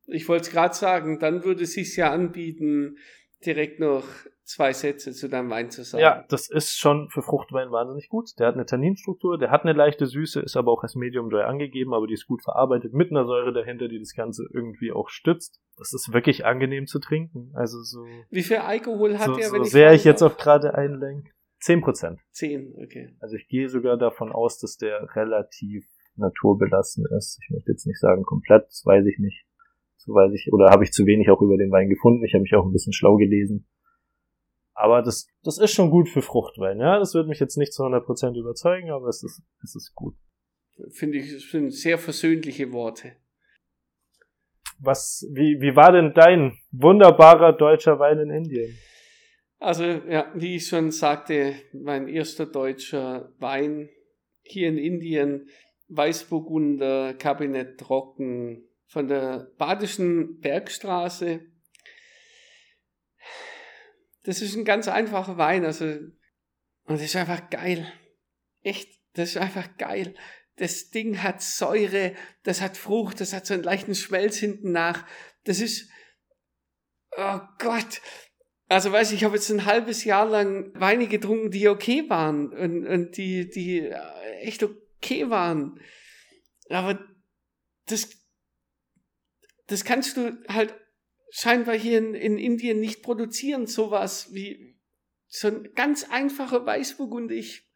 Ich 0.08 0.28
wollte 0.28 0.42
es 0.42 0.50
gerade 0.50 0.74
sagen, 0.74 1.18
dann 1.20 1.42
würde 1.42 1.62
es 1.62 1.72
sich 1.72 1.96
ja 1.96 2.12
anbieten, 2.12 2.98
direkt 3.44 3.80
noch 3.80 4.04
zwei 4.44 4.72
Sätze 4.72 5.12
zu 5.12 5.28
deinem 5.28 5.50
Wein 5.50 5.70
zu 5.70 5.82
sagen. 5.82 6.02
Ja, 6.02 6.24
das 6.28 6.48
ist 6.48 6.78
schon 6.78 7.08
für 7.10 7.22
Fruchtwein 7.22 7.70
wahnsinnig 7.70 8.08
gut. 8.08 8.30
Der 8.38 8.46
hat 8.46 8.54
eine 8.54 8.64
Tanninstruktur, 8.64 9.38
der 9.38 9.50
hat 9.50 9.62
eine 9.62 9.72
leichte 9.72 10.06
Süße, 10.06 10.40
ist 10.40 10.56
aber 10.56 10.72
auch 10.72 10.82
als 10.82 10.94
Medium 10.94 11.30
Dry 11.30 11.42
angegeben, 11.42 11.92
aber 11.92 12.06
die 12.06 12.14
ist 12.14 12.26
gut 12.26 12.42
verarbeitet 12.42 12.94
mit 12.94 13.10
einer 13.10 13.26
Säure 13.26 13.52
dahinter, 13.52 13.88
die 13.88 13.98
das 13.98 14.14
Ganze 14.14 14.46
irgendwie 14.52 14.92
auch 14.92 15.08
stützt. 15.08 15.60
Das 15.76 15.92
ist 15.92 16.12
wirklich 16.12 16.46
angenehm 16.46 16.86
zu 16.86 17.00
trinken. 17.00 17.50
Also 17.54 17.82
so. 17.82 18.06
Wie 18.30 18.42
viel 18.42 18.58
Alkohol 18.58 19.18
hat 19.18 19.26
so, 19.26 19.34
der, 19.34 19.52
wenn 19.52 19.62
so 19.62 19.66
ich 19.66 19.72
sehr 19.72 19.92
ich 19.92 20.04
jetzt 20.04 20.22
auch 20.22 20.36
gerade 20.36 20.74
einlenke? 20.74 21.30
Zehn 21.58 21.80
Prozent. 21.80 22.20
Zehn, 22.30 22.74
okay. 22.82 23.16
Also 23.18 23.36
ich 23.36 23.48
gehe 23.48 23.68
sogar 23.68 23.96
davon 23.96 24.30
aus, 24.30 24.58
dass 24.58 24.76
der 24.76 25.16
relativ 25.16 25.84
naturbelassen 26.14 27.04
ist. 27.16 27.38
Ich 27.42 27.50
möchte 27.50 27.72
jetzt 27.72 27.86
nicht 27.86 27.98
sagen 27.98 28.22
komplett, 28.22 28.66
das 28.66 28.84
weiß 28.84 29.04
ich 29.06 29.18
nicht. 29.18 29.45
Weiß 30.06 30.32
ich, 30.34 30.52
oder 30.52 30.70
habe 30.70 30.84
ich 30.84 30.92
zu 30.92 31.04
wenig 31.04 31.30
auch 31.30 31.42
über 31.42 31.56
den 31.56 31.70
Wein 31.70 31.88
gefunden. 31.88 32.24
Ich 32.24 32.34
habe 32.34 32.42
mich 32.42 32.54
auch 32.54 32.64
ein 32.64 32.72
bisschen 32.72 32.92
schlau 32.92 33.16
gelesen. 33.16 33.66
Aber 34.74 35.02
das, 35.02 35.26
das 35.42 35.58
ist 35.58 35.72
schon 35.72 35.90
gut 35.90 36.08
für 36.08 36.22
Fruchtwein. 36.22 36.78
Ja, 36.78 36.98
das 36.98 37.14
wird 37.14 37.28
mich 37.28 37.40
jetzt 37.40 37.56
nicht 37.56 37.72
zu 37.72 37.82
100% 37.82 38.38
überzeugen, 38.38 38.90
aber 38.90 39.08
es 39.08 39.22
ist, 39.22 39.42
es 39.62 39.74
ist 39.74 39.94
gut. 39.94 40.14
Finde 40.90 41.18
ich, 41.18 41.32
das 41.32 41.50
sind 41.50 41.70
sehr 41.72 41.98
versöhnliche 41.98 42.72
Worte. 42.72 43.12
Was, 44.78 45.26
wie, 45.32 45.60
wie 45.60 45.74
war 45.74 45.92
denn 45.92 46.12
dein 46.14 46.58
wunderbarer 46.70 47.54
deutscher 47.54 47.98
Wein 47.98 48.18
in 48.18 48.30
Indien? 48.30 48.76
Also, 49.58 49.84
ja, 49.84 50.30
wie 50.34 50.56
ich 50.56 50.66
schon 50.66 50.90
sagte, 50.90 51.54
mein 51.72 52.08
erster 52.08 52.44
deutscher 52.44 53.32
Wein 53.38 53.88
hier 54.42 54.68
in 54.68 54.76
Indien, 54.76 55.48
Weißburgunder, 55.88 57.14
Kabinett 57.14 57.78
Trocken 57.78 58.68
von 58.96 59.08
der 59.08 59.52
Badischen 59.58 60.40
Bergstraße 60.40 61.40
das 64.22 64.40
ist 64.40 64.56
ein 64.56 64.64
ganz 64.64 64.88
einfacher 64.88 65.36
Wein, 65.36 65.66
also, 65.66 65.84
und 65.84 66.14
das 66.86 67.02
ist 67.02 67.14
einfach 67.14 67.50
geil. 67.50 67.92
Echt, 68.62 68.88
das 69.12 69.30
ist 69.30 69.36
einfach 69.36 69.76
geil. 69.76 70.14
Das 70.56 70.88
Ding 70.88 71.22
hat 71.22 71.42
Säure, 71.42 72.14
das 72.42 72.62
hat 72.62 72.78
Frucht, 72.78 73.20
das 73.20 73.34
hat 73.34 73.44
so 73.44 73.52
einen 73.52 73.62
leichten 73.62 73.94
Schmelz 73.94 74.38
hinten 74.38 74.72
nach. 74.72 75.06
Das 75.44 75.60
ist, 75.60 75.90
oh 77.18 77.40
Gott. 77.58 78.00
Also 78.68 78.90
weiß 78.92 79.10
ich, 79.10 79.18
ich 79.18 79.24
habe 79.24 79.36
jetzt 79.36 79.50
ein 79.50 79.66
halbes 79.66 80.04
Jahr 80.04 80.26
lang 80.26 80.72
Weine 80.74 81.06
getrunken, 81.06 81.50
die 81.50 81.68
okay 81.68 82.08
waren 82.08 82.50
und, 82.52 82.86
und 82.86 83.18
die, 83.18 83.48
die 83.50 83.92
echt 84.40 84.64
okay 84.64 85.28
waren. 85.28 85.78
Aber 86.70 86.98
das, 87.84 88.25
das 89.66 89.84
kannst 89.84 90.16
du 90.16 90.38
halt 90.48 90.74
scheinbar 91.30 91.76
hier 91.76 91.98
in, 91.98 92.14
in 92.14 92.38
Indien 92.38 92.80
nicht 92.80 93.02
produzieren, 93.02 93.66
sowas 93.66 94.32
wie 94.32 94.76
so 95.28 95.48
ein 95.48 95.74
ganz 95.74 96.08
einfacher 96.10 96.64
Weißburgunder. 96.64 97.34
Ich, 97.34 97.68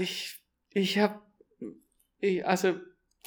ich, 0.00 0.40
ich 0.74 0.98
habe, 0.98 1.22
ich, 2.20 2.46
also 2.46 2.78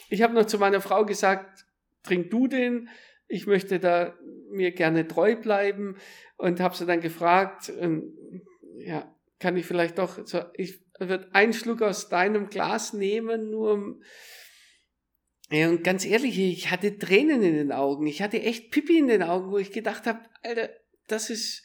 ich 0.09 0.21
habe 0.21 0.33
noch 0.33 0.45
zu 0.45 0.59
meiner 0.59 0.81
Frau 0.81 1.05
gesagt, 1.05 1.65
trink 2.03 2.29
du 2.29 2.47
den, 2.47 2.89
ich 3.27 3.47
möchte 3.47 3.79
da 3.79 4.17
mir 4.49 4.71
gerne 4.71 5.07
treu 5.07 5.35
bleiben 5.35 5.97
und 6.37 6.59
habe 6.59 6.75
sie 6.75 6.85
dann 6.85 7.01
gefragt, 7.01 7.69
und, 7.69 8.13
ja, 8.77 9.13
kann 9.39 9.57
ich 9.57 9.65
vielleicht 9.65 9.97
doch, 9.97 10.25
so, 10.25 10.43
ich 10.53 10.79
würde 10.99 11.33
einen 11.33 11.53
Schluck 11.53 11.81
aus 11.81 12.09
deinem 12.09 12.49
Glas 12.49 12.93
nehmen, 12.93 13.49
nur 13.49 13.73
um 13.73 14.03
ja, 15.49 15.69
und 15.69 15.83
ganz 15.83 16.05
ehrlich, 16.05 16.37
ich 16.37 16.71
hatte 16.71 16.97
Tränen 16.97 17.41
in 17.41 17.55
den 17.55 17.71
Augen. 17.71 18.05
Ich 18.05 18.21
hatte 18.21 18.41
echt 18.41 18.69
Pipi 18.71 18.97
in 18.97 19.07
den 19.07 19.23
Augen, 19.23 19.51
wo 19.51 19.57
ich 19.57 19.71
gedacht 19.71 20.05
habe, 20.05 20.19
Alter, 20.43 20.69
das 21.07 21.29
ist, 21.29 21.63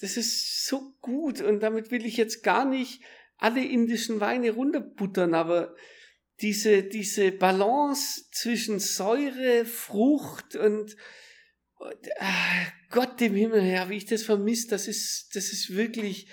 das 0.00 0.16
ist 0.16 0.66
so 0.66 0.94
gut. 1.00 1.40
Und 1.40 1.60
damit 1.60 1.92
will 1.92 2.04
ich 2.04 2.16
jetzt 2.16 2.42
gar 2.42 2.64
nicht 2.64 3.02
alle 3.36 3.64
indischen 3.64 4.20
Weine 4.20 4.50
runterbuttern, 4.50 5.34
aber 5.34 5.74
diese, 6.40 6.82
diese 6.82 7.32
Balance 7.32 8.24
zwischen 8.32 8.80
Säure, 8.80 9.64
Frucht 9.64 10.56
und, 10.56 10.96
und 11.76 12.08
ah, 12.18 12.66
Gott 12.90 13.20
im 13.22 13.34
Himmel, 13.34 13.64
ja, 13.64 13.88
wie 13.88 13.96
ich 13.96 14.06
das 14.06 14.22
vermisse, 14.22 14.68
das 14.68 14.88
ist, 14.88 15.30
das 15.34 15.52
ist 15.52 15.74
wirklich, 15.74 16.28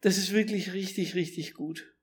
das 0.00 0.16
ist 0.16 0.32
wirklich 0.32 0.72
richtig, 0.72 1.14
richtig 1.14 1.54
gut. 1.54 1.93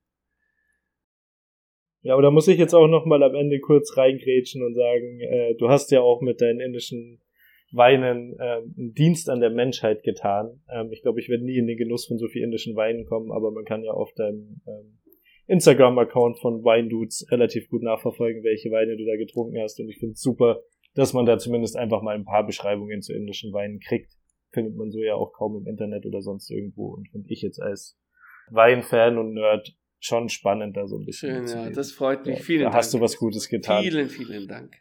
Ja, 2.02 2.14
aber 2.14 2.22
da 2.22 2.30
muss 2.30 2.48
ich 2.48 2.58
jetzt 2.58 2.74
auch 2.74 2.88
noch 2.88 3.06
mal 3.06 3.22
am 3.22 3.34
Ende 3.34 3.60
kurz 3.60 3.96
reingrätschen 3.96 4.64
und 4.64 4.74
sagen, 4.74 5.20
äh, 5.20 5.54
du 5.54 5.68
hast 5.68 5.90
ja 5.92 6.00
auch 6.00 6.20
mit 6.20 6.40
deinen 6.40 6.60
indischen 6.60 7.20
Weinen 7.70 8.36
äh, 8.38 8.62
einen 8.76 8.92
Dienst 8.92 9.30
an 9.30 9.40
der 9.40 9.50
Menschheit 9.50 10.02
getan. 10.02 10.60
Ähm, 10.70 10.90
ich 10.92 11.02
glaube, 11.02 11.20
ich 11.20 11.28
werde 11.28 11.44
nie 11.44 11.56
in 11.56 11.66
den 11.66 11.78
Genuss 11.78 12.06
von 12.06 12.18
so 12.18 12.28
viel 12.28 12.42
indischen 12.42 12.76
Weinen 12.76 13.06
kommen, 13.06 13.30
aber 13.30 13.50
man 13.50 13.64
kann 13.64 13.84
ja 13.84 13.92
auf 13.92 14.12
deinem 14.14 14.60
ähm, 14.66 14.98
Instagram-Account 15.46 16.38
von 16.40 16.64
Wine 16.64 16.88
Dudes 16.88 17.26
relativ 17.30 17.68
gut 17.68 17.82
nachverfolgen, 17.82 18.42
welche 18.42 18.70
Weine 18.70 18.96
du 18.96 19.04
da 19.04 19.16
getrunken 19.16 19.60
hast. 19.60 19.80
Und 19.80 19.88
ich 19.88 19.98
finde 19.98 20.14
es 20.14 20.22
super, 20.22 20.60
dass 20.94 21.12
man 21.12 21.24
da 21.24 21.38
zumindest 21.38 21.76
einfach 21.76 22.02
mal 22.02 22.14
ein 22.14 22.24
paar 22.24 22.44
Beschreibungen 22.44 23.00
zu 23.00 23.14
indischen 23.14 23.52
Weinen 23.52 23.80
kriegt. 23.80 24.12
Findet 24.50 24.76
man 24.76 24.90
so 24.90 24.98
ja 24.98 25.14
auch 25.14 25.32
kaum 25.32 25.56
im 25.56 25.66
Internet 25.66 26.04
oder 26.04 26.20
sonst 26.20 26.50
irgendwo. 26.50 26.88
Und 26.88 27.08
finde 27.08 27.28
ich 27.30 27.42
jetzt 27.42 27.60
als 27.60 27.98
Weinfan 28.50 29.18
und 29.18 29.34
Nerd 29.34 29.74
schon 30.02 30.28
spannend, 30.28 30.76
da 30.76 30.86
so 30.86 30.98
ein 30.98 31.04
bisschen. 31.04 31.48
Schön, 31.48 31.64
ja, 31.64 31.70
das 31.70 31.92
freut 31.92 32.26
mich. 32.26 32.38
Ja, 32.38 32.44
vielen 32.44 32.60
da 32.60 32.64
Dank. 32.66 32.76
Hast 32.76 32.92
du 32.92 33.00
was 33.00 33.16
Gutes 33.16 33.48
getan. 33.48 33.82
Vielen, 33.82 34.08
vielen 34.08 34.48
Dank. 34.48 34.76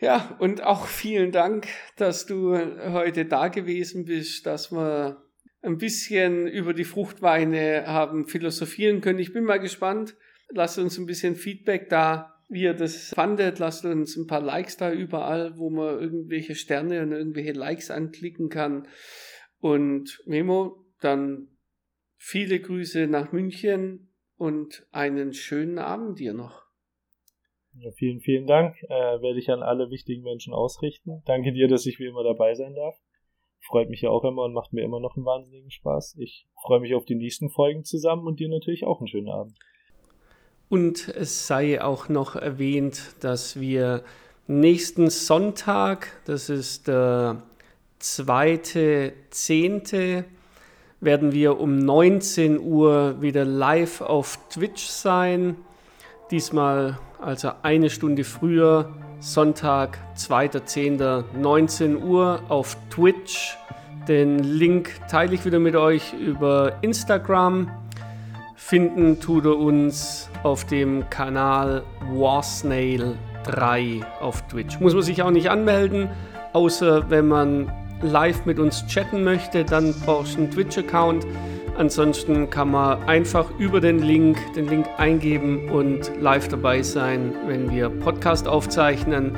Ja, 0.00 0.36
und 0.38 0.62
auch 0.62 0.86
vielen 0.86 1.32
Dank, 1.32 1.66
dass 1.96 2.24
du 2.24 2.56
heute 2.56 3.24
da 3.24 3.48
gewesen 3.48 4.04
bist, 4.04 4.46
dass 4.46 4.70
wir 4.70 5.24
ein 5.60 5.76
bisschen 5.76 6.46
über 6.46 6.72
die 6.72 6.84
Fruchtweine 6.84 7.84
haben 7.88 8.28
philosophieren 8.28 9.00
können. 9.00 9.18
Ich 9.18 9.32
bin 9.32 9.42
mal 9.42 9.58
gespannt. 9.58 10.16
Lasst 10.50 10.78
uns 10.78 10.98
ein 10.98 11.06
bisschen 11.06 11.34
Feedback 11.34 11.88
da, 11.88 12.40
wie 12.48 12.62
ihr 12.62 12.74
das 12.74 13.08
fandet. 13.08 13.58
Lasst 13.58 13.84
uns 13.84 14.16
ein 14.16 14.28
paar 14.28 14.40
Likes 14.40 14.76
da 14.76 14.92
überall, 14.92 15.58
wo 15.58 15.68
man 15.68 15.98
irgendwelche 15.98 16.54
Sterne 16.54 17.02
und 17.02 17.10
irgendwelche 17.10 17.52
Likes 17.52 17.90
anklicken 17.90 18.50
kann. 18.50 18.86
Und 19.58 20.22
Memo, 20.26 20.86
dann 21.00 21.48
viele 22.18 22.60
Grüße 22.60 23.06
nach 23.06 23.32
München 23.32 24.12
und 24.36 24.86
einen 24.92 25.32
schönen 25.32 25.78
Abend 25.78 26.18
dir 26.18 26.34
noch. 26.34 26.62
Ja, 27.74 27.90
vielen, 27.92 28.20
vielen 28.20 28.46
Dank. 28.46 28.76
Äh, 28.82 28.88
werde 28.88 29.38
ich 29.38 29.50
an 29.50 29.62
alle 29.62 29.90
wichtigen 29.90 30.22
Menschen 30.22 30.52
ausrichten. 30.52 31.22
Danke 31.26 31.52
dir, 31.52 31.68
dass 31.68 31.86
ich 31.86 31.98
wie 31.98 32.06
immer 32.06 32.24
dabei 32.24 32.54
sein 32.54 32.74
darf. 32.74 32.96
Freut 33.60 33.88
mich 33.88 34.02
ja 34.02 34.10
auch 34.10 34.24
immer 34.24 34.44
und 34.44 34.52
macht 34.52 34.72
mir 34.72 34.82
immer 34.84 35.00
noch 35.00 35.16
einen 35.16 35.26
wahnsinnigen 35.26 35.70
Spaß. 35.70 36.16
Ich 36.18 36.48
freue 36.62 36.80
mich 36.80 36.94
auf 36.94 37.04
die 37.04 37.14
nächsten 37.14 37.50
Folgen 37.50 37.84
zusammen 37.84 38.26
und 38.26 38.40
dir 38.40 38.48
natürlich 38.48 38.84
auch 38.84 38.98
einen 38.98 39.08
schönen 39.08 39.28
Abend. 39.28 39.56
Und 40.68 41.08
es 41.08 41.46
sei 41.46 41.80
auch 41.80 42.08
noch 42.08 42.36
erwähnt, 42.36 43.14
dass 43.20 43.58
wir 43.60 44.04
nächsten 44.46 45.10
Sonntag, 45.10 46.20
das 46.24 46.50
ist 46.50 46.88
der 46.88 47.42
zweite 47.98 49.12
Zehnte, 49.30 50.24
werden 51.00 51.32
wir 51.32 51.60
um 51.60 51.78
19 51.78 52.60
Uhr 52.60 53.20
wieder 53.20 53.44
live 53.44 54.00
auf 54.00 54.38
Twitch 54.50 54.86
sein. 54.86 55.56
Diesmal 56.30 56.98
also 57.20 57.52
eine 57.62 57.90
Stunde 57.90 58.24
früher, 58.24 58.90
Sonntag, 59.20 59.98
2.10. 60.16 61.24
19 61.40 62.02
Uhr 62.02 62.40
auf 62.48 62.76
Twitch. 62.90 63.56
Den 64.08 64.38
Link 64.38 64.90
teile 65.08 65.34
ich 65.34 65.44
wieder 65.44 65.58
mit 65.58 65.76
euch 65.76 66.14
über 66.14 66.78
Instagram. 66.82 67.70
Finden 68.56 69.20
tut 69.20 69.44
er 69.44 69.56
uns 69.56 70.30
auf 70.42 70.64
dem 70.64 71.08
Kanal 71.10 71.84
Warsnail 72.12 73.16
3 73.44 74.00
auf 74.20 74.46
Twitch. 74.48 74.80
Muss 74.80 74.94
man 74.94 75.02
sich 75.02 75.22
auch 75.22 75.30
nicht 75.30 75.50
anmelden, 75.50 76.08
außer 76.52 77.08
wenn 77.10 77.28
man 77.28 77.72
live 78.02 78.44
mit 78.46 78.58
uns 78.58 78.86
chatten 78.86 79.24
möchte, 79.24 79.64
dann 79.64 79.94
brauchst 80.04 80.36
du 80.36 80.42
einen 80.42 80.50
Twitch-Account. 80.50 81.26
Ansonsten 81.76 82.50
kann 82.50 82.72
man 82.72 83.02
einfach 83.04 83.50
über 83.58 83.80
den 83.80 84.00
Link, 84.00 84.36
den 84.54 84.68
Link 84.68 84.86
eingeben 84.96 85.68
und 85.70 86.10
live 86.20 86.48
dabei 86.48 86.82
sein, 86.82 87.32
wenn 87.46 87.70
wir 87.70 87.88
Podcast 87.88 88.48
aufzeichnen. 88.48 89.36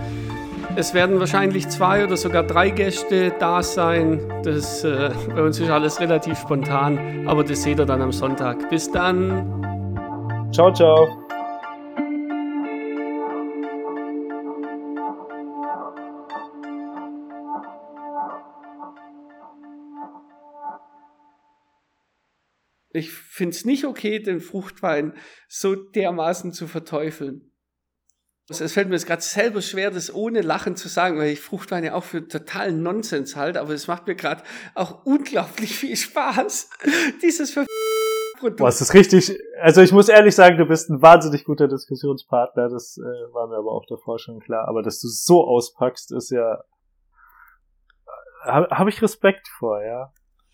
Es 0.77 0.95
werden 0.95 1.19
wahrscheinlich 1.21 1.69
zwei 1.69 2.05
oder 2.05 2.17
sogar 2.17 2.45
drei 2.45 2.71
Gäste 2.71 3.33
da 3.39 3.63
sein. 3.63 4.21
Das 4.45 4.85
äh, 4.85 5.11
bei 5.35 5.43
uns 5.43 5.59
ist 5.59 5.69
alles 5.69 6.01
relativ 6.01 6.39
spontan, 6.39 7.27
aber 7.27 7.45
das 7.45 7.63
seht 7.63 7.79
ihr 7.79 7.87
dann 7.87 8.01
am 8.01 8.13
Sonntag. 8.13 8.71
Bis 8.71 8.91
dann. 8.91 9.61
Ciao, 10.53 10.73
ciao. 10.73 11.30
Ich 22.93 23.13
finde 23.13 23.55
es 23.55 23.65
nicht 23.65 23.85
okay, 23.85 24.19
den 24.19 24.41
Fruchtwein 24.41 25.15
so 25.49 25.75
dermaßen 25.75 26.53
zu 26.53 26.67
verteufeln. 26.67 27.51
Es 28.49 28.73
fällt 28.73 28.89
mir 28.89 28.97
jetzt 28.97 29.07
gerade 29.07 29.23
selber 29.23 29.63
schwer, 29.63 29.93
das 29.93 30.13
ohne 30.13 30.41
Lachen 30.41 30.75
zu 30.75 30.89
sagen, 30.89 31.19
weil 31.19 31.29
ich 31.29 31.41
Fruchtwein 31.41 31.85
ja 31.85 31.95
auch 31.95 32.03
für 32.03 32.27
totalen 32.27 32.83
Nonsens 32.83 33.37
halte, 33.37 33.61
aber 33.61 33.73
es 33.75 33.87
macht 33.87 34.09
mir 34.09 34.17
gerade 34.17 34.43
auch 34.75 35.07
unglaublich 35.07 35.77
viel 35.77 35.97
Spaß, 35.97 36.69
dieses 37.23 37.53
für 37.53 37.65
Produkt. 38.41 38.59
Boah, 38.59 38.69
ist 38.69 38.93
richtig, 38.93 39.39
also 39.61 39.83
ich 39.83 39.93
muss 39.93 40.09
ehrlich 40.09 40.35
sagen, 40.35 40.59
du 40.59 40.67
bist 40.67 40.91
ein 40.91 41.01
wahnsinnig 41.01 41.45
guter 41.45 41.69
Diskussionspartner, 41.69 42.69
das 42.69 42.99
äh, 42.99 43.33
war 43.33 43.47
mir 43.47 43.57
aber 43.57 43.71
auch 43.71 43.87
davor 43.87 44.19
schon 44.19 44.41
klar, 44.41 44.67
aber 44.67 44.83
dass 44.83 44.99
du 45.01 45.07
so 45.07 45.47
auspackst, 45.47 46.11
ist 46.11 46.31
ja, 46.31 46.65
habe 48.43 48.67
hab 48.71 48.89
ich 48.89 49.01
Respekt 49.01 49.47
vor, 49.47 49.81
ja. 49.85 50.13